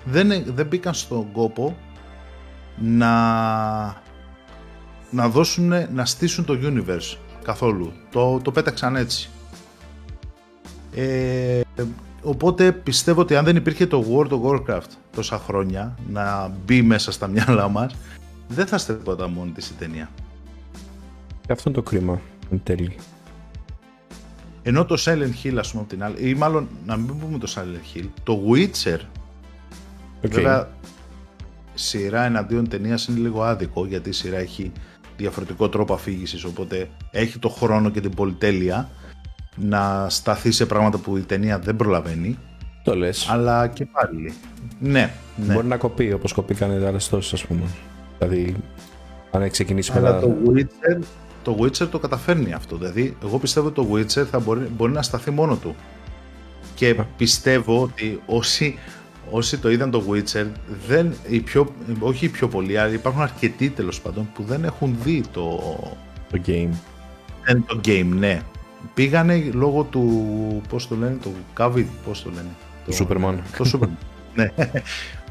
δεν, 0.05 0.45
δεν 0.47 0.67
μπήκαν 0.67 0.95
στον 0.95 1.33
κόπο 1.33 1.77
να, 2.79 3.13
να 5.11 5.29
δώσουν, 5.29 5.73
να 5.93 6.05
στήσουν 6.05 6.45
το 6.45 6.59
universe 6.63 7.17
καθόλου. 7.45 7.93
Το, 8.11 8.41
το 8.41 8.51
πέταξαν 8.51 8.97
έτσι. 8.97 9.29
Ε, 10.95 11.61
οπότε 12.23 12.73
πιστεύω 12.73 13.21
ότι 13.21 13.37
αν 13.37 13.45
δεν 13.45 13.57
υπήρχε 13.57 13.87
το 13.87 14.05
World 14.11 14.31
of 14.31 14.41
Warcraft 14.43 14.91
τόσα 15.13 15.39
χρόνια 15.39 15.99
να 16.11 16.53
μπει 16.65 16.83
μέσα 16.83 17.13
στα 17.13 17.27
μυαλά 17.27 17.69
μας, 17.69 17.95
δεν 18.49 18.67
θα 18.67 18.79
στεκόταν 18.79 19.31
μόνη 19.31 19.51
της 19.51 19.69
η 19.71 19.75
ταινία. 19.79 20.11
Και 21.47 21.53
αυτό 21.53 21.71
είναι 21.71 21.79
το 21.79 21.85
κρίμα 21.91 22.21
εν 22.51 22.61
τέλει. 22.63 22.97
Ενώ 24.63 24.85
το 24.85 24.97
Silent 24.99 25.45
Hill, 25.45 25.57
ας 25.59 25.71
πούμε, 25.71 25.83
από 25.83 25.89
την 25.89 26.03
άλλη, 26.03 26.29
ή 26.29 26.35
μάλλον 26.35 26.69
να 26.87 26.97
μην 26.97 27.19
πούμε 27.19 27.39
το 27.39 27.53
Silent 27.57 27.97
Hill, 27.97 28.09
το 28.23 28.41
Witcher, 28.51 28.99
okay. 28.99 30.31
βέβαια 30.31 30.69
σειρά 31.75 32.25
εναντίον 32.25 32.69
ταινίας 32.69 33.07
είναι 33.07 33.19
λίγο 33.19 33.43
άδικο, 33.43 33.87
γιατί 33.87 34.09
η 34.09 34.13
σειρά 34.13 34.37
έχει 34.37 34.73
διαφορετικό 35.17 35.69
τρόπο 35.69 35.95
αφήγησης, 35.95 36.45
οπότε 36.45 36.89
έχει 37.11 37.39
το 37.39 37.49
χρόνο 37.49 37.91
και 37.91 38.01
την 38.01 38.15
πολυτέλεια 38.15 38.91
να 39.57 40.07
σταθεί 40.09 40.51
σε 40.51 40.67
πράγματα 40.67 40.99
που 40.99 41.17
η 41.17 41.21
ταινία 41.21 41.59
δεν 41.59 41.77
προλαβαίνει. 41.77 42.39
Το 42.85 42.97
λες. 42.97 43.29
Αλλά 43.31 43.69
και 43.69 43.87
πάλι. 43.93 44.33
Ναι, 44.79 45.11
ναι. 45.37 45.55
Μπορεί 45.55 45.67
να 45.67 45.77
κοπεί 45.77 46.13
όπως 46.13 46.33
κοπήκαν 46.33 46.81
οι 46.81 46.87
άλλες 46.87 47.09
τόσες, 47.09 47.33
ας 47.33 47.47
πούμε. 47.47 47.63
Δηλαδή, 48.19 48.57
αν 49.31 49.43
έχει 49.43 49.51
ξεκινήσει 49.51 49.93
Αλλά 49.95 50.21
το 50.21 50.37
Witcher, 50.47 51.03
το 51.43 51.57
Witcher 51.61 51.89
το 51.91 51.99
καταφέρνει 51.99 52.53
αυτό. 52.53 52.77
Δηλαδή, 52.77 53.17
εγώ 53.25 53.39
πιστεύω 53.39 53.67
ότι 53.67 53.75
το 53.75 53.89
Witcher 53.93 54.25
θα 54.25 54.39
μπορεί, 54.39 54.71
μπορεί 54.77 54.93
να 54.93 55.03
σταθεί 55.03 55.31
μόνο 55.31 55.57
του. 55.57 55.75
Και 56.75 56.97
πιστεύω 57.17 57.83
ότι 57.83 58.21
όσοι, 58.27 58.79
όσοι 59.37 59.59
το 59.59 59.71
είδαν 59.71 59.91
το 59.91 60.05
Witcher, 60.11 60.47
δεν, 60.87 61.15
οι 61.29 61.41
πιο, 61.41 61.75
όχι 61.99 62.25
οι 62.25 62.29
πιο 62.29 62.49
πολλοί, 62.49 62.79
αλλά 62.79 62.93
υπάρχουν 62.93 63.23
αρκετοί 63.23 63.71
τέλος 63.71 64.01
πάντων 64.01 64.29
που 64.35 64.43
δεν 64.43 64.65
έχουν 64.65 64.97
δει 65.03 65.23
το, 65.33 65.59
το 66.31 66.41
game. 66.47 66.69
Δεν 67.45 67.65
το 67.67 67.81
game, 67.85 68.09
ναι. 68.15 68.43
Πήγανε 68.95 69.51
λόγω 69.53 69.83
του, 69.83 70.63
πώς 70.69 70.89
το 70.89 70.97
λένε, 70.97 71.17
το 71.23 71.31
COVID, 71.59 71.85
πώς 72.07 72.23
το 72.23 72.31
λένε. 72.31 72.49
Το, 72.87 72.91
το 72.91 73.07
Superman. 73.09 73.35
Το 73.57 73.71
Superman, 73.73 74.07
ναι. 74.35 74.53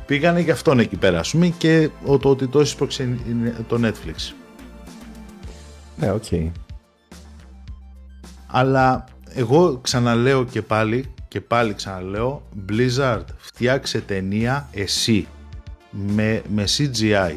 Πήγανε 0.06 0.40
για 0.40 0.54
αυτόν 0.54 0.80
εκεί 0.80 0.96
πέρα, 0.96 1.20
ας 1.20 1.32
πούμε, 1.32 1.48
και 1.48 1.90
το 2.20 2.30
ότι 2.30 2.48
το 2.48 2.60
έσπρωξε 2.60 3.18
το 3.68 3.80
Netflix. 3.84 4.34
Ναι, 5.98 6.12
OK. 6.12 6.24
Okay. 6.32 6.52
Αλλά 8.48 9.04
εγώ 9.34 9.78
ξαναλέω 9.82 10.46
και 10.46 10.62
πάλι, 10.62 11.13
και 11.34 11.42
πάλι 11.42 11.74
ξαναλέω, 11.74 12.48
Blizzard, 12.70 13.24
φτιάξε 13.38 14.02
ταινία 14.02 14.70
εσύ, 14.72 15.28
με, 15.92 16.42
με 16.50 16.64
CGI. 16.78 17.36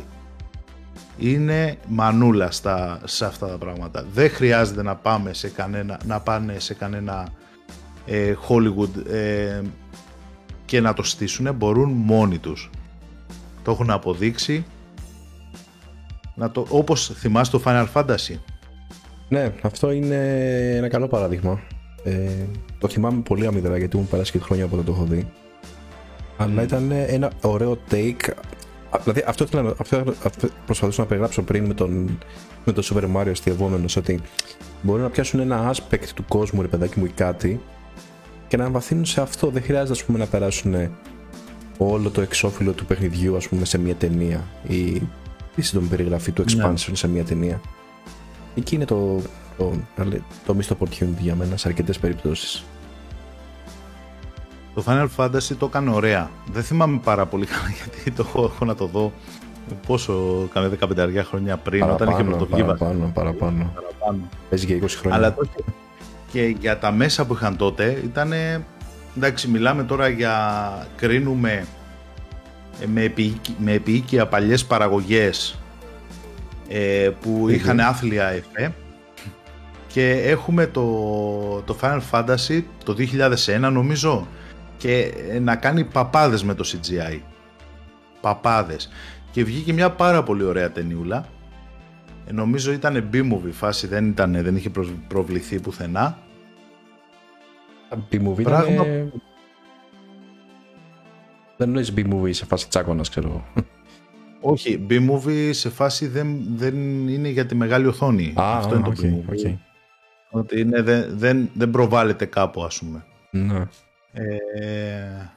Είναι 1.19 1.79
μανούλα 1.89 2.51
στα, 2.51 3.01
σε 3.05 3.25
αυτά 3.25 3.47
τα 3.47 3.59
πράγματα. 3.59 4.07
Δεν 4.13 4.31
χρειάζεται 4.31 4.83
να 4.83 4.97
πάμε 4.97 5.33
σε 5.33 5.49
κανένα, 5.49 6.01
να 6.07 6.21
πάνε 6.21 6.59
σε 6.59 6.75
κανένα 6.75 7.29
ε, 8.07 8.35
Hollywood 8.49 9.07
ε, 9.11 9.63
και 10.65 10.81
να 10.81 10.93
το 10.93 11.03
στήσουν, 11.03 11.55
μπορούν 11.55 11.91
μόνοι 11.91 12.39
τους. 12.39 12.71
Το 13.63 13.71
έχουν 13.71 13.91
αποδείξει. 13.91 14.65
Να 16.35 16.51
το, 16.51 16.67
όπως 16.69 17.13
θυμάσαι 17.15 17.51
το 17.51 17.63
Final 17.65 17.87
Fantasy. 17.93 18.39
Ναι, 19.29 19.53
αυτό 19.63 19.91
είναι 19.91 20.17
ένα 20.77 20.89
καλό 20.89 21.09
παράδειγμα. 21.09 21.61
Ε, 22.07 22.47
το 22.79 22.89
θυμάμαι 22.89 23.21
πολύ 23.21 23.47
αμυδρά 23.47 23.79
γιατί 23.79 23.97
μου 23.97 24.07
περάσει 24.11 24.33
και 24.33 24.39
χρόνια 24.39 24.65
από 24.65 24.77
το 24.77 24.93
έχω 24.93 25.05
δει. 25.05 25.29
Αλλά 26.37 26.63
ήταν 26.63 26.91
ένα 26.91 27.31
ωραίο 27.41 27.79
take. 27.91 28.31
Δηλαδή 29.03 29.25
αυτό, 29.27 29.45
ήθελα, 29.45 29.75
αυτό, 29.79 30.05
αυτό 30.25 30.49
προσπαθούσα 30.67 31.01
να 31.01 31.07
περιγράψω 31.07 31.43
πριν 31.43 31.65
με 31.65 31.75
τον, 31.75 32.19
με 32.65 32.73
τον 32.73 32.85
Super 32.85 33.17
Mario 33.17 33.31
αστειευόμενος 33.31 33.97
ότι 33.97 34.21
μπορεί 34.83 35.03
να 35.03 35.11
πιάσουν 35.11 35.41
ένα 35.41 35.75
aspect 35.75 36.09
του 36.15 36.25
κόσμου 36.29 36.63
ρε 36.63 36.69
παιδάκι 36.69 36.99
μου 36.99 37.05
ή 37.05 37.09
κάτι 37.09 37.61
και 38.49 38.57
να 38.57 38.71
βαθύνουν 38.71 39.05
σε 39.05 39.21
αυτό. 39.21 39.51
Δεν 39.51 39.63
χρειάζεται 39.63 39.93
ας 39.93 40.05
πούμε, 40.05 40.19
να 40.19 40.27
περάσουν 40.27 40.75
όλο 41.79 42.11
το 42.11 42.21
εξώφυλλο 42.21 42.73
του 42.73 42.87
παιχνιδιού 42.87 43.37
ας 43.37 43.49
πούμε, 43.49 43.65
σε 43.65 43.79
μια 43.79 43.95
ταινία 43.95 44.45
ή 44.69 45.03
τη 45.55 45.63
σύντομη 45.63 45.87
περιγραφή 45.89 46.33
του 46.33 46.45
ναι. 46.55 46.65
expansion 46.65 46.91
σε 46.93 47.09
μια 47.09 47.25
ταινία. 47.25 47.61
Εκεί 48.55 48.75
είναι 48.75 48.85
το, 48.85 49.21
το, 49.57 49.73
το 50.47 50.57
missed 50.59 50.77
opportunity 50.77 51.19
για 51.19 51.35
μένα 51.35 51.57
σε 51.57 51.69
αρκετές 51.69 51.99
περιπτώσεις. 51.99 52.65
Το 54.75 54.85
Final 54.87 55.07
Fantasy 55.17 55.57
το 55.59 55.67
έκανε 55.67 55.91
ωραία. 55.91 56.31
Δεν 56.53 56.63
θυμάμαι 56.63 57.01
πάρα 57.05 57.27
πολύ 57.27 57.47
καλά 57.47 57.69
γιατί 57.79 58.11
το 58.11 58.25
έχω, 58.29 58.45
έχω 58.45 58.65
να 58.65 58.75
το 58.75 58.87
δω 58.87 59.13
πόσο 59.87 60.49
κάνε 60.53 60.79
15 60.81 61.23
χρόνια 61.29 61.57
πριν 61.57 61.81
παραπάνω, 61.81 62.11
όταν 62.11 62.27
είχε 62.27 62.37
πρωτοβγεί. 62.37 62.63
Παραπάνω, 62.63 63.11
παραπάνω. 63.15 63.73
παραπάνω. 63.75 64.29
Παίζει 64.49 64.67
και 64.67 64.79
20 64.83 64.87
χρόνια. 64.89 65.17
Αλλά 65.19 65.35
τότε 65.35 65.63
και 66.33 66.55
για 66.61 66.79
τα 66.79 66.93
μέσα 66.93 67.27
που 67.27 67.35
είχαν 67.35 67.57
τότε 67.57 68.01
ήταν. 68.05 68.33
Εντάξει, 69.17 69.49
μιλάμε 69.49 69.85
τώρα 69.85 70.09
για. 70.09 70.87
κρίνουμε 70.97 71.67
ε, 72.81 72.87
με, 72.87 73.03
επίοικια, 73.03 73.55
με 73.59 73.73
επίοικια 73.73 74.27
παλιές 74.27 74.65
παραγωγές 74.65 75.59
ε, 76.69 77.11
που 77.21 77.49
είχαν 77.49 77.81
άθλια 77.81 78.27
εφέ 78.27 78.75
και 79.97 80.11
έχουμε 80.11 80.67
το, 80.67 80.83
το 81.65 81.77
Final 81.81 82.01
Fantasy 82.11 82.63
το 82.85 82.97
2001 83.47 83.59
νομίζω 83.73 84.27
και 84.77 85.13
ε, 85.31 85.39
να 85.39 85.57
κάνει 85.57 85.85
παπάδες 85.85 86.43
με 86.45 86.55
το 86.55 86.65
CGI 86.67 87.21
παπάδες 88.21 88.89
και 89.31 89.45
βγήκε 89.45 89.73
μια 89.73 89.91
πάρα 89.91 90.23
πολύ 90.23 90.43
ωραία 90.43 90.73
ταινιούλα 90.73 91.27
ε, 92.27 92.33
νομίζω 92.33 92.73
ήταν 92.73 93.09
B-movie 93.13 93.53
φάση 93.53 93.87
δεν, 93.87 94.09
ήταν, 94.09 94.43
δεν 94.43 94.57
είχε 94.57 94.71
προβληθεί 95.09 95.61
πουθενά 95.61 96.19
B-movie 98.13 98.43
Πράγμα... 98.43 98.73
ήταν... 98.73 99.13
Δεν 101.57 101.71
νοείς 101.71 101.93
B-movie 101.97 102.35
σε 102.35 102.45
φάση 102.45 102.69
τσάκωνας 102.69 103.09
ξέρω 103.09 103.45
όχι, 104.41 104.87
B-movie 104.91 105.51
σε 105.51 105.71
φάση 105.71 106.07
δεν, 106.07 106.43
δεν 106.57 107.09
είναι 107.09 107.29
για 107.29 107.47
τη 107.47 107.55
μεγάλη 107.55 107.87
οθόνη. 107.87 108.33
Α, 108.41 108.57
Αυτό 108.57 108.75
είναι 108.75 108.85
το 108.85 108.93
B-movie. 109.03 109.47
Okay. 109.47 109.57
Ότι 110.31 110.61
είναι, 110.61 110.83
δεν, 110.83 111.19
δεν, 111.19 111.51
δεν 111.55 111.71
προβάλλεται 111.71 112.25
κάπου, 112.25 112.65
ας 112.65 112.79
πούμε. 112.79 113.05
Ναι. 113.31 113.69
Ε, 114.13 115.31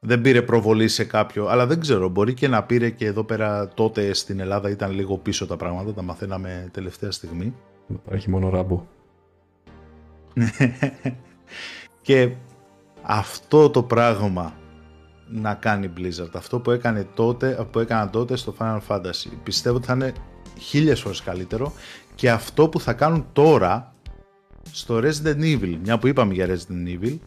δεν 0.00 0.20
πήρε 0.20 0.42
προβολή 0.42 0.88
σε 0.88 1.04
κάποιο, 1.04 1.46
αλλά 1.46 1.66
δεν 1.66 1.80
ξέρω, 1.80 2.08
μπορεί 2.08 2.34
και 2.34 2.48
να 2.48 2.62
πήρε 2.62 2.90
και 2.90 3.06
εδώ 3.06 3.24
πέρα 3.24 3.68
τότε 3.68 4.12
στην 4.12 4.40
Ελλάδα 4.40 4.70
ήταν 4.70 4.92
λίγο 4.92 5.18
πίσω 5.18 5.46
τα 5.46 5.56
πράγματα, 5.56 5.92
τα 5.92 6.02
μαθαίναμε 6.02 6.68
τελευταία 6.72 7.10
στιγμή. 7.10 7.54
Υπάρχει 7.88 8.30
μόνο 8.30 8.48
ράμπο. 8.48 8.86
και 12.02 12.32
αυτό 13.02 13.70
το 13.70 13.82
πράγμα 13.82 14.54
να 15.28 15.54
κάνει 15.54 15.92
Blizzard. 15.96 16.30
Αυτό 16.32 16.60
που 16.60 16.70
έκανε 16.70 17.06
τότε, 17.14 17.66
που 17.70 17.78
έκανα 17.78 18.10
τότε 18.10 18.36
στο 18.36 18.54
Final 18.58 18.80
Fantasy. 18.88 19.30
Πιστεύω 19.42 19.76
ότι 19.76 19.86
θα 19.86 19.92
είναι 19.92 20.12
χίλιες 20.58 21.00
φορές 21.00 21.22
καλύτερο 21.22 21.72
και 22.14 22.30
αυτό 22.30 22.68
που 22.68 22.80
θα 22.80 22.92
κάνουν 22.92 23.26
τώρα 23.32 23.93
στο 24.70 25.00
Resident 25.02 25.40
Evil, 25.40 25.76
μια 25.82 25.98
που 25.98 26.06
είπαμε 26.06 26.34
για 26.34 26.46
Resident 26.46 27.04
Evil, 27.04 27.18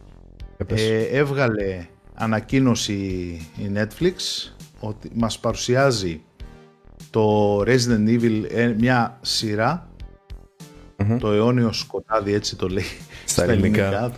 ε, 0.66 1.02
έβγαλε 1.02 1.86
ανακοίνωση 2.14 2.92
η 3.56 3.72
Netflix 3.74 4.14
ότι 4.80 5.10
μας 5.14 5.38
παρουσιάζει 5.38 6.22
το 7.10 7.58
Resident 7.60 8.08
Evil 8.08 8.44
ε, 8.50 8.74
μια 8.78 9.18
σειρα 9.20 9.88
το 11.18 11.32
αιώνιο 11.32 11.72
σκοτάδι 11.72 12.32
έτσι 12.32 12.56
το 12.56 12.68
λέει 12.68 12.84
στα, 13.24 13.44
ελληνικά, 13.50 14.12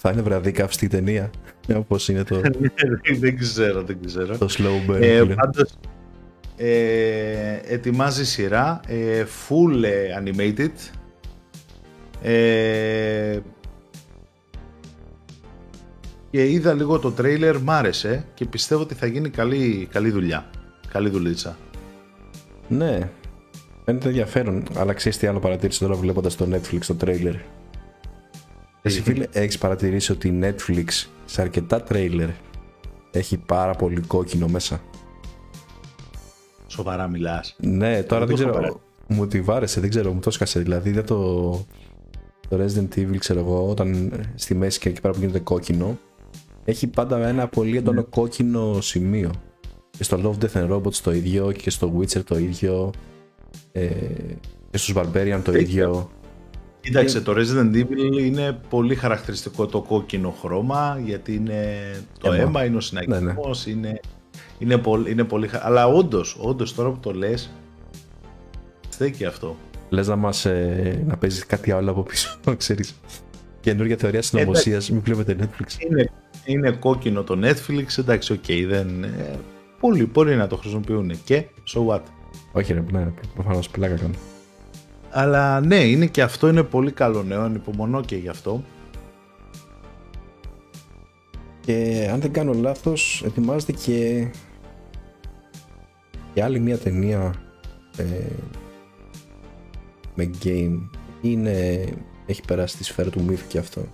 θα 0.00 0.10
είναι 0.10 0.22
βραδύ 0.22 0.52
καυστή 0.52 0.88
ταινία 0.88 1.30
Όπως 1.74 2.08
είναι 2.08 2.24
το. 2.24 2.40
δεν 3.20 3.38
ξέρω, 3.38 3.82
δεν 3.82 3.98
ξέρω. 4.06 4.38
Το 4.38 4.46
slow 4.50 4.90
burn. 4.90 5.00
Ε, 5.00 5.24
πάντως, 5.34 5.70
ε, 6.56 7.60
ετοιμάζει 7.66 8.24
σειρά, 8.26 8.80
ε, 8.86 9.24
full 9.24 9.82
ε, 9.82 10.22
animated. 10.22 10.70
Ε, 12.22 13.40
και 16.30 16.50
είδα 16.50 16.72
λίγο 16.72 16.98
το 16.98 17.10
τρέιλερ, 17.10 17.58
μ' 17.58 17.70
άρεσε 17.70 18.24
και 18.34 18.44
πιστεύω 18.44 18.82
ότι 18.82 18.94
θα 18.94 19.06
γίνει 19.06 19.28
καλή, 19.28 19.88
καλή 19.90 20.10
δουλειά. 20.10 20.50
Καλή 20.88 21.08
δουλίτσα. 21.08 21.56
Ναι, 22.68 23.10
φαίνεται 23.84 24.08
ενδιαφέρον. 24.08 24.64
Αλλά 24.76 24.92
ξέρεις 24.92 25.18
τι 25.18 25.26
άλλο 25.26 25.38
παρατήρησε 25.38 25.84
τώρα 25.84 25.94
βλέποντας 25.94 26.36
το 26.36 26.48
Netflix 26.52 26.78
το 26.86 26.94
τρέιλερ; 26.94 27.34
Εσύ 28.82 29.02
φίλε, 29.02 29.26
έχεις 29.32 29.58
παρατηρήσει 29.58 30.12
ότι 30.12 30.28
η 30.28 30.40
Netflix 30.42 31.06
σε 31.24 31.40
αρκετά 31.40 31.82
τρέιλερ 31.82 32.28
έχει 33.10 33.36
πάρα 33.36 33.72
πολύ 33.72 34.00
κόκκινο 34.00 34.48
μέσα; 34.48 34.80
Σοβαρά 36.66 37.08
μιλάς. 37.08 37.56
Ναι, 37.60 38.02
τώρα 38.02 38.26
δεν, 38.26 38.34
ξέρω. 38.34 38.80
Μου 39.06 39.26
τη 39.26 39.40
βάρεσε, 39.40 39.80
δεν 39.80 39.90
ξέρω, 39.90 40.12
μου 40.12 40.20
το 40.20 40.30
σκάσε. 40.30 40.60
Δηλαδή 40.60 40.90
δεν 40.90 41.06
το. 41.06 41.66
Το 42.52 42.58
Resident 42.64 42.98
Evil, 42.98 43.16
ξέρω 43.18 43.38
εγώ, 43.38 43.68
όταν 43.68 44.12
στη 44.34 44.54
μέση 44.54 44.78
και 44.78 44.88
εκεί 44.88 45.00
πέρα 45.00 45.12
που 45.14 45.20
γίνεται 45.20 45.38
κόκκινο, 45.38 45.98
έχει 46.64 46.86
πάντα 46.86 47.28
ένα 47.28 47.48
πολύ 47.48 47.76
έντονο 47.76 48.00
ναι. 48.00 48.06
κόκκινο 48.10 48.80
σημείο. 48.80 49.30
Και 49.90 50.04
στο 50.04 50.18
Love 50.22 50.44
Death 50.44 50.62
and 50.62 50.72
Robots 50.72 50.94
το 50.94 51.12
ίδιο 51.12 51.52
και 51.52 51.70
στο 51.70 51.98
Witcher 51.98 52.22
το 52.24 52.38
ίδιο. 52.38 52.90
Ε, 53.72 53.88
και 54.70 54.78
στους 54.78 54.94
Barbarian 54.96 55.40
το 55.44 55.52
ίδιο. 55.52 56.10
Κοίταξε, 56.80 57.20
το 57.20 57.32
Resident 57.36 57.74
Evil 57.74 58.20
είναι 58.20 58.58
πολύ 58.68 58.94
χαρακτηριστικό 58.94 59.66
το 59.66 59.82
κόκκινο 59.82 60.30
χρώμα 60.30 61.00
γιατί 61.04 61.34
είναι 61.34 61.76
το 62.18 62.32
αίμα, 62.32 62.64
είναι 62.64 62.76
ο 62.76 62.80
συναγερμός, 62.80 63.66
ναι, 63.66 63.72
ναι. 63.72 63.88
είναι, 63.88 64.00
είναι, 64.58 64.78
πολύ, 64.78 65.10
είναι 65.10 65.24
πολύ 65.24 65.50
Αλλά 65.52 65.86
όντως, 65.86 66.36
όντως 66.40 66.74
τώρα 66.74 66.90
που 66.90 66.98
το 67.00 67.12
λες, 67.12 67.50
στέκει 68.88 69.24
αυτό. 69.24 69.56
Λες 69.92 70.08
να 70.08 70.16
μας 70.16 70.44
ε, 70.44 71.04
να 71.06 71.16
παίζεις 71.16 71.46
κάτι 71.46 71.72
άλλο 71.72 71.90
από 71.90 72.02
πίσω, 72.02 72.38
ξέρεις. 72.56 73.00
Καινούργια 73.60 73.96
θεωρία 73.96 74.22
συνωμοσίας, 74.22 74.90
μην 74.90 75.00
βλέπετε 75.00 75.36
Netflix. 75.40 75.84
Είναι, 75.90 76.10
είναι 76.44 76.70
κόκκινο 76.70 77.22
το 77.22 77.38
Netflix, 77.42 77.98
εντάξει, 77.98 78.32
OK, 78.32 78.44
okay, 78.46 78.64
δεν. 78.68 79.04
Ε, 79.04 79.38
πολλοί 79.80 80.06
μπορεί 80.06 80.36
να 80.36 80.46
το 80.46 80.56
χρησιμοποιούν. 80.56 81.22
Και 81.24 81.44
so 81.74 81.86
what. 81.86 82.00
Όχι, 82.52 82.72
ρε, 82.72 82.84
ναι, 82.92 83.12
προφανώς 83.34 83.68
πλάκα 83.68 83.94
κάνω. 83.94 84.14
Αλλά 85.10 85.60
ναι, 85.60 85.76
είναι 85.84 86.06
και 86.06 86.22
αυτό 86.22 86.48
είναι 86.48 86.62
πολύ 86.62 86.92
καλό 86.92 87.22
νέο, 87.22 87.42
ανυπομονώ 87.42 88.00
και 88.00 88.16
γι' 88.16 88.28
αυτό. 88.28 88.64
Και 91.60 92.08
αν 92.12 92.20
δεν 92.20 92.32
κάνω 92.32 92.52
λάθος, 92.52 93.22
ετοιμάζεται 93.26 93.72
και, 93.72 94.28
και 96.34 96.42
άλλη 96.42 96.60
μια 96.60 96.78
ταινία 96.78 97.34
ε, 97.96 98.04
με 100.14 100.30
game. 100.44 100.88
Είναι, 101.20 101.84
έχει 102.26 102.42
περάσει 102.46 102.76
τη 102.76 102.84
σφαίρα 102.84 103.10
του 103.10 103.22
μύθου 103.22 103.48
και 103.48 103.58
αυτό. 103.58 103.84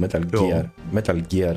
Metal 0.00 0.22
Gear. 0.32 0.64
Metal 0.94 1.20
Gear. 1.32 1.56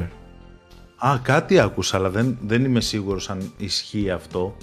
Α, 0.98 1.20
κάτι 1.22 1.60
άκουσα, 1.60 1.98
αλλά 1.98 2.10
δεν, 2.10 2.38
δεν 2.42 2.66
είμαι 2.66 2.82
σίγουρος 2.82 3.30
αν 3.30 3.52
ισχύει 3.58 4.12
αυτό 4.12 4.56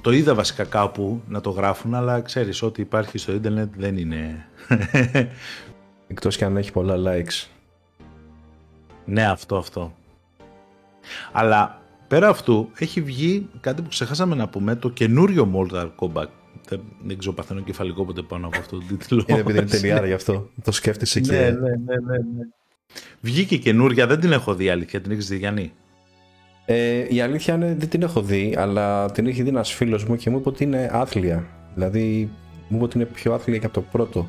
το 0.00 0.12
είδα 0.12 0.34
βασικά 0.34 0.64
κάπου 0.64 1.22
να 1.28 1.40
το 1.40 1.50
γράφουν, 1.50 1.94
αλλά 1.94 2.20
ξέρεις 2.20 2.62
ότι 2.62 2.80
υπάρχει 2.80 3.18
στο 3.18 3.32
ίντερνετ 3.32 3.72
δεν 3.76 3.96
είναι... 3.96 4.46
Εκτός 6.10 6.36
και 6.36 6.44
αν 6.44 6.56
έχει 6.56 6.72
πολλά 6.72 6.96
likes. 6.98 7.46
Ναι, 9.04 9.28
αυτό, 9.28 9.56
αυτό. 9.56 9.92
Αλλά 11.32 11.82
πέρα 12.08 12.28
αυτού 12.28 12.70
έχει 12.78 13.00
βγει 13.00 13.48
κάτι 13.60 13.82
που 13.82 13.88
ξεχάσαμε 13.88 14.34
να 14.34 14.48
πούμε, 14.48 14.74
το 14.74 14.90
καινούριο 14.90 15.50
Mortal 15.54 15.90
Kombat. 15.98 16.26
Δεν, 16.68 16.80
δεν 17.02 17.18
ξέρω 17.18 17.34
παθαίνω 17.34 17.60
κεφαλικό 17.60 18.04
ποτέ 18.04 18.22
πάνω 18.22 18.46
από 18.46 18.58
αυτό 18.58 18.78
το 18.78 18.84
τίτλο. 18.88 19.24
Είναι 19.26 19.38
επειδή 19.38 19.58
είναι 19.58 19.66
ταινιάρα 19.80 20.06
γι' 20.06 20.12
αυτό. 20.12 20.50
Το 20.62 20.72
σκέφτεσαι 20.72 21.20
και... 21.20 21.32
Ναι, 21.32 21.38
ναι, 21.38 21.50
ναι, 21.50 21.96
ναι, 22.06 22.16
ναι. 22.36 22.48
Βγήκε 23.20 23.56
καινούρια, 23.56 24.06
δεν 24.06 24.20
την 24.20 24.32
έχω 24.32 24.54
δει 24.54 24.68
αλήθεια, 24.68 25.00
την 25.00 25.10
έχεις 25.12 25.28
δει 25.28 25.36
Γιάννη; 25.36 25.72
Ε, 26.64 27.06
η 27.08 27.20
αλήθεια 27.20 27.54
είναι 27.54 27.74
δεν 27.78 27.88
την 27.88 28.02
έχω 28.02 28.22
δει, 28.22 28.54
αλλά 28.58 29.10
την 29.10 29.26
έχει 29.26 29.42
δει 29.42 29.48
ένας 29.48 29.72
φίλος 29.72 30.04
μου 30.04 30.16
και 30.16 30.30
μου 30.30 30.38
είπε 30.38 30.48
ότι 30.48 30.64
είναι 30.64 30.90
άθλια. 30.92 31.46
Δηλαδή, 31.74 32.30
μου 32.68 32.76
είπε 32.76 32.84
ότι 32.84 32.96
είναι 32.98 33.06
πιο 33.06 33.34
άθλια 33.34 33.58
και 33.58 33.66
από 33.66 33.74
το 33.74 33.80
πρώτο. 33.80 34.28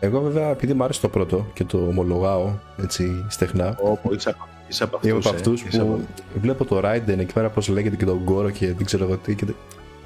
Εγώ 0.00 0.20
βέβαια, 0.20 0.48
επειδή 0.48 0.74
μου 0.74 0.84
άρεσε 0.84 1.00
το 1.00 1.08
πρώτο 1.08 1.46
και 1.54 1.64
το 1.64 1.78
ομολογάω 1.78 2.52
έτσι 2.82 3.24
στεχνά. 3.28 3.78
Όπω 3.80 4.12
είσαι 4.12 4.82
από 4.82 4.96
αυτού. 4.96 5.08
Είμαι 5.08 5.18
από 5.18 5.28
αυτούς 5.28 5.62
ε, 5.62 5.78
που 5.78 6.40
βλέπω 6.40 6.64
το 6.64 6.80
Raiden 6.84 7.18
εκεί 7.18 7.32
πέρα 7.32 7.48
πώς 7.48 7.68
λέγεται 7.68 7.96
και 7.96 8.04
τον 8.04 8.20
Γκόρο 8.22 8.50
και 8.50 8.72
δεν 8.72 8.84
ξέρω 8.84 9.04
εγώ 9.04 9.16
τι. 9.16 9.34
Και... 9.34 9.44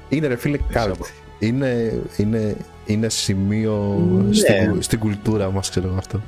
Είναι 0.09 0.27
ρε 0.27 0.35
φίλε 0.35 0.57
κάλτ. 0.57 1.03
Είναι, 1.41 2.01
είναι, 2.17 2.55
είναι 2.85 3.09
σημείο 3.09 4.01
ναι. 4.27 4.33
στην, 4.33 4.81
στην 4.81 4.99
κουλτούρα 4.99 5.51
μας, 5.51 5.69
ξέρω 5.69 5.95
αυτό. 5.97 6.21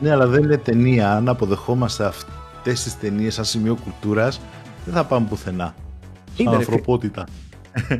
Ναι, 0.00 0.10
αλλά 0.10 0.26
δεν 0.26 0.42
είναι 0.42 0.56
ταινία. 0.56 1.12
Αν 1.12 1.28
αποδεχόμαστε 1.28 2.04
αυτό 2.04 2.32
αυτές 2.68 2.82
τις 2.82 2.98
ταινίες 2.98 3.34
σαν 3.34 3.44
σημείο 3.44 3.76
κουλτούρας, 3.84 4.40
δεν 4.84 4.94
θα 4.94 5.04
πάμε 5.04 5.26
πουθενά. 5.28 5.74
Είναι 6.36 6.54
ανθρωπότητα. 6.54 7.26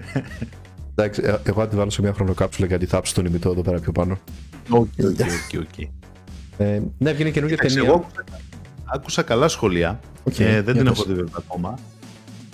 Εντάξει, 0.94 1.22
ε, 1.24 1.34
εγώ 1.42 1.60
θα 1.60 1.68
τη 1.68 1.76
βάλω 1.76 1.90
σε 1.90 2.02
μια 2.02 2.12
χρονοκάψουλα 2.12 2.66
γιατί 2.66 2.86
θα 2.86 3.02
τον 3.14 3.26
ημιτό 3.26 3.50
εδώ 3.50 3.62
πέρα 3.62 3.80
πιο 3.80 3.92
πάνω. 3.92 4.18
Οκ, 4.68 4.88
οκ, 4.98 5.60
οκ. 5.60 5.88
Ναι, 6.98 7.12
βγαίνει 7.12 7.30
καινούργια 7.30 7.56
ταινία. 7.56 7.82
Εγώ 7.82 8.06
άκουσα 8.84 9.22
καλά 9.22 9.48
σχόλια. 9.48 10.00
Okay, 10.30 10.40
ε, 10.40 10.62
δεν 10.62 10.76
την 10.76 10.86
έχω 10.86 11.02
δει 11.02 11.14
βέβαια 11.14 11.34
ακόμα. 11.36 11.78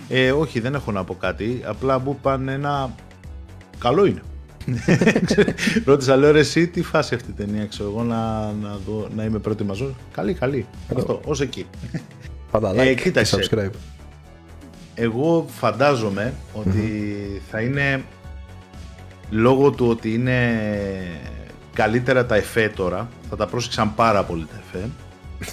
Ε, 0.08 0.32
όχι, 0.32 0.60
δεν 0.60 0.74
έχω 0.74 0.92
να 0.92 1.04
πω 1.04 1.14
κάτι. 1.14 1.62
Απλά 1.64 1.98
μου 1.98 2.16
είπαν 2.18 2.48
ένα. 2.48 2.94
Καλό 3.82 4.04
είναι. 4.04 4.22
Ρώτησα, 5.84 6.16
λέω 6.16 6.32
ρε, 6.32 6.38
εσύ 6.38 6.66
τι 6.66 6.82
φάση 6.82 7.14
αυτή 7.14 7.30
η 7.30 7.34
ταινία, 7.34 7.66
ξέρω 7.66 7.88
εγώ 7.88 8.02
να, 8.02 8.52
να, 8.52 8.78
δω, 8.86 9.08
να 9.14 9.24
είμαι 9.24 9.38
προετοιμαζό. 9.38 9.94
Καλή, 10.12 10.34
καλή. 10.34 10.66
Αυτό, 10.96 11.20
ως 11.24 11.40
εκεί. 11.40 11.66
Πάντα 12.50 12.72
like 12.72 12.76
ε, 12.76 12.94
και 12.94 13.12
subscribe. 13.14 13.70
Εγώ 14.94 15.46
φαντάζομαι 15.48 16.34
ότι 16.52 17.42
θα 17.50 17.60
είναι 17.60 18.02
λόγω 19.30 19.70
του 19.70 19.88
ότι 19.88 20.14
είναι 20.14 20.58
καλύτερα 21.74 22.26
τα 22.26 22.34
εφέ 22.34 22.68
τώρα, 22.68 23.08
θα 23.28 23.36
τα 23.36 23.46
πρόσεξαν 23.46 23.94
πάρα 23.94 24.24
πολύ 24.24 24.46
τα 24.46 24.62
εφέ, 24.66 24.88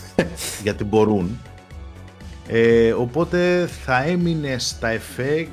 γιατί 0.64 0.84
μπορούν. 0.84 1.40
Ε, 2.48 2.92
οπότε 2.92 3.70
θα 3.86 4.04
έμεινε 4.04 4.56
στα 4.58 4.88
εφέ 4.90 5.48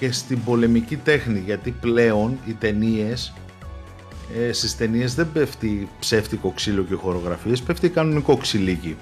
και 0.00 0.12
στην 0.12 0.44
πολεμική 0.44 0.96
τέχνη 0.96 1.38
γιατί 1.38 1.70
πλέον 1.70 2.38
οι 2.46 2.52
ταινίες. 2.52 3.32
Ε, 4.38 4.52
στις 4.52 4.76
ταινίες 4.76 5.14
δεν 5.14 5.32
πέφτει 5.32 5.88
ψεύτικο 5.98 6.50
ξύλο 6.50 6.82
και 6.82 6.94
χορογραφίες, 6.94 7.62
πέφτει 7.62 7.88
κανονικό 7.88 8.36
ξυλίκι. 8.36 8.96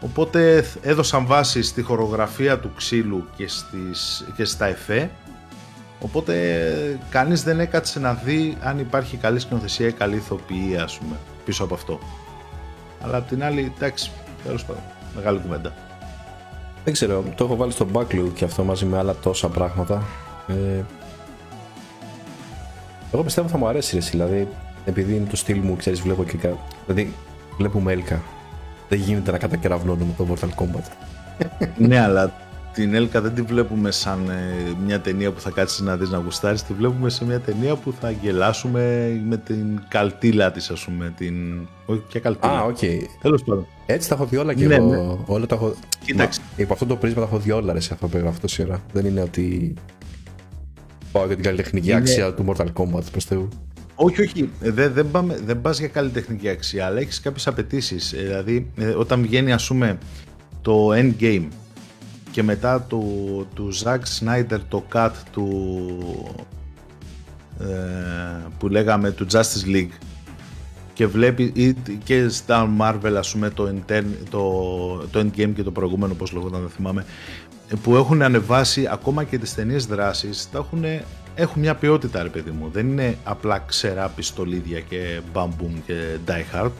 Οπότε 0.00 0.64
έδωσαν 0.82 1.26
βάση 1.26 1.62
στη 1.62 1.82
χορογραφία 1.82 2.58
του 2.58 2.72
ξύλου 2.76 3.24
και, 3.36 3.48
στις, 3.48 4.26
και 4.36 4.44
στα 4.44 4.66
εφέ 4.66 5.10
Οπότε 6.00 6.34
κανείς 7.10 7.42
δεν 7.42 7.60
έκατσε 7.60 7.98
να 7.98 8.14
δει 8.14 8.56
αν 8.60 8.78
υπάρχει 8.78 9.16
καλή 9.16 9.38
σκηνοθεσία 9.38 9.86
ή 9.86 9.92
καλή 9.92 10.16
ηθοποιία 10.16 10.82
ας 10.82 10.98
πούμε 10.98 11.16
πίσω 11.44 11.64
από 11.64 11.74
αυτό. 11.74 11.98
Αλλά 13.00 13.16
απ' 13.16 13.28
την 13.28 13.44
άλλη, 13.44 13.72
εντάξει, 13.76 14.10
τέλος 14.44 14.64
πάντων, 14.64 14.82
μεγάλη 15.14 15.38
κουβέντα. 15.38 15.89
Δεν 16.84 16.92
ξέρω, 16.92 17.24
το 17.34 17.44
έχω 17.44 17.56
βάλει 17.56 17.72
στο 17.72 17.86
backlog 17.92 18.30
και 18.34 18.44
αυτό 18.44 18.64
μαζί 18.64 18.84
με 18.84 18.98
άλλα 18.98 19.14
τόσα 19.14 19.48
πράγματα. 19.48 20.02
Ε, 20.48 20.84
εγώ 23.12 23.22
πιστεύω 23.22 23.48
θα 23.48 23.58
μου 23.58 23.66
αρέσει 23.66 23.94
ρε, 23.94 24.00
δηλαδή 24.00 24.48
επειδή 24.84 25.14
είναι 25.14 25.26
το 25.30 25.36
στυλ 25.36 25.58
μου, 25.58 25.76
ξέρεις, 25.76 26.00
βλέπω 26.00 26.24
και 26.24 26.36
κάτι. 26.36 26.58
Δηλαδή 26.86 27.14
βλέπουμε 27.56 27.92
έλκα. 27.92 28.22
Δεν 28.88 28.98
γίνεται 28.98 29.30
να 29.30 29.38
κατακεραυνώνουμε 29.38 30.12
το 30.16 30.26
Mortal 30.30 30.62
Kombat. 30.62 30.84
ναι, 31.88 32.00
αλλά 32.00 32.32
την 32.74 32.94
Έλκα 32.94 33.20
δεν 33.20 33.34
τη 33.34 33.42
βλέπουμε 33.42 33.90
σαν 33.90 34.28
ε, 34.28 34.72
μια 34.84 35.00
ταινία 35.00 35.32
που 35.32 35.40
θα 35.40 35.50
κάτσεις 35.50 35.80
να 35.80 35.96
δεις 35.96 36.10
να 36.10 36.18
γουστάρεις, 36.18 36.62
τη 36.62 36.72
βλέπουμε 36.72 37.10
σε 37.10 37.24
μια 37.24 37.40
ταινία 37.40 37.74
που 37.76 37.94
θα 38.00 38.10
γελάσουμε 38.10 39.08
με 39.28 39.36
την 39.36 39.80
καλτήλα 39.88 40.50
της 40.50 40.70
ας 40.70 40.84
πούμε, 40.84 41.12
την... 41.16 41.34
όχι 41.86 42.02
και 42.08 42.18
καλτήλα. 42.18 42.58
Α, 42.58 42.64
οκ. 42.64 42.78
Okay. 42.80 42.98
Τέλος 43.22 43.42
πάντων. 43.42 43.66
Έτσι 43.86 44.08
τα 44.08 44.14
έχω 44.14 44.24
δει 44.26 44.36
όλα 44.36 44.54
και 44.54 44.66
ναι, 44.66 44.74
εγώ. 44.74 44.88
Ναι. 44.88 45.16
Όλα 45.26 45.46
τα 45.46 45.54
έχω... 45.54 45.74
Κοίταξε. 46.04 46.40
Μα, 46.40 46.62
υπό 46.62 46.72
αυτό 46.72 46.86
το 46.86 46.96
πρίσμα 46.96 47.20
τα 47.20 47.26
έχω 47.26 47.38
δει 47.38 47.50
όλα 47.50 47.72
ρε, 47.72 47.80
σε 47.80 47.94
αυτό 47.94 48.08
που 48.08 48.16
έγραφε 48.16 48.38
τόση 48.40 48.62
ώρα. 48.62 48.82
Δεν 48.92 49.06
είναι 49.06 49.20
ότι 49.20 49.74
πάω 51.12 51.26
για 51.26 51.34
την 51.34 51.44
καλλιτεχνική 51.44 51.88
είναι... 51.88 51.96
αξία 51.98 52.34
του 52.34 52.44
Mortal 52.48 52.66
Kombat, 52.74 53.02
προς 53.10 53.24
Θεού. 53.24 53.48
Όχι, 53.94 54.22
όχι. 54.22 54.50
Δεν, 54.60 54.92
δεν, 54.92 55.10
πάμε, 55.10 55.40
δεν 55.44 55.60
πας 55.60 55.78
για 55.78 55.88
καλλιτεχνική 55.88 56.48
αξία, 56.48 56.86
αλλά 56.86 57.00
έχεις 57.00 57.20
κάποιες 57.20 57.46
απαιτήσεις. 57.46 58.12
Ε, 58.12 58.16
δηλαδή, 58.16 58.70
ε, 58.76 58.86
όταν 58.86 59.22
βγαίνει 59.22 59.52
ας 59.52 59.66
πούμε 59.66 59.98
το 60.62 60.88
Endgame 60.92 61.46
και 62.30 62.42
μετά 62.42 62.80
του, 62.80 63.46
του 63.54 63.70
Zack 63.82 63.98
Snyder 64.18 64.58
το 64.68 64.84
cut 64.92 65.10
του 65.32 65.48
ε, 67.60 67.64
που 68.58 68.68
λέγαμε 68.68 69.10
του 69.10 69.26
Justice 69.32 69.66
League. 69.66 69.92
Και 70.92 71.06
βλέπει 71.06 71.74
και 72.04 72.28
στα 72.28 72.68
Marvel 72.80 73.12
ας 73.18 73.32
πούμε 73.32 73.50
το, 73.50 73.72
το, 74.30 74.40
το 75.10 75.20
Endgame 75.20 75.52
και 75.54 75.62
το 75.62 75.70
προηγούμενο 75.70 76.14
πώς 76.14 76.32
λέγονταν 76.32 76.60
δεν 76.60 76.70
θυμάμαι 76.70 77.04
που 77.82 77.96
έχουν 77.96 78.22
ανεβάσει 78.22 78.88
ακόμα 78.90 79.24
και 79.24 79.38
τις 79.38 79.54
ταινίες 79.54 79.86
δράσης 79.86 80.48
τα 80.52 80.58
έχουν, 80.58 80.84
έχουν 81.34 81.60
μια 81.60 81.74
ποιότητα 81.74 82.22
ρε 82.22 82.28
παιδί 82.28 82.50
μου. 82.50 82.68
Δεν 82.72 82.88
είναι 82.88 83.16
απλά 83.24 83.58
ξερά 83.58 84.08
πιστολίδια 84.08 84.80
και 84.80 85.20
bam 85.34 85.44
boom 85.46 85.72
και 85.86 86.16
die 86.26 86.56
hard. 86.56 86.70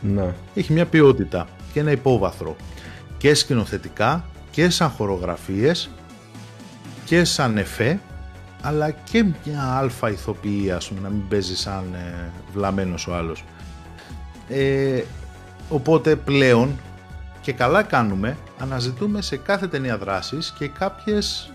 Ναι. 0.00 0.34
έχει 0.54 0.72
μια 0.72 0.86
ποιότητα 0.86 1.46
και 1.72 1.80
ένα 1.80 1.90
υπόβαθρο. 1.90 2.56
Και 3.18 3.34
σκηνοθετικά 3.34 4.24
και 4.58 4.70
σαν 4.70 4.90
χορογραφίες 4.90 5.90
και 7.04 7.24
σαν 7.24 7.58
εφέ 7.58 8.00
αλλά 8.62 8.90
και 8.90 9.24
μια 9.44 9.62
αλφα 9.62 10.10
ηθοποιία 10.10 10.76
ας 10.76 10.88
πούμε, 10.88 11.00
να 11.00 11.08
μην 11.08 11.28
παίζει 11.28 11.56
σαν 11.56 11.94
ε, 11.94 12.30
βλαμμένος 12.52 13.06
ο 13.06 13.14
άλλος 13.14 13.44
ε, 14.48 15.02
οπότε 15.68 16.16
πλέον 16.16 16.78
και 17.40 17.52
καλά 17.52 17.82
κάνουμε 17.82 18.36
αναζητούμε 18.58 19.22
σε 19.22 19.36
κάθε 19.36 19.66
ταινία 19.66 19.98
δράσης 19.98 20.54
και 20.58 20.68
κάποιες 20.68 21.52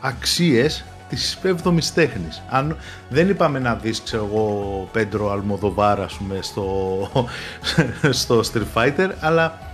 αξίες 0.00 0.84
της 1.08 1.38
7ης 1.42 1.84
τέχνης. 1.94 2.42
Αν 2.50 2.76
δεν 3.08 3.28
είπαμε 3.28 3.58
να 3.58 3.74
δεις, 3.74 4.02
ξέρω 4.02 4.28
εγώ, 4.32 4.88
Πέντρο 4.92 5.30
Αλμοδοβάρα, 5.30 6.08
στο, 6.40 7.08
στο 8.20 8.40
Street 8.52 8.74
Fighter, 8.74 9.10
αλλά 9.20 9.69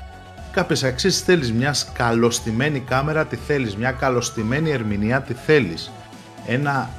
κάποιες 0.56 0.84
αξίες 0.84 1.20
θέλεις, 1.20 1.52
μια 1.52 1.74
καλωστημένη 1.92 2.80
κάμερα 2.80 3.26
τι 3.26 3.36
θέλεις, 3.36 3.76
μια 3.76 3.92
καλωστημένη 3.92 4.70
ερμηνεία 4.70 5.20
τι 5.20 5.34
θέλεις. 5.34 5.92
Ένα, 6.46 6.90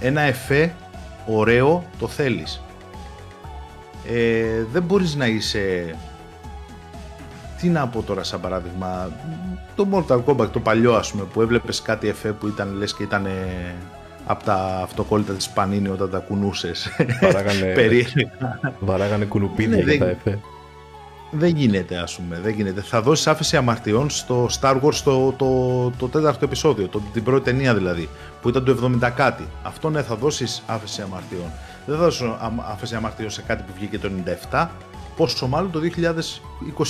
ένα 0.00 0.20
εφέ 0.20 0.74
ωραίο 1.26 1.84
το 1.98 2.08
θέλεις. 2.08 2.62
Ε, 4.08 4.64
δεν 4.72 4.82
μπορείς 4.82 5.14
να 5.14 5.26
είσαι 5.26 5.94
τι 7.60 7.68
να 7.68 7.88
πω 7.88 8.02
τώρα 8.02 8.22
σαν 8.22 8.40
παράδειγμα 8.40 9.10
το 9.74 9.86
Mortal 9.92 10.24
Kombat 10.24 10.48
το 10.50 10.60
παλιό 10.60 10.94
ας 10.94 11.10
πούμε 11.10 11.24
που 11.24 11.40
έβλεπες 11.42 11.82
κάτι 11.82 12.08
εφέ 12.08 12.32
που 12.32 12.46
ήταν 12.46 12.72
λες 12.72 12.94
και 12.94 13.02
ήταν 13.02 13.26
από 14.26 14.44
τα 14.44 14.80
αυτοκόλλητα 14.82 15.32
της 15.32 15.48
Πανίνη 15.48 15.88
όταν 15.88 16.10
τα 16.10 16.18
κουνούσες 16.18 16.88
Βαράγανε, 17.20 17.74
βαράγανε 18.88 19.24
κουνουπίδια 19.24 19.84
ναι, 19.84 19.92
για 19.92 19.98
τα 19.98 20.08
εφέ 20.10 20.38
δεν 21.32 21.56
γίνεται 21.56 21.96
ας 21.96 22.16
πούμε, 22.16 22.40
δεν 22.42 22.52
γίνεται. 22.52 22.80
Θα 22.80 23.02
δώσεις 23.02 23.26
άφηση 23.26 23.56
αμαρτιών 23.56 24.10
στο 24.10 24.48
Star 24.60 24.80
Wars 24.80 24.94
το, 25.04 25.32
το, 25.32 25.90
το, 25.98 26.08
τέταρτο 26.08 26.44
επεισόδιο, 26.44 26.88
το, 26.88 27.02
την 27.12 27.22
πρώτη 27.22 27.44
ταινία 27.44 27.74
δηλαδή, 27.74 28.08
που 28.42 28.48
ήταν 28.48 28.64
το 28.64 28.98
70 29.02 29.10
κάτι. 29.16 29.48
Αυτό 29.62 29.90
ναι 29.90 30.02
θα 30.02 30.14
δώσεις 30.14 30.62
άφηση 30.66 31.02
αμαρτιών. 31.02 31.50
Δεν 31.86 31.96
θα 31.96 32.02
δώσεις 32.02 32.26
άφηση 32.72 32.94
αμαρτιών 32.94 33.30
σε 33.30 33.42
κάτι 33.42 33.62
που 33.62 33.72
βγήκε 33.76 33.98
το 33.98 34.10
97, 34.50 34.66
πόσο 35.16 35.46
μάλλον 35.46 35.70
το 35.70 35.80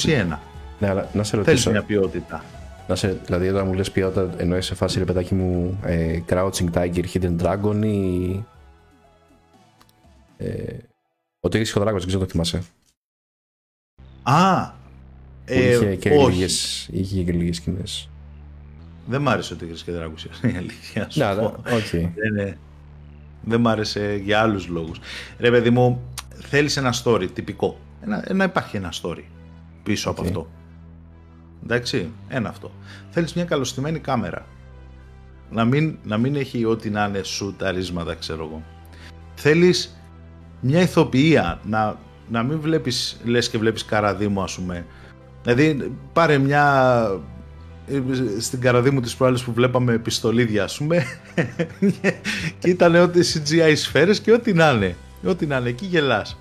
2021. 0.02 0.38
Ναι, 0.78 0.88
αλλά 0.88 1.08
να 1.12 1.22
σε 1.22 1.36
ρωτήσω. 1.36 1.56
Θέλει 1.62 1.72
μια 1.72 1.82
ποιότητα. 1.82 2.44
Να 2.88 2.94
σε, 2.94 3.20
δηλαδή, 3.24 3.48
όταν 3.48 3.66
μου 3.66 3.74
λες 3.74 3.90
ποιότητα, 3.90 4.30
εννοείς 4.36 4.66
σε 4.66 4.74
φάση 4.74 4.98
ρε 4.98 5.04
παιδάκι 5.04 5.34
μου 5.34 5.80
ε, 5.84 6.20
Crouching 6.28 6.70
Tiger, 6.74 7.04
Hidden 7.14 7.36
Dragon 7.42 7.84
ή. 7.84 8.44
Ε, 10.36 10.76
ότι 11.40 11.58
έχει 11.58 11.72
Dragon, 11.76 11.84
δεν 11.84 12.06
ξέρω 12.06 12.24
το 12.24 12.30
θυμάσαι. 12.30 12.62
Α! 14.22 14.70
Ε, 15.44 15.74
είχε 15.74 15.94
και 15.94 16.10
όχι. 16.10 16.30
λίγες, 16.32 16.88
είχε 16.92 17.22
και 17.22 17.32
λίγες 17.32 17.56
σκηνές. 17.56 18.08
Δεν 19.06 19.22
μ' 19.22 19.28
άρεσε 19.28 19.54
ότι 19.54 19.64
είχε 19.64 19.84
και 19.84 19.92
Dragon, 19.98 20.44
η 20.54 20.56
αλήθεια 20.56 21.10
σου. 21.10 21.18
Ναι, 21.18 21.26
okay. 21.64 22.10
δεν, 22.14 22.56
δεν 23.42 23.60
μ' 23.60 23.68
άρεσε 23.68 24.20
για 24.24 24.40
άλλους 24.40 24.66
λόγους. 24.66 25.00
Ρε 25.38 25.50
παιδί 25.50 25.70
μου, 25.70 26.00
θέλεις 26.34 26.76
ένα 26.76 26.94
story 27.04 27.28
τυπικό. 27.32 27.78
Να, 28.04 28.24
να 28.34 28.44
υπάρχει 28.44 28.76
ένα 28.76 28.92
story 29.02 29.22
πίσω 29.82 30.10
okay. 30.10 30.12
από 30.12 30.22
αυτό. 30.22 30.48
Εντάξει, 31.64 32.10
ένα 32.28 32.48
αυτό. 32.48 32.70
Θέλεις 33.10 33.32
μια 33.34 33.44
καλωστημένη 33.44 33.98
κάμερα. 33.98 34.46
Να 35.50 35.64
μην, 35.64 35.98
να 36.02 36.18
μην 36.18 36.36
έχει 36.36 36.64
ό,τι 36.64 36.90
να 36.90 37.04
είναι 37.04 37.22
σου 37.22 37.54
τα 37.58 37.70
ρίσματα, 37.70 38.14
ξέρω 38.14 38.44
εγώ. 38.44 38.62
Θέλεις 39.34 39.96
μια 40.60 40.80
ηθοποιία, 40.80 41.60
να, 41.64 41.98
να 42.32 42.42
μην 42.42 42.60
βλέπεις, 42.60 43.20
λες 43.24 43.48
και 43.48 43.58
βλέπεις 43.58 43.84
καραδίμου 43.84 44.42
ας 44.42 44.54
πούμε. 44.54 44.86
Δηλαδή 45.42 45.92
πάρε 46.12 46.38
μια 46.38 47.20
στην 48.38 48.60
καραδίμου 48.60 49.00
της 49.00 49.16
προάλλης 49.16 49.42
που 49.42 49.52
βλέπαμε 49.52 49.98
πιστολίδια 49.98 50.64
ας 50.64 50.76
πούμε 50.76 51.04
και 52.58 52.68
ήταν 52.68 52.94
ό,τι 52.94 53.20
CGI 53.20 53.72
σφαίρες 53.76 54.20
και 54.20 54.32
ό,τι 54.32 54.52
να 54.52 54.70
είναι. 54.70 54.96
Ό,τι 55.26 55.46
να 55.46 55.56
είναι, 55.56 55.68
εκεί 55.68 55.86
γελάς. 55.86 56.38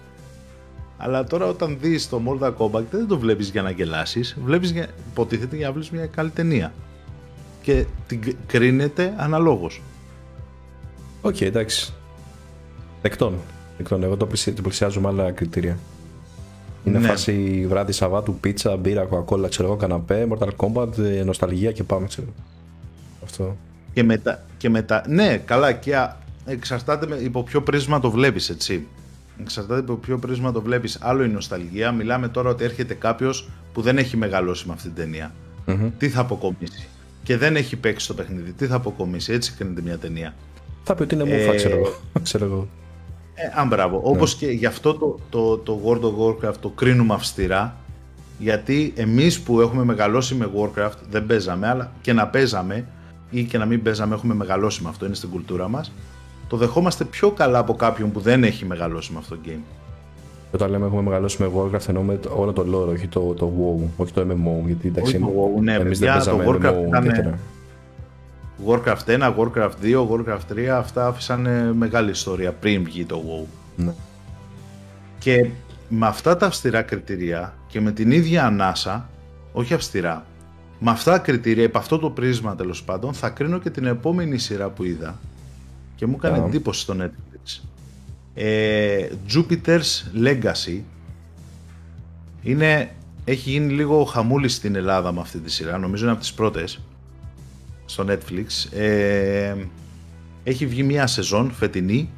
Αλλά 0.98 1.24
τώρα 1.24 1.46
όταν 1.46 1.78
δεις 1.82 2.10
το 2.10 2.22
Mortal 2.28 2.54
Kombat 2.58 2.84
δεν 2.92 3.08
το 3.08 3.20
βλέπεις 3.20 3.50
για 3.50 3.62
να 3.62 3.70
γελάσεις, 3.70 4.38
βλέπεις 4.44 4.72
για, 4.72 4.88
υποτίθεται 5.12 5.56
για 5.56 5.66
να 5.66 5.72
βλέπεις 5.72 5.90
μια 5.90 6.06
καλή 6.06 6.30
ταινία. 6.30 6.74
Και 7.62 7.86
την 8.08 8.36
κρίνεται 8.48 9.14
αναλόγως. 9.18 9.82
Οκ, 11.22 11.36
okay, 11.36 11.42
εντάξει. 11.42 11.94
Δεκτών. 13.02 13.34
Δεκτών. 13.82 14.04
Εγώ 14.04 14.18
το 14.18 14.28
πλησιάζω 14.62 15.02
με 15.02 15.08
άλλα 15.08 15.32
κριτήρια. 15.32 15.78
Είναι 16.84 17.00
ναι. 17.00 17.08
φάση 17.08 17.66
βράδυ 17.70 17.92
Σαββάτου, 17.92 18.36
πίτσα, 18.36 18.78
μπύρα, 18.78 19.04
κοκακόλα, 19.04 19.48
ξέρω 19.48 19.68
εγώ, 19.68 19.78
καναπέ, 19.78 20.28
Mortal 20.30 20.50
Kombat, 20.58 20.98
ε, 20.98 21.24
νοσταλγία 21.24 21.72
και 21.72 21.84
πάμε, 21.84 22.08
ξέρω. 22.08 22.28
Αυτό. 23.24 23.58
Και 23.94 24.04
μετά, 24.04 24.44
και 24.58 24.70
μετά, 24.70 25.04
ναι, 25.08 25.38
καλά, 25.38 25.72
και 25.72 26.08
εξαρτάται 26.46 27.08
με, 27.08 27.16
υπό 27.16 27.44
ποιο 27.44 27.62
πρίσμα 27.62 28.00
το 28.00 28.12
βλέπεις, 28.12 28.50
έτσι 28.50 28.88
εξαρτάται 29.42 29.80
από 29.80 29.94
ποιο 29.94 30.18
πρίσμα 30.18 30.52
το 30.52 30.62
βλέπεις. 30.62 30.98
Άλλο 31.02 31.24
η 31.24 31.28
νοσταλγία. 31.28 31.92
Μιλάμε 31.92 32.28
τώρα 32.28 32.50
ότι 32.50 32.64
έρχεται 32.64 32.94
κάποιος 32.94 33.50
που 33.74 33.82
δεν 33.82 33.98
έχει 33.98 34.18
μεγαλώσει 34.18 34.68
με 34.68 34.74
αυτή 34.74 34.90
την 34.90 34.96
ταινια 34.96 35.34
Τι 35.98 36.10
θα 36.10 36.22
αποκομίσει. 36.22 36.88
Και 37.24 37.38
δεν 37.38 37.56
έχει 37.56 37.76
παίξει 37.76 38.08
το 38.08 38.14
παιχνίδι. 38.14 38.52
Τι 38.52 38.66
θα 38.68 38.76
αποκομίσει. 38.76 39.34
Έτσι 39.34 39.54
κρίνεται 39.58 39.82
μια 39.82 39.98
ταινία. 39.98 40.34
Θα 40.84 40.96
πει 40.96 41.02
ότι 41.02 41.16
είναι 41.16 41.24
μούφα, 41.24 41.54
ε, 41.54 41.56
ξέρω 42.24 42.46
εγώ. 42.46 42.68
ξέρω 43.34 43.48
εγώ. 43.52 43.58
Ε, 43.58 43.62
αν 43.62 43.68
μπράβο. 43.68 43.96
Ναι. 43.98 44.16
Όπως 44.16 44.36
και 44.36 44.48
γι' 44.48 44.66
αυτό 44.66 44.94
το, 44.94 45.20
το, 45.30 45.58
το 45.58 45.80
World 45.86 46.02
of 46.02 46.50
Warcraft 46.50 46.56
το 46.60 46.70
κρίνουμε 46.70 47.14
αυστηρά. 47.14 47.76
Γιατί 48.38 48.94
εμείς 48.96 49.42
που 49.42 49.62
έχουμε 49.62 49.84
μεγαλώσει 49.84 50.36
με 50.36 50.50
Warcraft 50.56 50.98
δεν 51.10 51.26
παίζαμε, 51.26 51.68
αλλά 51.68 51.92
και 52.02 52.14
να 52.14 52.28
παίζαμε 52.28 52.86
ή 53.30 53.44
και 53.44 53.58
να 53.58 53.66
μην 53.66 53.82
παίζαμε, 53.82 54.16
έχουμε 54.16 54.34
μεγαλώσει 54.34 54.84
με 54.84 54.90
αυτό, 54.90 55.06
είναι 55.06 55.16
στην 55.16 55.30
κουλτούρα 55.30 55.68
μας 55.68 55.92
το 56.52 56.58
δεχόμαστε 56.58 57.04
πιο 57.04 57.32
καλά 57.32 57.60
από 57.60 57.74
κάποιον 57.74 58.12
που 58.12 58.20
δεν 58.20 58.44
έχει 58.44 58.66
μεγαλώσει 58.66 59.12
με 59.12 59.18
αυτό 59.18 59.36
το 59.36 59.42
game. 59.46 59.62
Όταν 60.52 60.70
λέμε 60.70 60.86
έχουμε 60.86 61.02
μεγαλώσει 61.02 61.44
με 61.44 61.52
Warcraft 61.56 61.88
εννοούμε 61.88 62.20
όλο 62.36 62.54
το 62.54 62.62
lore, 62.62 62.94
όχι 62.94 63.08
το, 63.08 63.34
το 63.34 63.52
WoW, 63.58 63.88
όχι 63.98 64.14
το 64.14 64.22
MMO. 64.22 64.66
Γιατί 64.66 64.88
εντάξει, 64.88 65.16
όχι 65.16 65.24
το 65.24 65.54
WoW, 65.58 65.62
ναι, 65.62 65.74
εμείς 65.74 66.00
δεν 66.00 66.24
το 66.24 66.40
Warcraft 66.46 67.00
MMO, 67.00 67.06
ήταν... 67.06 67.40
Warcraft 68.66 69.06
1, 69.06 69.36
Warcraft 69.38 69.72
2, 69.82 70.08
Warcraft 70.10 70.54
3, 70.54 70.66
αυτά 70.66 71.08
άφησαν 71.08 71.72
μεγάλη 71.76 72.10
ιστορία 72.10 72.52
πριν 72.52 72.84
βγει 72.84 73.06
το 73.06 73.24
WoW. 73.28 73.48
Ναι. 73.76 73.94
Και 75.20 75.50
με 75.90 76.08
αυτά 76.08 76.38
τα 76.38 76.46
αυστηρά 76.46 76.82
κριτήρια 76.82 77.54
και 77.68 77.82
με 77.82 77.92
την 77.92 78.12
ίδια 78.12 78.46
ανάσα, 78.46 79.10
όχι 79.54 79.74
αυστηρά, 79.74 80.26
με 80.80 80.92
αυτά 80.92 81.12
τα 81.12 81.18
κριτήρια, 81.18 81.64
υπ' 81.64 81.78
αυτό 81.78 82.00
το 82.00 82.10
πρίσμα 82.10 82.56
τέλος 82.56 82.84
πάντων, 82.84 83.14
θα 83.14 83.30
κρίνω 83.30 83.60
και 83.60 83.70
την 83.70 83.86
επόμενη 83.86 84.38
σειρά 84.38 84.70
που 84.70 84.84
είδα, 84.84 85.20
και 85.96 86.06
μου 86.06 86.16
έκανε 86.18 86.38
εντύπωση 86.38 86.82
στο 86.82 86.96
Netflix. 87.00 87.62
Ε, 88.34 89.08
Jupiter's 89.34 90.24
Legacy 90.24 90.82
είναι, 92.42 92.92
έχει 93.26 93.50
γίνει 93.50 93.74
λίγο 93.74 94.04
χαμούλη 94.04 94.48
στην 94.48 94.76
Ελλάδα 94.76 95.12
με 95.12 95.20
αυτή 95.20 95.40
τη 95.40 95.52
σειρά, 95.52 95.78
νομίζω 95.78 96.04
είναι 96.04 96.12
από 96.12 96.22
τις 96.22 96.34
πρώτες 96.34 96.80
στο 97.92 98.06
Netflix. 98.08 98.78
Ε, 98.78 99.56
έχει 100.44 100.66
βγει 100.66 100.84
μια 100.84 101.08
σεζόν 101.08 101.52
φετινή. 101.52 102.10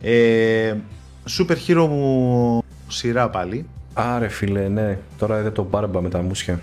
Ε, 0.00 0.74
super 1.38 1.56
hero 1.66 1.86
μου 1.88 2.62
σειρά 2.88 3.30
πάλι. 3.30 3.66
Άρε 3.92 4.28
φίλε, 4.28 4.68
ναι. 4.68 4.98
Τώρα 5.18 5.38
είδε 5.38 5.50
το 5.50 5.64
μπάρμπα 5.64 6.00
με 6.00 6.08
τα 6.08 6.22
μουσια. 6.22 6.62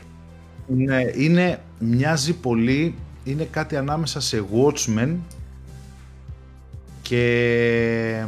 Ναι, 0.67 1.01
είναι, 1.15 1.61
μοιάζει 1.80 2.34
πολύ, 2.34 2.95
είναι 3.24 3.47
κάτι 3.51 3.76
ανάμεσα 3.76 4.19
σε 4.19 4.43
Watchmen 4.53 5.15
και 7.01 8.26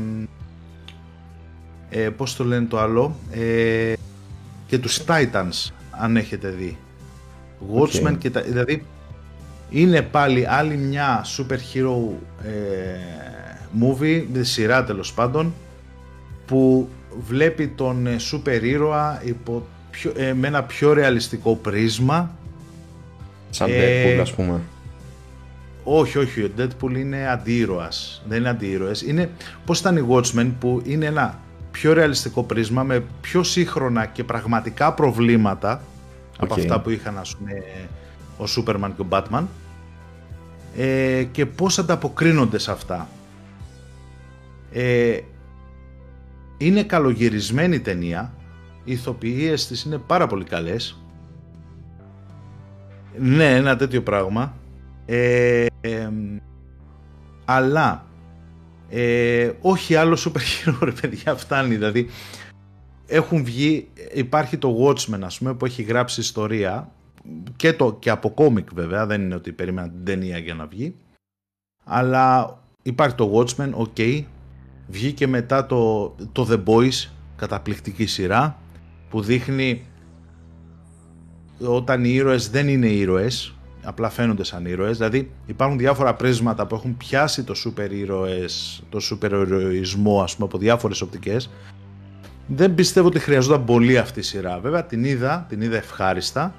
ε, 1.89 2.09
πώς 2.09 2.35
το 2.35 2.43
λένε 2.43 2.65
το 2.65 2.79
άλλο 2.79 3.15
ε, 3.31 3.93
και 4.67 4.77
τους 4.77 5.03
Titans 5.07 5.71
αν 5.89 6.17
έχετε 6.17 6.49
δει 6.49 6.77
Watchmen 7.75 8.15
και 8.17 8.29
τα, 8.29 8.41
δηλαδή 8.41 8.85
είναι 9.73 10.01
πάλι 10.01 10.45
άλλη 10.47 10.75
μια 10.75 11.25
super 11.37 11.57
hero 11.73 11.95
ε, 12.43 12.51
movie, 13.81 14.23
σειρά 14.41 14.83
τέλος 14.83 15.13
πάντων 15.13 15.53
που 16.45 16.89
βλέπει 17.27 17.67
τον 17.67 18.07
ε, 18.07 18.15
super 18.31 18.63
ήρωα 18.63 19.21
υπό 19.23 19.65
πιο, 19.91 20.13
ε, 20.15 20.33
με 20.33 20.47
ένα 20.47 20.63
πιο 20.63 20.93
ρεαλιστικό 20.93 21.55
πρίσμα 21.55 22.35
σαν 23.49 23.69
Deadpool 23.69 24.19
ας 24.21 24.33
πούμε 24.33 24.61
όχι, 25.83 26.17
όχι, 26.17 26.41
ο 26.41 26.49
Deadpool 26.57 26.95
είναι 26.95 27.27
αντίρωας. 27.27 28.23
Δεν 28.27 28.39
είναι 28.39 28.49
αντίρωες. 28.49 29.01
Είναι 29.01 29.29
πώς 29.65 29.79
ήταν 29.79 29.97
οι 29.97 30.05
Watchmen 30.09 30.51
που 30.59 30.81
είναι 30.85 31.05
ένα 31.05 31.39
πιο 31.71 31.93
ρεαλιστικό 31.93 32.43
πρίσμα 32.43 32.83
με 32.83 33.03
πιο 33.21 33.43
σύγχρονα 33.43 34.05
και 34.05 34.23
πραγματικά 34.23 34.93
προβλήματα 34.93 35.81
από 36.39 36.53
αυτά 36.53 36.79
που 36.81 36.89
είχαν 36.89 37.17
ας 37.17 37.35
πούμε 37.35 37.51
ο 38.37 38.43
Superman 38.55 38.91
και 38.95 39.01
ο 39.01 39.05
Batman 39.09 39.43
ε, 40.77 41.23
και 41.31 41.45
πώς 41.45 41.79
ανταποκρίνονται 41.79 42.57
σε 42.57 42.71
αυτά. 42.71 43.09
Ε, 44.71 45.19
είναι 46.57 46.83
καλογυρισμένη 46.83 47.79
ταινία, 47.79 48.33
οι 48.83 48.91
ηθοποιίες 48.91 49.67
της 49.67 49.83
είναι 49.83 49.97
πάρα 49.97 50.27
πολύ 50.27 50.43
καλές. 50.43 50.97
Ναι, 53.17 53.55
ένα 53.55 53.75
τέτοιο 53.75 54.01
πράγμα. 54.01 54.55
Ε, 55.05 55.65
αλλά 57.45 58.05
ε, 58.89 59.51
όχι 59.61 59.95
άλλο 59.95 60.17
super 60.19 60.39
hero 60.39 60.77
ρε 60.81 60.91
παιδιά 60.91 61.35
φτάνει 61.35 61.75
δηλαδή 61.75 62.09
έχουν 63.07 63.43
βγει 63.43 63.87
υπάρχει 64.13 64.57
το 64.57 64.77
Watchmen 64.83 65.19
ας 65.21 65.37
πούμε 65.37 65.53
που 65.53 65.65
έχει 65.65 65.81
γράψει 65.81 66.21
ιστορία 66.21 66.91
και, 67.55 67.73
το, 67.73 67.97
και 67.99 68.09
από 68.09 68.29
κόμικ 68.29 68.73
βέβαια 68.73 69.05
δεν 69.05 69.21
είναι 69.21 69.35
ότι 69.35 69.51
περίμενα 69.51 69.89
την 69.89 70.05
ταινία 70.05 70.37
για 70.37 70.53
να 70.53 70.65
βγει 70.65 70.95
Αλλά 71.83 72.57
υπάρχει 72.81 73.15
το 73.15 73.31
Watchmen, 73.33 73.69
ok. 73.73 74.23
Βγήκε 74.87 75.27
μετά 75.27 75.65
το, 75.65 76.15
το 76.31 76.47
The 76.49 76.63
Boys, 76.63 77.09
καταπληκτική 77.35 78.05
σειρά, 78.05 78.59
που 79.09 79.21
δείχνει 79.21 79.85
όταν 81.59 82.03
οι 82.03 82.09
ήρωες 82.13 82.49
δεν 82.49 82.67
είναι 82.67 82.87
ήρωες, 82.87 83.53
απλά 83.83 84.09
φαίνονται 84.09 84.43
σαν 84.43 84.65
ήρωες. 84.65 84.97
Δηλαδή 84.97 85.31
υπάρχουν 85.45 85.77
διάφορα 85.77 86.13
πρίσματα 86.13 86.67
που 86.67 86.75
έχουν 86.75 86.97
πιάσει 86.97 87.43
το 87.43 87.53
σούπερ 87.53 87.91
ήρωες, 87.91 88.83
το 88.89 88.99
σούπερ 88.99 89.31
ηρωισμό 89.31 90.21
ας 90.21 90.35
πούμε 90.35 90.47
από 90.47 90.57
διάφορες 90.57 91.01
οπτικές. 91.01 91.49
Δεν 92.47 92.75
πιστεύω 92.75 93.07
ότι 93.07 93.19
χρειαζόταν 93.19 93.65
πολύ 93.65 93.97
αυτή 93.97 94.19
η 94.19 94.23
σειρά. 94.23 94.59
Βέβαια 94.59 94.85
την 94.85 95.03
είδα, 95.03 95.45
την 95.49 95.61
είδα 95.61 95.77
ευχάριστα. 95.77 96.55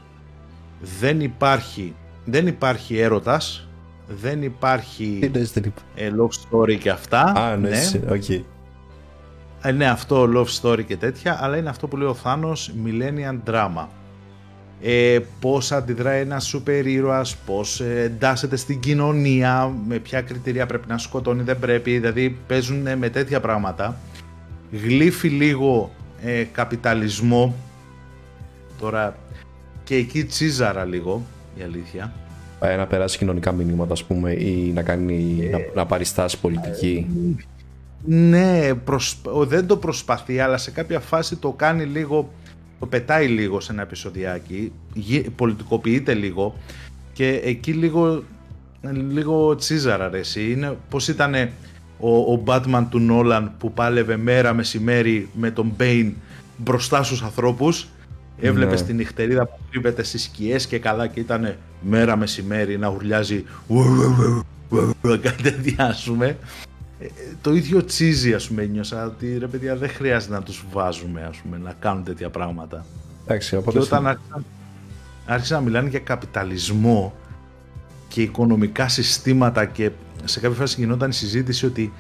Δεν 0.99 1.21
υπάρχει, 1.21 1.95
δεν 2.25 2.47
υπάρχει 2.47 2.99
έρωτας, 2.99 3.69
δεν 4.09 4.43
υπάρχει 4.43 5.31
ε, 5.95 6.11
love 6.19 6.59
story 6.59 6.79
και 6.79 6.91
αυτά. 6.91 7.23
Α, 7.23 7.57
ναι, 7.57 7.81
okay. 8.09 8.41
Ε, 9.63 9.73
ναι, 9.73 9.87
αυτό 9.87 10.29
love 10.35 10.61
story 10.61 10.85
και 10.85 10.97
τέτοια, 10.97 11.39
αλλά 11.41 11.57
είναι 11.57 11.69
αυτό 11.69 11.89
που 11.89 11.97
λέει 11.97 12.09
ο 12.09 12.15
Θάνος, 12.15 12.73
millennial 12.85 13.51
drama 13.51 13.87
ε, 14.87 15.19
πώς 15.41 15.73
αντιδράει 15.73 16.21
ένας 16.21 16.47
σούπερ 16.47 16.87
ήρωας, 16.87 17.37
πώς 17.37 17.81
ε, 17.81 18.01
εντάσσεται 18.01 18.57
στην 18.57 18.81
κοινωνία, 18.81 19.73
με 19.87 19.99
ποια 19.99 20.21
κριτήρια 20.21 20.67
πρέπει 20.67 20.89
να 20.89 20.99
σκοτώνει, 20.99 21.43
δεν 21.43 21.59
πρέπει, 21.59 21.99
δηλαδή 21.99 22.39
παίζουν 22.47 22.99
με 22.99 23.09
τέτοια 23.09 23.41
πράγματα. 23.41 23.97
Γλύφει 24.71 25.29
λίγο 25.29 25.91
ε, 26.23 26.45
καπιταλισμό, 26.53 27.55
τώρα 28.81 29.17
και 29.85 29.95
εκεί 29.95 30.25
τσίζαρα 30.25 30.85
λίγο, 30.85 31.23
η 31.59 31.63
αλήθεια. 31.63 32.13
Πάει 32.59 32.77
να 32.77 32.87
περάσει 32.87 33.19
κοινωνικά 33.19 33.53
μηνύματα, 33.53 33.93
ας 33.93 34.05
πούμε, 34.05 34.33
ή 34.33 34.73
να, 34.75 34.83
κάνει, 34.83 35.49
να, 35.51 35.59
να 35.75 35.87
πάρει 35.87 36.05
στάση 36.05 36.41
πολιτική. 36.41 37.07
Ναι, 38.05 38.71
δεν 39.29 39.67
το 39.67 39.77
προσπαθεί, 39.77 40.41
αλλά 40.41 40.57
σε 40.57 40.71
κάποια 40.71 41.01
φάση 41.01 41.37
το 41.37 41.51
κάνει 41.51 41.85
λίγο 41.85 42.31
το 42.85 42.91
πετάει 42.91 43.27
λίγο 43.27 43.61
σε 43.61 43.73
ένα 43.73 43.83
επεισοδιάκι, 43.83 44.73
πολιτικοποιείται 45.37 46.15
λίγο 46.15 46.55
και 47.13 47.41
εκεί 47.45 47.73
λίγο, 47.73 48.25
λίγο 49.11 49.55
τσίζαρα 49.55 50.09
ρε 50.09 50.19
εσύ. 50.19 50.51
Είναι 50.51 50.77
πως 50.89 51.09
ήταν 51.09 51.35
ο, 51.99 52.33
ο 52.33 52.43
Batman 52.47 52.87
του 52.91 52.99
Νόλαν 52.99 53.53
που 53.59 53.73
πάλευε 53.73 54.17
μέρα 54.17 54.55
μεσημέρι 54.55 55.29
με 55.35 55.51
τον 55.51 55.73
Bane 55.79 56.13
μπροστά 56.57 57.03
στους 57.03 57.23
ανθρώπους; 57.23 57.89
Έβλεπες 58.41 58.81
ναι. 58.81 58.87
την 58.87 58.97
νυχτερίδα 58.97 59.47
που 59.47 59.59
κρύβεται 59.71 60.03
στις 60.03 60.23
σκιές 60.23 60.67
και 60.67 60.79
καλά 60.79 61.07
και 61.07 61.21
ήταν 61.21 61.57
μέρα 61.81 62.17
μεσημέρι 62.17 62.79
να 62.79 62.89
ουρλιάζει 62.89 63.45
κάτι 65.23 65.43
τέτοια 65.43 65.85
ας 65.85 66.05
πούμε 66.05 66.37
ε, 66.99 67.07
το 67.41 67.55
ίδιο 67.55 67.85
τσίζι 67.85 68.35
ας 68.35 68.49
πούμε 68.49 68.65
νιώσα 68.65 69.07
ότι 69.07 69.39
ρε 69.39 69.47
παιδιά 69.47 69.77
δεν 69.77 69.89
χρειάζεται 69.89 70.33
να 70.33 70.43
τους 70.43 70.65
βάζουμε 70.73 71.23
ας 71.23 71.37
πούμε 71.37 71.59
να 71.59 71.73
κάνουν 71.79 72.05
τέτοια 72.05 72.31
πράγματα 72.31 72.87
Εντάξει, 73.25 73.63
και 73.71 73.79
όταν 73.79 74.07
άρχισαν, 74.07 74.45
άρχισαν 75.27 75.59
να 75.59 75.65
μιλάνε 75.65 75.89
για 75.89 75.99
καπιταλισμό 75.99 77.15
και 78.09 78.23
οικονομικά 78.23 78.89
συστήματα 78.89 79.65
και 79.65 79.91
σε 80.25 80.41
κάποια 80.41 80.57
φάση 80.57 80.81
γινόταν 80.81 81.11
η 81.11 81.13
συζήτηση 81.13 81.67
ότι 81.67 81.93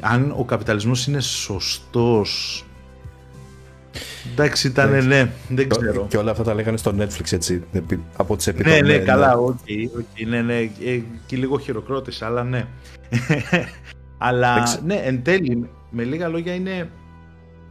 αν 0.00 0.34
ο 0.36 0.44
καπιταλισμός 0.44 1.06
είναι 1.06 1.20
σωστός 1.20 2.64
Εντάξει, 4.32 4.66
ήταν 4.66 5.06
ναι, 5.06 5.30
δεν 5.48 5.68
ξέρω. 5.68 6.06
Και 6.08 6.16
όλα 6.16 6.30
αυτά 6.30 6.42
τα 6.42 6.54
λέγανε 6.54 6.76
στο 6.76 6.94
Netflix 6.98 7.32
έτσι, 7.32 7.64
από 8.16 8.36
τις 8.36 8.46
επιτροπές. 8.46 8.80
Ναι, 8.80 8.96
ναι, 8.96 8.98
καλά, 8.98 9.36
OK, 9.36 9.58
okay, 9.66 9.98
okay, 10.00 10.26
ναι, 10.26 10.42
ναι, 10.42 10.58
ε, 10.58 11.02
και 11.26 11.36
λίγο 11.36 11.58
χειροκρότησα, 11.58 12.26
αλλά 12.26 12.44
ναι. 12.44 12.66
Αλλά 14.18 14.80
ναι, 14.84 14.94
εν 14.94 15.22
τέλει, 15.22 15.68
με 15.90 16.02
λίγα 16.04 16.28
λόγια 16.28 16.54
είναι. 16.54 16.90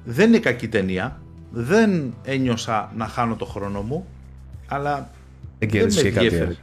Δεν 0.03 0.27
είναι 0.27 0.39
κακή 0.39 0.67
ταινία. 0.67 1.21
Δεν 1.51 2.13
ένιωσα 2.23 2.91
να 2.95 3.07
χάνω 3.07 3.35
το 3.35 3.45
χρόνο 3.45 3.81
μου. 3.81 4.05
Αλλά. 4.67 5.09
Δεν 5.59 5.69
κέρδισε 5.69 6.01
και 6.01 6.11
κάτι. 6.11 6.57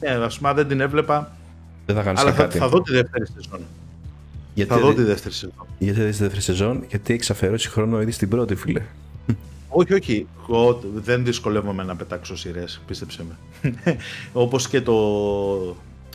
Ναι, 0.00 0.08
ας 0.08 0.38
πούμε, 0.38 0.52
δεν 0.52 0.68
την 0.68 0.80
έβλεπα. 0.80 1.32
Δεν 1.86 1.96
θα 1.96 2.02
κάνεις 2.02 2.20
αλλά 2.20 2.32
κάτι. 2.32 2.58
Θα, 2.58 2.68
δω 2.68 2.82
τη 2.82 2.92
δεύτερη 2.92 3.26
σεζόν. 3.26 3.60
Γιατί 4.58 4.72
θα 4.72 4.80
δω 4.80 4.94
τη 4.94 5.02
δεύτερη 5.02 5.34
σεζόν. 5.34 5.66
Γιατί 5.78 6.00
δεν 6.00 6.10
τη 6.10 6.16
δεύτερη 6.16 6.40
σεζόν, 6.40 6.84
γιατί 6.88 7.14
έχει 7.14 7.32
αφαιρώσει 7.32 7.68
χρόνο 7.68 8.00
ήδη 8.00 8.10
στην 8.10 8.28
πρώτη, 8.28 8.54
φίλε. 8.54 8.82
Όχι, 9.68 9.94
όχι. 9.94 10.26
Εγώ 10.48 10.80
δεν 10.94 11.24
δυσκολεύομαι 11.24 11.84
να 11.84 11.96
πετάξω 11.96 12.36
σειρές, 12.36 12.80
πίστεψε 12.86 13.24
με. 13.28 13.36
Όπως 14.44 14.68
και 14.68 14.80
το, 14.80 14.96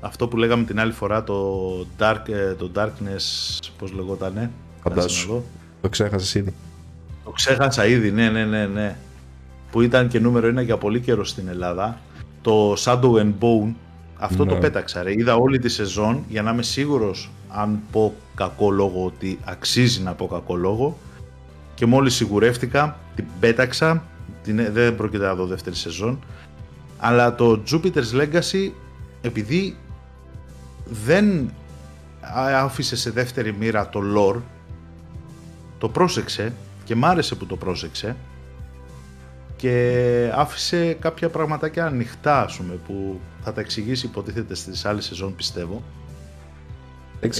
αυτό 0.01 0.27
που 0.27 0.37
λέγαμε 0.37 0.63
την 0.63 0.79
άλλη 0.79 0.91
φορά, 0.91 1.23
το, 1.23 1.69
dark, 1.99 2.29
ε, 2.29 2.53
το 2.53 2.71
Darkness, 2.75 3.59
πώς 3.77 3.91
λεγότανε. 3.91 4.51
Φαντάσου. 4.81 5.43
Το 5.81 5.89
ξέχασα 5.89 6.39
ήδη. 6.39 6.53
Το 7.23 7.29
ξέχασα 7.29 7.85
ήδη, 7.85 8.11
ναι, 8.11 8.29
ναι, 8.29 8.45
ναι, 8.45 8.65
ναι. 8.65 8.95
Που 9.71 9.81
ήταν 9.81 10.07
και 10.07 10.19
νούμερο 10.19 10.47
ένα 10.47 10.61
για 10.61 10.77
πολύ 10.77 10.99
καιρό 10.99 11.23
στην 11.23 11.47
Ελλάδα. 11.47 11.99
Το 12.41 12.73
Shadow 12.73 13.13
and 13.15 13.33
Bone, 13.39 13.73
αυτό 14.17 14.45
το 14.45 14.53
ναι. 14.53 14.59
πέταξα 14.59 15.03
ρε. 15.03 15.11
Είδα 15.11 15.35
όλη 15.35 15.59
τη 15.59 15.69
σεζόν 15.69 16.23
για 16.29 16.41
να 16.41 16.51
είμαι 16.51 16.63
σίγουρος 16.63 17.29
αν 17.55 17.79
πω 17.91 18.15
κακό 18.35 18.69
λόγο 18.71 19.05
ότι 19.05 19.39
αξίζει 19.43 20.01
να 20.01 20.13
πω 20.13 20.27
κακό 20.27 20.55
λόγο 20.55 20.97
και 21.73 21.85
μόλις 21.85 22.15
σιγουρεύτηκα 22.15 22.97
την 23.15 23.25
πέταξα 23.39 24.03
την, 24.43 24.73
δεν 24.73 24.95
πρόκειται 24.95 25.25
να 25.25 25.35
δω 25.35 25.45
δεύτερη 25.45 25.75
σεζόν 25.75 26.19
αλλά 26.97 27.35
το 27.35 27.63
Jupiter's 27.71 28.21
Legacy 28.21 28.71
επειδή 29.21 29.77
δεν 30.85 31.51
άφησε 32.55 32.95
σε 32.95 33.11
δεύτερη 33.11 33.53
μοίρα 33.53 33.89
το 33.89 33.99
lore, 34.15 34.41
το 35.77 35.89
πρόσεξε 35.89 36.53
και 36.83 36.95
μ' 36.95 37.05
άρεσε 37.05 37.35
που 37.35 37.45
το 37.45 37.55
πρόσεξε 37.55 38.15
και 39.55 40.31
άφησε 40.33 40.93
κάποια 40.93 41.29
πραγματάκια 41.29 41.85
ανοιχτά, 41.85 42.41
ας 42.41 42.57
πούμε, 42.57 42.73
που 42.73 43.19
θα 43.43 43.53
τα 43.53 43.61
εξηγήσει 43.61 44.05
υποτίθεται 44.05 44.55
στις 44.55 44.85
άλλες 44.85 45.05
σεζόν, 45.05 45.35
πιστεύω. 45.35 45.83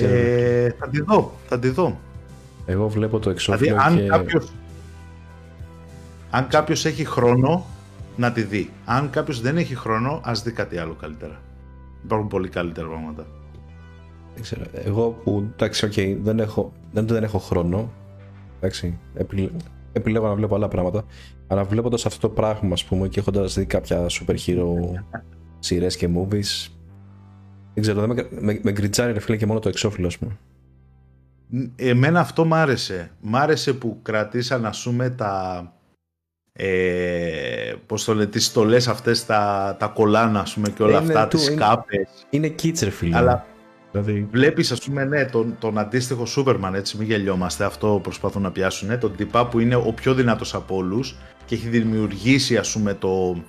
Ε, 0.02 0.76
θα 0.80 0.90
τη 0.90 1.02
δω, 1.02 1.32
θα 1.48 1.60
τη 1.60 1.70
δω. 1.70 2.00
Εγώ 2.66 2.88
βλέπω 2.88 3.20
το 3.20 3.30
εξώφυλλο 3.30 3.70
δηλαδή, 3.70 3.90
αν 3.90 3.96
και... 3.96 4.08
Κάποιος, 4.08 4.52
αν 6.30 6.48
κάποιος 6.48 6.86
έχει 6.86 7.06
χρόνο, 7.06 7.66
να 8.16 8.32
τη 8.32 8.42
δει. 8.42 8.70
Αν 8.86 9.10
κάποιος 9.10 9.42
δεν 9.42 9.58
έχει 9.58 9.76
χρόνο, 9.76 10.22
ας 10.24 10.44
δει 10.44 10.52
κάτι 10.52 10.78
άλλο 10.78 10.94
καλύτερα. 10.94 11.42
Υπάρχουν 12.04 12.28
πολύ 12.28 12.50
καλύτερα 12.50 12.88
πράγματα. 12.88 13.26
Δεν 14.34 14.42
ξέρω. 14.42 14.62
Εγώ 14.74 15.10
που 15.10 15.50
εντάξει, 15.54 15.90
okay, 15.92 16.18
δεν, 16.22 16.40
έχω, 16.40 16.74
δεν, 16.92 17.08
δεν 17.08 17.24
έχω 17.24 17.38
χρόνο. 17.38 17.92
Εντάξει, 18.60 19.00
επιλέγω 19.94 20.28
να 20.28 20.36
βλέπω 20.36 20.56
άλλα 20.56 20.68
πράγματα. 20.68 21.06
Αλλά 21.48 21.64
βλέποντας 21.64 22.06
αυτό 22.06 22.28
το 22.28 22.34
πράγμα, 22.34 22.74
ας 22.74 22.84
πούμε, 22.84 23.08
και 23.08 23.20
έχοντας 23.20 23.54
δει 23.54 23.66
κάποια 23.66 24.06
super 24.10 24.36
hero 24.46 24.66
σειρές 25.60 25.98
και 25.98 26.10
movies. 26.16 26.72
Δεν 27.74 27.84
ξέρω, 27.84 28.00
δεν 28.00 28.10
με, 28.10 28.28
με, 28.40 28.60
με 28.64 28.72
γκριτσάρει 28.72 29.14
ρε 29.14 29.20
φίλε 29.20 29.38
και 29.38 29.46
μόνο 29.46 29.60
το 29.60 29.70
εξώφυλλο, 29.70 30.08
ας 30.08 30.18
πούμε. 30.18 30.38
Εμένα 31.76 32.20
αυτό 32.20 32.46
μ' 32.46 32.54
άρεσε. 32.54 33.12
Μ' 33.22 33.36
άρεσε 33.36 33.74
που 33.74 34.00
κρατήσαν, 34.02 34.66
ας 34.66 34.84
πούμε, 34.84 35.10
τα, 35.10 35.74
ε, 36.56 37.74
πώς 37.86 38.04
το 38.04 38.14
λέτε, 38.14 38.30
τις 38.30 38.46
στολές 38.46 38.88
αυτές, 38.88 39.26
τα, 39.26 39.76
τα 39.80 39.88
κολάνα 39.88 40.40
ας 40.40 40.54
πούμε 40.54 40.70
και 40.70 40.84
όλα 40.84 41.02
είναι, 41.02 41.14
αυτά, 41.14 41.28
του, 41.28 41.38
τις 41.38 41.54
κάπες. 41.56 42.08
Είναι 42.30 42.48
κίτσερ 42.48 42.92
φίλε. 42.92 43.18
Αλλά 43.18 43.46
δηλαδή... 43.92 44.28
βλέπεις 44.32 44.72
ας 44.72 44.80
πούμε 44.82 45.06
ναι, 45.06 45.26
τον, 45.26 45.56
τον 45.60 45.78
αντίστοιχο 45.78 46.26
Σούπερμαν 46.26 46.76
έτσι, 46.76 46.98
μην 46.98 47.08
γελιόμαστε, 47.08 47.64
αυτό 47.64 48.00
προσπαθούν 48.04 48.42
να 48.42 48.52
πιάσουν, 48.52 48.88
ναι, 48.88 48.98
τον 48.98 49.16
τυπά 49.16 49.48
που 49.48 49.60
είναι 49.60 49.76
ο 49.76 49.94
πιο 49.96 50.14
δυνατός 50.14 50.54
από 50.54 50.76
όλους 50.76 51.16
και 51.46 51.56
έχει 51.56 51.68
δημιουργήσει 51.68 52.58
ας 52.58 52.72
πούμε 52.72 52.94
το, 52.94 53.44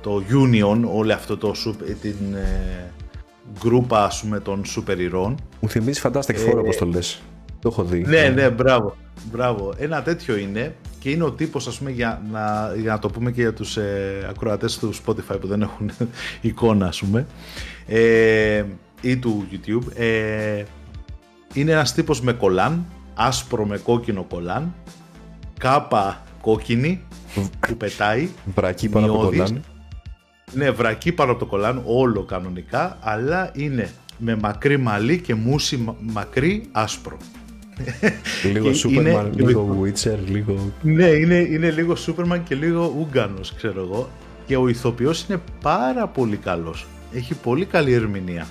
το 0.00 0.22
Union, 0.30 0.82
όλο 0.92 1.12
αυτό 1.12 1.36
το, 1.36 1.52
την 2.00 2.34
ε, 2.34 2.92
γκρούπα 3.58 4.04
ας 4.04 4.20
πούμε 4.20 4.40
των 4.40 4.64
σούπερ 4.64 4.96
Μου 5.60 5.68
θυμίζει 5.68 6.00
Fantastic 6.04 6.34
Four 6.34 6.54
ε, 6.54 6.58
όπως 6.58 6.76
το 6.76 6.86
λες. 6.86 7.22
Το 7.60 7.68
έχω 7.68 7.84
δει. 7.84 8.04
Ναι, 8.06 8.28
ναι, 8.28 8.50
μπράβο. 8.50 8.96
μπράβο. 9.30 9.74
Ένα 9.78 10.02
τέτοιο 10.02 10.36
είναι 10.36 10.74
και 10.98 11.10
είναι 11.10 11.24
ο 11.24 11.32
τύπος, 11.32 11.66
ας 11.66 11.78
πούμε, 11.78 11.90
για 11.90 12.22
να, 12.32 12.74
για 12.80 12.92
να 12.92 12.98
το 12.98 13.08
πούμε 13.08 13.30
και 13.30 13.40
για 13.40 13.52
τους 13.52 13.76
ε, 13.76 14.26
ακροατές 14.28 14.78
του 14.78 14.94
Spotify 14.94 15.40
που 15.40 15.46
δεν 15.46 15.62
έχουν 15.62 15.90
εικόνα, 16.40 16.86
ας 16.86 16.98
πούμε, 16.98 17.26
ε, 17.86 18.64
ή 19.00 19.16
του 19.16 19.46
YouTube. 19.52 19.96
Ε, 19.96 20.62
είναι 21.54 21.72
ένας 21.72 21.94
τύπος 21.94 22.20
με 22.20 22.32
κολάν, 22.32 22.84
άσπρο 23.14 23.66
με 23.66 23.78
κόκκινο 23.78 24.22
κολάν, 24.22 24.74
κάπα 25.58 26.22
κόκκινη 26.40 27.02
που 27.60 27.76
πετάει. 27.76 28.28
Βρακή 28.54 28.88
πάνω 28.88 29.06
από 29.06 29.22
το 29.22 29.28
κολάν. 29.28 29.64
Ναι, 30.52 30.70
βρακή 30.70 31.12
πάνω 31.12 31.30
από 31.30 31.40
το 31.40 31.46
κολάν, 31.46 31.82
όλο 31.84 32.22
κανονικά, 32.22 32.98
αλλά 33.00 33.50
είναι 33.54 33.90
με 34.18 34.36
μακρύ 34.36 34.76
μαλλί 34.76 35.20
και 35.20 35.34
μουσι 35.34 35.94
μακρύ 36.00 36.68
άσπρο. 36.72 37.16
Λίγο 38.52 38.72
Σούπερμαν, 38.72 39.32
λίγο 39.34 39.78
Witcher, 39.82 40.18
λίγο... 40.26 40.72
Ναι, 40.82 41.06
είναι, 41.06 41.34
είναι 41.34 41.70
λίγο 41.70 41.94
Σούπερμαν 41.94 42.42
και 42.42 42.54
λίγο 42.54 42.94
Ούγκανος, 42.98 43.54
ξέρω 43.54 43.80
εγώ. 43.80 44.08
Και 44.46 44.56
ο 44.56 44.68
ηθοποιός 44.68 45.24
είναι 45.28 45.40
πάρα 45.62 46.06
πολύ 46.06 46.36
καλός. 46.36 46.86
Έχει 47.14 47.34
πολύ 47.34 47.64
καλή 47.64 47.92
ερμηνεία. 47.92 48.46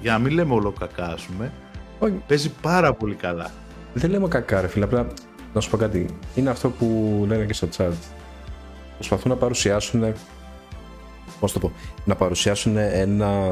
Για 0.00 0.12
να 0.12 0.18
μην 0.18 0.32
λέμε 0.32 0.54
όλο 0.54 0.70
κακά, 0.70 1.06
ας 1.06 1.22
πούμε. 1.22 1.52
Όχι. 1.98 2.22
Παίζει 2.26 2.50
πάρα 2.62 2.92
πολύ 2.94 3.14
καλά. 3.14 3.50
Δεν 3.94 4.10
λέμε 4.10 4.28
κακά, 4.28 4.60
ρε 4.60 4.66
φίλε. 4.66 4.84
Απλά 4.84 5.06
να 5.54 5.60
σου 5.60 5.70
πω 5.70 5.76
κάτι. 5.76 6.06
Είναι 6.34 6.50
αυτό 6.50 6.70
που 6.70 7.24
λένε 7.28 7.44
και 7.44 7.52
στο 7.52 7.68
chat. 7.76 7.92
Προσπαθούν 8.94 9.30
να 9.30 9.36
παρουσιάσουν. 9.36 10.12
Πώς 11.42 11.52
το 11.52 11.58
πω. 11.58 11.72
Να 12.04 12.14
παρουσιάσουν 12.14 12.76
ένα. 12.76 13.50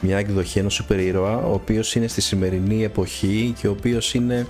Μια 0.00 0.16
εκδοχή 0.18 0.58
ενό 0.58 0.68
σούπερ 0.68 1.00
ήρωα, 1.00 1.36
ο 1.36 1.52
οποίος 1.52 1.94
είναι 1.94 2.06
στη 2.06 2.20
σημερινή 2.20 2.84
εποχή 2.84 3.54
και 3.60 3.68
ο 3.68 3.70
οποίος 3.70 4.14
είναι 4.14 4.46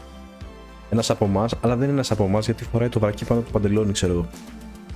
ένας 0.91 1.11
από 1.11 1.25
εμάς, 1.25 1.55
αλλά 1.61 1.75
δεν 1.77 1.85
είναι 1.85 1.93
ένας 1.93 2.11
από 2.11 2.25
εμάς 2.25 2.45
γιατί 2.45 2.65
φοράει 2.65 2.89
το 2.89 3.01
βρακί 3.01 3.25
πάνω 3.25 3.41
από 3.41 3.53
το 3.53 3.59
παντελόνι, 3.59 3.93
ξέρω 3.93 4.13
εγώ. 4.13 4.29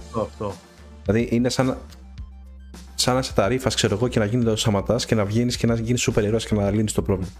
Αυτό, 0.06 0.20
αυτό. 0.20 0.54
Δηλαδή 1.04 1.28
είναι 1.36 1.48
σαν, 1.48 1.76
σαν 2.94 3.14
να 3.14 3.20
είσαι 3.20 3.32
τα 3.32 3.48
ρήφας, 3.48 3.74
ξέρω 3.74 3.94
εγώ, 3.94 4.08
και 4.08 4.18
να 4.18 4.24
γίνει 4.24 4.44
το 4.44 4.56
σαματά 4.56 4.96
και 5.06 5.14
να 5.14 5.24
βγαίνεις 5.24 5.56
και 5.56 5.66
να 5.66 5.74
γίνεις 5.74 6.00
σούπερ 6.00 6.24
ήρωας 6.24 6.46
και 6.46 6.54
να 6.54 6.70
λύνεις 6.70 6.92
το 6.92 7.02
πρόβλημα. 7.02 7.30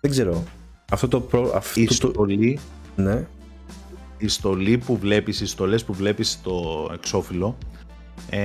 Δεν 0.00 0.10
ξέρω. 0.10 0.42
Αυτό 0.90 1.08
το. 1.08 1.20
Προ... 1.20 1.52
Αυτό 1.54 1.80
Η 1.80 1.84
το... 1.86 1.92
στολή, 1.92 2.58
Ναι. 2.96 3.26
η 4.18 4.28
στολή 4.28 4.78
που 4.78 4.96
βλέπεις, 4.96 5.40
οι 5.40 5.46
στολές 5.46 5.84
που 5.84 5.92
βλέπεις 5.92 6.30
στο 6.30 6.88
εξώφυλλο 6.94 7.56
ε, 8.30 8.38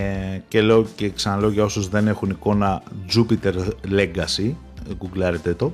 και 0.47 0.61
λέω 0.61 0.85
και 0.95 1.09
ξαναλέω 1.09 1.49
για 1.49 1.63
όσους 1.63 1.87
δεν 1.89 2.07
έχουν 2.07 2.29
εικόνα 2.29 2.83
Jupiter 3.15 3.53
Legacy, 3.91 4.51
γκουγκλάρετε 4.97 5.53
το, 5.53 5.73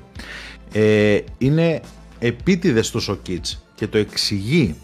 ε, 0.73 1.19
είναι 1.37 1.81
επίτηδες 2.19 2.91
τόσο 2.91 3.19
kids 3.27 3.57
και 3.75 3.87
το 3.87 3.97
εξηγεί 3.97 4.75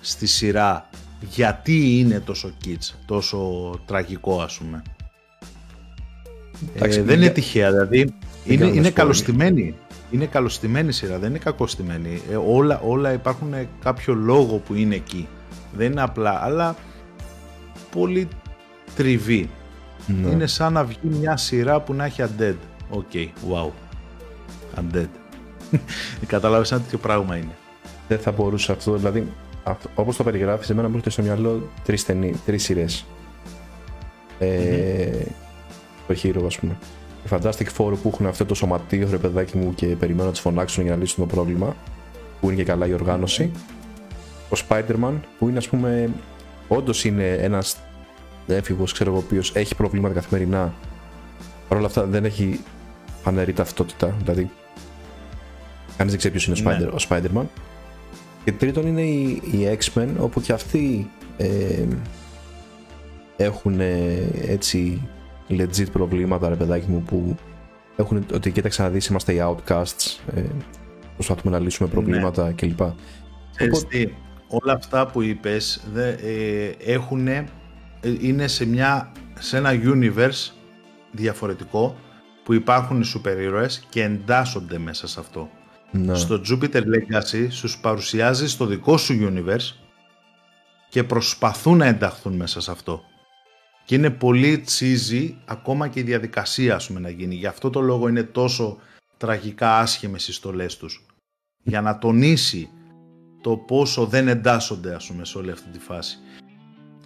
στη 0.00 0.26
σειρά 0.26 0.88
γιατί 1.20 1.98
είναι 1.98 2.20
τόσο 2.20 2.50
kids, 2.64 2.94
τόσο 3.06 3.70
τραγικό 3.86 4.40
ας 4.40 4.58
πούμε. 4.58 4.82
Εντάξει, 6.76 6.98
ε, 6.98 7.02
δεν 7.02 7.16
είναι 7.16 7.24
δεν- 7.24 7.34
τυχαία, 7.34 7.70
δηλαδή 7.72 7.98
είναι, 8.44 8.56
κάνουμε 8.56 8.76
είναι 8.78 8.88
spoiler. 8.88 8.92
καλοστημένη. 8.92 9.74
Είναι 10.10 10.26
καλοστημένη 10.26 10.92
σειρά, 10.92 11.18
δεν 11.18 11.28
είναι 11.30 11.38
κακοστημένη. 11.38 12.22
Ε, 12.30 12.36
όλα, 12.36 12.80
όλα 12.80 13.12
υπάρχουν 13.12 13.54
κάποιο 13.82 14.14
λόγο 14.14 14.56
που 14.56 14.74
είναι 14.74 14.94
εκεί. 14.94 15.28
Δεν 15.76 15.90
είναι 15.92 16.02
απλά, 16.02 16.30
αλλά 16.44 16.76
πολύ 17.90 18.28
τριβή. 18.96 19.50
ναι. 20.06 20.28
Είναι 20.30 20.46
σαν 20.46 20.72
να 20.72 20.84
βγει 20.84 20.98
μια 21.02 21.36
σειρά 21.36 21.80
που 21.80 21.94
να 21.94 22.04
έχει 22.04 22.22
undead. 22.24 22.54
OK, 22.90 23.10
wow. 23.50 23.70
Undead. 24.80 25.06
Κατάλαβες 26.26 26.72
ένα 26.72 26.80
τέτοιο 26.80 26.98
πράγμα 26.98 27.36
είναι. 27.36 27.54
Δεν 28.08 28.18
θα 28.18 28.32
μπορούσε 28.32 28.72
αυτό. 28.72 28.96
Δηλαδή, 28.96 29.26
αυτό, 29.62 29.90
όπως 29.94 30.16
το 30.16 30.24
περιγράφεις, 30.24 30.70
εμένα 30.70 30.88
μου 30.88 30.94
έρχεται 30.94 31.10
στο 31.10 31.22
μυαλό 31.22 31.68
τρεις, 31.84 32.04
ταινί, 32.04 32.34
τρεις 32.46 32.62
σειρές. 32.62 33.04
Ε, 34.38 35.10
Το 36.06 36.14
Hero, 36.22 36.42
ας 36.46 36.58
πούμε. 36.58 36.76
Οι 37.24 37.28
Fantastic 37.30 37.66
Four 37.76 37.92
που 38.02 38.10
έχουν 38.12 38.26
αυτό 38.26 38.44
το 38.44 38.54
σωματείο, 38.54 39.08
ρε 39.10 39.16
παιδάκι 39.18 39.56
μου, 39.56 39.74
και 39.74 39.86
περιμένουν 39.86 40.26
να 40.26 40.32
τις 40.32 40.40
φωνάξουν 40.40 40.82
για 40.82 40.92
να 40.92 40.98
λύσουν 41.00 41.28
το 41.28 41.34
πρόβλημα, 41.34 41.76
που 42.40 42.46
είναι 42.46 42.56
και 42.56 42.64
καλά 42.64 42.86
η 42.86 42.92
οργάνωση. 42.92 43.50
Ο 44.50 44.56
Spider-Man, 44.68 45.12
που 45.38 45.48
είναι, 45.48 45.58
ας 45.58 45.68
πούμε, 45.68 46.10
όντως 46.68 47.04
είναι 47.04 47.28
ένας 47.32 47.76
έφηβος, 48.54 48.92
ξέρω 48.92 49.10
εγώ, 49.10 49.18
ο 49.18 49.22
οποίος 49.26 49.54
έχει 49.54 49.74
προβλήματα 49.74 50.14
καθημερινά. 50.14 50.74
Παρ' 51.68 51.78
όλα 51.78 51.86
αυτά 51.86 52.04
δεν 52.04 52.24
έχει 52.24 52.60
φανερή 53.22 53.52
ταυτότητα, 53.52 54.14
δηλαδή 54.18 54.50
κανείς 55.96 56.12
δεν 56.12 56.18
ξέρει 56.18 56.34
ποιος 56.34 56.46
είναι 56.46 56.68
ο, 56.68 56.72
Ναι. 56.72 56.86
Spider, 56.86 56.92
ο 56.92 57.06
Spider-Man. 57.08 57.46
Και 58.44 58.52
τρίτον 58.52 58.86
είναι 58.86 59.02
οι, 59.02 59.42
οι 59.50 59.78
X-Men, 59.80 60.08
όπου 60.18 60.40
και 60.40 60.52
αυτοί 60.52 61.10
ε, 61.36 61.84
έχουν 63.36 63.80
έτσι 64.46 65.08
legit 65.48 65.86
προβλήματα, 65.92 66.48
ρε 66.48 66.54
παιδάκι 66.54 66.90
μου, 66.90 67.02
που 67.02 67.36
έχουν 67.96 68.26
ότι 68.34 68.50
κοίταξε 68.50 68.82
να 68.82 68.88
δεις, 68.88 69.06
είμαστε 69.06 69.32
οι 69.32 69.40
outcasts, 69.42 70.18
ε, 70.34 70.42
προσπαθούμε 71.14 71.56
να 71.56 71.62
λύσουμε 71.62 71.88
προβλήματα 71.88 72.52
κλπ. 72.52 72.80
Ξέρεις 73.56 73.86
τι, 73.86 74.06
όλα 74.48 74.72
αυτά 74.72 75.06
που 75.06 75.22
είπες 75.22 75.82
δε, 75.92 76.08
ε, 76.08 76.74
έχουν, 76.84 77.28
ε, 77.28 77.44
είναι 78.02 78.46
σε, 78.46 78.66
μια, 78.66 79.12
σε 79.38 79.56
ένα 79.56 79.70
universe 79.72 80.50
διαφορετικό 81.12 81.96
που 82.44 82.52
υπάρχουν 82.52 83.00
οι 83.00 83.04
σούπερ 83.04 83.40
ήρωες 83.40 83.86
και 83.88 84.02
εντάσσονται 84.02 84.78
μέσα 84.78 85.06
σε 85.06 85.20
αυτό. 85.20 85.50
Να. 85.90 86.14
Στο 86.14 86.40
Jupiter 86.48 86.82
Legacy 86.82 87.46
σου 87.50 87.80
παρουσιάζει 87.80 88.48
στο 88.48 88.66
δικό 88.66 88.96
σου 88.96 89.32
universe 89.32 89.74
και 90.88 91.04
προσπαθούν 91.04 91.76
να 91.76 91.86
ενταχθούν 91.86 92.36
μέσα 92.36 92.60
σε 92.60 92.70
αυτό. 92.70 93.02
Και 93.84 93.94
είναι 93.94 94.10
πολύ 94.10 94.64
cheesy 94.78 95.34
ακόμα 95.44 95.88
και 95.88 96.00
η 96.00 96.02
διαδικασία 96.02 96.74
ας 96.74 96.86
πούμε, 96.86 97.00
να 97.00 97.10
γίνει. 97.10 97.34
Γι' 97.34 97.46
αυτό 97.46 97.70
το 97.70 97.80
λόγο 97.80 98.08
είναι 98.08 98.22
τόσο 98.22 98.78
τραγικά 99.16 99.78
άσχημες 99.78 100.28
οι 100.28 100.32
στολές 100.32 100.76
τους. 100.76 101.06
Για 101.62 101.80
να 101.80 101.98
τονίσει 101.98 102.70
το 103.42 103.56
πόσο 103.56 104.06
δεν 104.06 104.28
εντάσσονται 104.28 104.94
ας 104.94 105.06
πούμε 105.06 105.24
σε 105.24 105.38
όλη 105.38 105.50
αυτή 105.50 105.68
τη 105.68 105.78
φάση. 105.78 106.18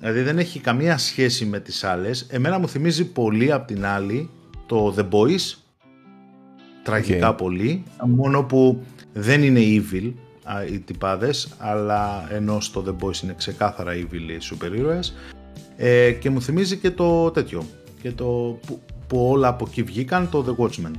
Δηλαδή 0.03 0.23
δεν 0.23 0.39
έχει 0.39 0.61
καμία 0.61 0.99
σχέση 0.99 1.45
με 1.45 1.61
τις 1.61 1.85
άλλες. 1.85 2.27
Εμένα 2.31 2.59
μου 2.59 2.69
θυμίζει 2.69 3.05
πολύ 3.05 3.53
απ' 3.53 3.67
την 3.67 3.87
άλλη 3.87 4.31
το 4.67 4.95
The 4.99 5.09
Boys. 5.09 5.55
Τραγικά 6.83 7.29
Οκ. 7.29 7.37
πολύ. 7.37 7.83
Μόνο 8.07 8.43
που 8.43 8.83
δεν 9.13 9.43
είναι 9.43 9.61
evil 9.61 10.13
α, 10.45 10.65
οι 10.65 10.79
τυπάδες, 10.79 11.49
αλλά 11.59 12.29
ενώ 12.33 12.61
στο 12.61 12.85
The 12.87 13.05
Boys 13.05 13.23
είναι 13.23 13.35
ξεκάθαρα 13.37 13.93
evil 13.93 14.31
οι 14.37 14.39
σούπερ 14.39 14.75
ήρωες. 14.75 15.15
Ε, 15.77 16.13
και 16.13 16.31
μου 16.31 16.43
θυμίζει 16.43 16.77
και 16.77 16.91
το 16.91 17.31
τέτοιο. 17.31 17.65
Και 18.03 18.11
το 18.13 18.59
που, 18.67 18.81
που 19.07 19.29
όλα 19.31 19.49
από 19.49 19.67
εκεί 19.69 19.83
βγήκαν, 19.83 20.29
το 20.31 20.45
The 20.49 20.65
Watchmen. 20.65 20.93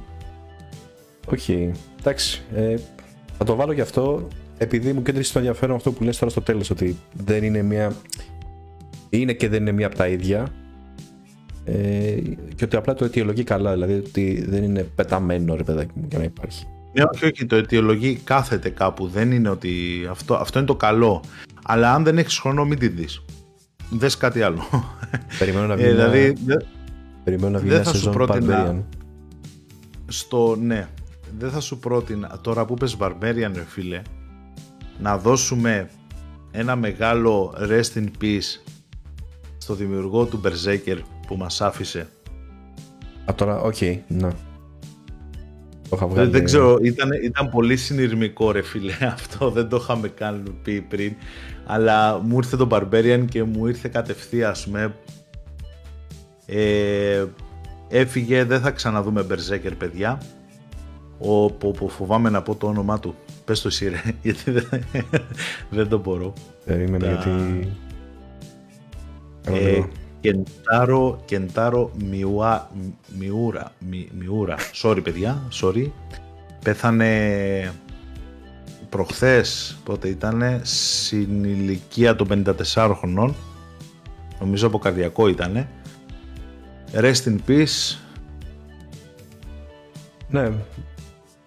OK. 1.28 1.50
Εντάξει. 2.00 2.42
Ε, 2.54 2.76
θα 3.38 3.46
το 3.46 3.56
βάλω 3.56 3.72
γι' 3.72 3.82
αυτό 3.82 4.28
επειδή 4.58 4.94
μου 4.94 5.02
κέντρισε 5.02 5.34
το 5.34 5.40
ενδιαφέρον 5.40 5.76
αυτό 5.76 5.92
που 5.92 6.04
λες 6.04 6.18
τώρα 6.18 6.32
στο 6.32 6.42
τέλος 6.42 6.70
ότι 6.70 6.98
δεν 7.14 7.44
είναι 7.44 7.62
μια... 7.62 7.96
Είναι 9.14 9.34
και 9.34 9.50
δεν 9.50 9.62
είναι 9.62 9.72
μία 9.72 9.86
από 9.88 9.96
τα 9.96 10.08
ίδια 10.08 10.48
ε, 11.66 11.74
και 12.56 12.64
ότι 12.66 12.76
απλά 12.76 12.94
το 12.94 13.06
αιτιολογεί 13.06 13.44
καλά, 13.44 13.72
δηλαδή 13.74 13.94
ότι 13.94 14.46
δεν 14.50 14.64
είναι 14.64 14.84
πεταμένο 14.84 15.56
ρε 15.56 15.64
παιδάκι 15.64 15.92
μου 15.96 16.06
για 16.10 16.18
να 16.18 16.24
υπάρχει. 16.24 16.66
Ναι, 16.94 17.04
όχι, 17.14 17.26
όχι, 17.26 17.46
το 17.46 17.56
αιτιολογεί 17.56 18.16
κάθεται 18.24 18.70
κάπου. 18.70 19.08
Δεν 19.08 19.32
είναι 19.32 19.50
ότι 19.50 19.72
αυτό, 20.10 20.36
αυτό 20.36 20.58
είναι 20.58 20.68
το 20.68 20.76
καλό. 20.76 21.24
Αλλά 21.64 21.94
αν 21.94 22.04
δεν 22.04 22.18
έχεις 22.18 22.38
χρόνο, 22.38 22.66
μην 22.66 22.80
τη 22.80 22.88
δεις. 22.88 23.26
Δες 23.90 24.18
κάτι 24.18 24.42
άλλο. 24.42 24.62
Περιμένω 25.40 25.68
να 25.68 25.76
βγει 25.76 25.84
Ε, 25.86 25.94
μια, 25.94 25.96
δηλαδή, 26.10 26.34
δε- 26.46 26.58
περιμένω 27.24 27.50
να 27.50 27.60
βγει 27.60 27.70
δεν 27.70 27.78
μια 27.80 27.86
θα 27.86 27.92
σου 27.92 27.98
σεζόν 27.98 28.14
πρότεινα- 28.14 28.72
Barbarian. 28.76 28.84
στο 30.08 30.56
ναι, 30.62 30.88
δεν 31.38 31.50
θα 31.50 31.60
σου 31.60 31.80
πρότεινα 31.80 32.40
τώρα 32.42 32.66
που 32.66 32.74
πες 32.74 32.98
Barbarian 33.00 33.52
ρε 33.54 33.64
φίλε 33.68 34.02
να 35.00 35.18
δώσουμε 35.18 35.90
ένα 36.52 36.76
μεγάλο 36.76 37.54
rest 37.70 38.00
in 38.00 38.06
peace 38.22 38.63
στο 39.64 39.74
δημιουργό 39.74 40.26
του 40.26 40.42
Berserker 40.46 40.98
που 41.28 41.36
μας 41.36 41.62
άφησε. 41.62 42.08
Α, 43.30 43.34
τώρα, 43.36 43.62
οκ, 43.62 43.76
να. 44.08 44.30
Το 45.90 45.96
είχα 45.96 46.06
Δεν, 46.06 46.10
βγάλει. 46.10 46.30
δεν 46.30 46.44
ξέρω, 46.44 46.78
ήταν, 46.82 47.10
ήταν 47.24 47.50
πολύ 47.50 47.78
συνειρμικό 47.78 48.52
ρε 48.52 48.62
φίλε 48.62 48.94
αυτό, 49.14 49.50
δεν 49.50 49.70
το 49.70 49.78
είχαμε 49.82 50.08
καν 50.08 50.56
πει 50.64 50.82
πριν 50.82 51.14
αλλά 51.66 52.20
μου 52.20 52.38
ήρθε 52.38 52.58
το 52.58 52.68
Barbarian 52.72 53.26
και 53.30 53.44
μου 53.44 53.68
ήρθε 53.68 53.88
κατευθείαν 53.90 54.52
ας 54.52 54.64
πούμε 54.66 54.96
ε, 56.46 57.26
έφυγε, 57.90 58.44
δεν 58.44 58.62
θα 58.62 58.72
ξαναδούμε 58.72 59.26
Berserker 59.30 59.72
παιδιά 59.78 60.18
ο, 61.20 61.52
που, 61.52 61.72
που 61.72 61.90
φοβάμαι 61.90 62.30
να 62.30 62.42
πω 62.42 62.56
το 62.56 62.68
όνομά 62.68 63.00
του 63.00 63.16
πες 63.46 63.62
το 63.62 63.68
εσύ 63.68 63.90
ρε, 63.90 64.02
γιατί 64.24 64.52
δεν, 64.52 64.68
δεν 65.70 65.88
το 65.90 65.98
μπορώ 66.00 66.34
Περίμενε 66.66 67.06
τα- 67.06 67.12
γιατί... 67.12 67.68
Κάνω 69.44 69.58
ε, 69.58 69.70
λίγο. 69.70 69.90
Κεντάρο, 70.20 71.22
Κεντάρο 71.26 71.92
Μιουά, 72.10 72.70
Μιούρα, 73.20 73.72
Μι, 73.80 74.10
Μιούρα, 74.20 74.56
sorry 74.82 75.00
παιδιά, 75.04 75.42
sorry. 75.62 75.90
Πέθανε 76.64 77.72
προχθές, 78.90 79.78
πότε 79.84 80.08
ήτανε, 80.08 80.62
στην 80.64 81.44
ηλικία 81.44 82.16
των 82.16 82.28
54 82.76 82.96
χρονών. 82.98 83.36
Νομίζω 84.40 84.68
από 84.68 84.78
καρδιακό 84.80 85.28
ήτανε. 85.28 85.70
Rest 86.94 87.24
in 87.26 87.36
peace. 87.48 87.98
Ναι, 90.30 90.52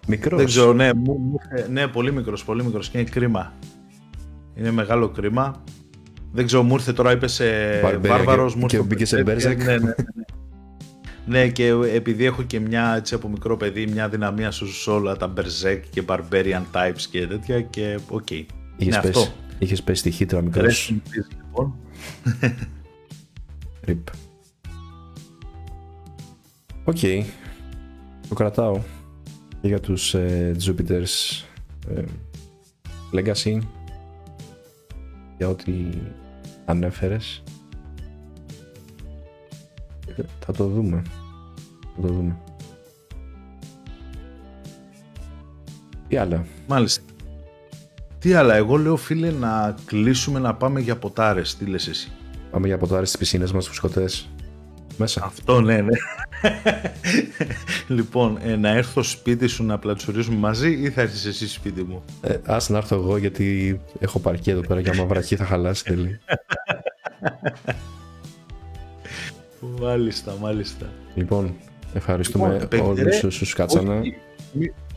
μικρός. 0.07 0.37
Δεν 0.39 0.45
ξέρω, 0.47 0.73
ναι, 0.73 0.93
μου- 0.93 1.17
μου 1.19 1.37
ήρθε- 1.51 1.69
ναι, 1.69 1.87
πολύ 1.87 2.11
μικρός, 2.11 2.43
πολύ 2.43 2.63
μικρός 2.63 2.89
και 2.89 2.97
είναι 2.99 3.09
κρίμα. 3.09 3.53
Είναι 4.55 4.71
μεγάλο 4.71 5.09
κρίμα. 5.09 5.63
Δεν 6.37 6.45
ξέρω, 6.45 6.63
μου 6.63 6.73
ήρθε 6.73 6.93
τώρα, 6.93 7.11
είπες 7.11 7.33
Barbarian 7.33 7.99
βάρβαρος, 8.07 8.53
και- 8.53 8.59
μου 8.59 8.65
και 8.65 8.75
ήρθε 8.75 8.87
μπήκε 8.87 9.05
σε 9.05 9.23
Berserker. 9.27 9.29
Berserk. 9.29 9.57
Ναι, 9.57 9.65
ναι, 9.65 9.77
ναι. 9.77 9.93
ναι, 11.25 11.47
και 11.47 11.67
επειδή 11.93 12.25
έχω 12.25 12.43
και 12.43 12.59
μια 12.59 12.95
έτσι 12.95 13.15
από 13.15 13.27
μικρό 13.29 13.57
παιδί, 13.57 13.87
μια 13.87 14.09
δυναμία 14.09 14.51
στους 14.51 14.87
όλα 14.87 15.17
τα 15.17 15.33
Berserk 15.37 15.79
και 15.89 16.03
Barbarian 16.07 16.61
types 16.71 17.01
και 17.11 17.27
τέτοια 17.27 17.61
και 17.61 17.99
οκ. 18.09 18.29
Είχες, 18.31 18.45
είναι 18.77 18.99
πέσει, 19.01 19.07
αυτό. 19.07 19.27
είχες 19.59 19.83
πέσει 19.83 19.99
στη 19.99 20.11
χύτρα 20.11 20.39
Rest 20.39 20.43
μικρός. 20.43 20.91
in 20.93 20.95
peace, 20.95 21.35
λοιπόν. 21.45 21.75
Rip. 23.87 24.03
Οκ. 26.83 26.97
Το 28.29 28.35
κρατάω 28.35 28.79
και 29.61 29.67
για 29.67 29.79
τους 29.79 30.13
ε, 30.13 30.55
Jupiter's 30.65 31.43
ε, 31.95 32.01
Legacy 33.13 33.57
για 35.37 35.47
ό,τι 35.49 35.71
ανέφερες. 36.67 37.43
Ε, 40.15 40.21
θα 40.45 40.53
το 40.53 40.67
δούμε. 40.67 41.01
Θα 41.95 42.01
το 42.01 42.07
δούμε. 42.07 42.37
Τι 46.07 46.17
άλλα; 46.17 46.45
Μάλιστα. 46.67 47.01
Τι 48.19 48.33
άλλα, 48.33 48.55
εγώ 48.55 48.77
λέω 48.77 48.95
φίλε 48.95 49.31
να 49.31 49.75
κλείσουμε 49.85 50.39
να 50.39 50.55
πάμε 50.55 50.79
για 50.79 50.97
ποτάρες, 50.97 51.55
τι 51.55 51.65
λες 51.65 51.87
εσύ; 51.87 52.11
Πάμε 52.51 52.67
για 52.67 52.77
ποτάρες 52.77 53.07
στις 53.07 53.19
πισίνες 53.19 53.51
μας, 53.51 53.63
στους 53.63 53.75
σκοτές. 53.75 54.29
Μέσα. 54.97 55.23
Αυτό 55.25 55.61
ναι, 55.61 55.81
ναι. 55.81 55.93
Λοιπόν, 57.87 58.37
ε, 58.41 58.55
να 58.55 58.69
έρθω 58.69 59.03
σπίτι 59.03 59.47
σου 59.47 59.63
να 59.63 59.77
πλατσουρίσουμε 59.77 60.37
μαζί 60.37 60.71
ή 60.71 60.89
θα 60.89 61.01
έρθεις 61.01 61.25
εσύ 61.25 61.47
σπίτι 61.47 61.83
μου; 61.83 62.03
Ε, 62.21 62.37
ας 62.45 62.69
να 62.69 62.77
έρθω 62.77 62.95
εγώ 62.95 63.17
γιατί 63.17 63.79
έχω 63.99 64.19
παρκή 64.19 64.49
εδώ 64.49 64.61
πέρα 64.61 64.81
και 64.81 64.89
άμα 64.89 65.05
βραχή 65.05 65.35
θα 65.35 65.45
χαλάσει 65.45 65.83
τελεί. 65.83 66.19
μάλιστα, 69.81 70.35
μάλιστα. 70.41 70.89
Λοιπόν, 71.15 71.55
ευχαριστούμε 71.93 72.59
λοιπόν, 72.59 72.79
όλους 72.79 73.23
όσους 73.23 73.53
κάτσανε. 73.53 74.01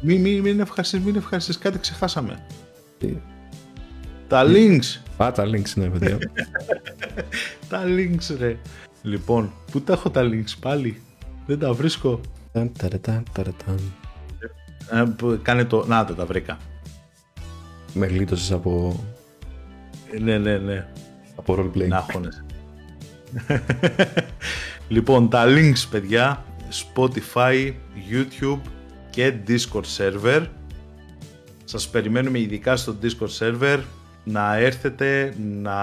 Μην 0.01 0.20
μη, 0.20 0.41
μη, 0.41 0.61
ευχαριστείς, 0.61 1.01
μην 1.01 1.16
ευχαριστείς, 1.16 1.59
κάτι 1.59 1.78
ξεχάσαμε. 1.78 2.47
Τι; 2.99 3.16
Τα 4.28 4.45
links. 4.47 5.01
Α, 5.16 5.32
τα 5.32 5.45
links, 5.45 5.72
ναι, 5.74 5.88
παιδιά. 5.88 6.18
τα 7.70 7.82
links, 7.86 8.36
ρε. 8.38 8.57
Λοιπόν, 9.03 9.53
πού 9.70 9.80
τα 9.80 9.93
έχω 9.93 10.11
τα 10.11 10.22
links 10.22 10.55
πάλι; 10.61 11.03
Δεν 11.51 11.59
τα 11.59 11.72
βρίσκω. 11.72 12.20
Ε, 12.53 12.66
κάνε 15.42 15.64
το... 15.64 15.84
Να, 15.86 16.05
τα 16.05 16.26
βρήκα. 16.26 16.59
Με 17.94 18.07
γλίτωσες 18.07 18.53
από... 18.53 19.05
Ε, 20.12 20.18
ναι, 20.18 20.38
ναι, 20.38 20.59
ναι. 20.59 20.86
Από 21.36 21.55
roleplay. 21.59 21.88
Νάχονες. 21.88 22.44
λοιπόν, 24.88 25.28
τα 25.28 25.44
links, 25.46 25.86
παιδιά, 25.90 26.44
Spotify, 26.70 27.72
YouTube 28.11 28.61
και 29.11 29.34
Discord 29.46 29.96
server. 29.96 30.46
Σας 31.64 31.88
περιμένουμε 31.88 32.38
ειδικά 32.38 32.76
στο 32.76 32.96
Discord 33.03 33.38
server 33.38 33.78
να 34.24 34.57
έρθετε, 34.57 35.34
να 35.62 35.78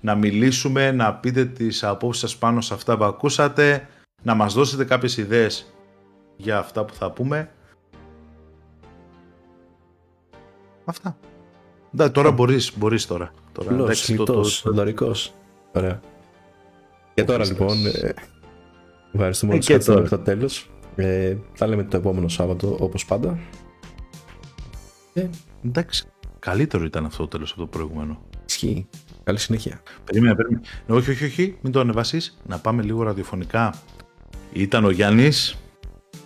να 0.00 0.14
μιλήσουμε, 0.14 0.90
να 0.92 1.14
πείτε 1.14 1.44
τις 1.44 1.84
απόψεις 1.84 2.22
σας 2.22 2.36
πάνω 2.36 2.60
σε 2.60 2.74
αυτά 2.74 2.96
που 2.96 3.04
ακούσατε, 3.04 3.88
να 4.24 4.34
μας 4.34 4.54
δώσετε 4.54 4.84
κάποιες 4.84 5.16
ιδέες 5.16 5.74
για 6.36 6.58
αυτά 6.58 6.84
που 6.84 6.94
θα 6.94 7.10
πούμε. 7.10 7.50
Αυτά. 10.84 11.16
Ναι, 11.90 12.10
τώρα 12.10 12.30
μπορείς, 12.30 12.78
μπορείς 12.78 13.06
τώρα. 13.06 13.32
τώρα 13.52 13.72
Λος, 13.72 14.08
λιτός, 14.08 14.62
το, 14.62 15.04
Ωραία. 15.72 16.00
Και 17.14 17.24
τώρα 17.24 17.44
λοιπόν, 17.44 17.86
ε, 17.86 18.14
ευχαριστούμε 19.12 19.52
όλους 19.52 19.68
ε, 19.68 19.78
και 19.78 19.84
το 19.84 20.18
τέλος. 20.18 20.70
Ε, 20.96 21.36
θα 21.52 21.66
λέμε 21.66 21.84
το 21.84 21.96
επόμενο 21.96 22.28
Σάββατο 22.28 22.76
όπως 22.80 23.04
πάντα. 23.04 23.38
Ε, 25.12 25.28
εντάξει, 25.64 26.06
καλύτερο 26.38 26.84
ήταν 26.84 27.04
αυτό 27.04 27.22
το 27.22 27.28
τέλος 27.28 27.50
από 27.52 27.60
το 27.60 27.66
προηγούμενο. 27.66 28.22
Ισχύει. 28.48 28.86
Καλή 29.24 29.38
συνέχεια. 29.38 29.82
Περίμενε, 30.04 30.34
περίμενε. 30.34 30.66
Όχι, 30.88 31.10
όχι, 31.10 31.24
όχι, 31.24 31.58
μην 31.60 31.72
το 31.72 31.80
ανεβάσεις. 31.80 32.38
Να 32.46 32.58
πάμε 32.58 32.82
λίγο 32.82 33.02
ραδιοφωνικά. 33.02 33.74
Ήταν 34.54 34.84
ο 34.84 34.90
Γιάννης. 34.90 35.56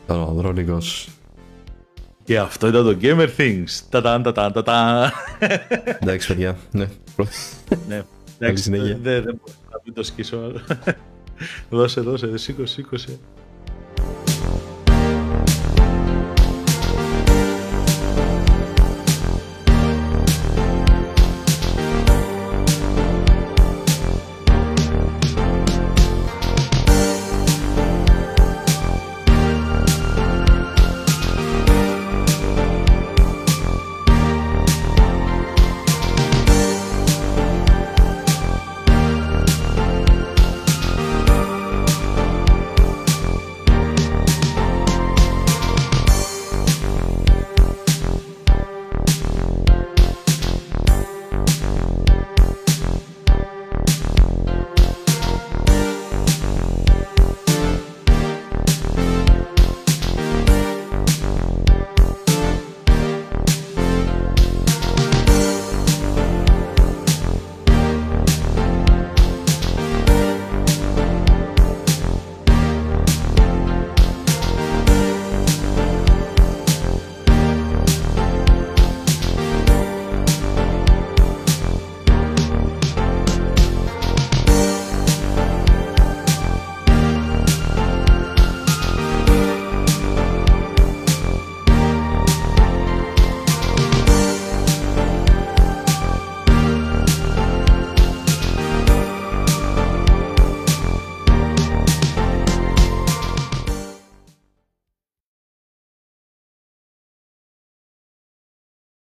Ήταν 0.04 0.20
ο 0.20 0.22
Ανδρώνικος. 0.22 1.08
Και 2.24 2.38
αυτό 2.38 2.68
ήταν 2.68 2.84
το 2.84 2.98
Gamer 3.02 3.28
Things. 3.36 3.68
Τα 3.88 4.00
τα 4.02 4.20
τα 4.32 4.50
τα 4.52 4.62
τα. 4.62 5.12
Εντάξει, 6.00 6.26
παιδιά. 6.26 6.58
Ναι. 6.70 6.88
ναι. 7.88 8.02
Καλή 8.38 8.56
συνέχεια. 8.56 8.98
Δεν 9.02 9.22
μπορώ 9.22 9.58
να 9.70 9.80
μην 9.84 9.94
το 9.94 10.02
σκίσω. 10.02 10.52
δώσε, 11.70 12.00
δώσε. 12.00 12.36
Σήκωσε, 12.36 12.74
σήκωσε. 12.74 13.18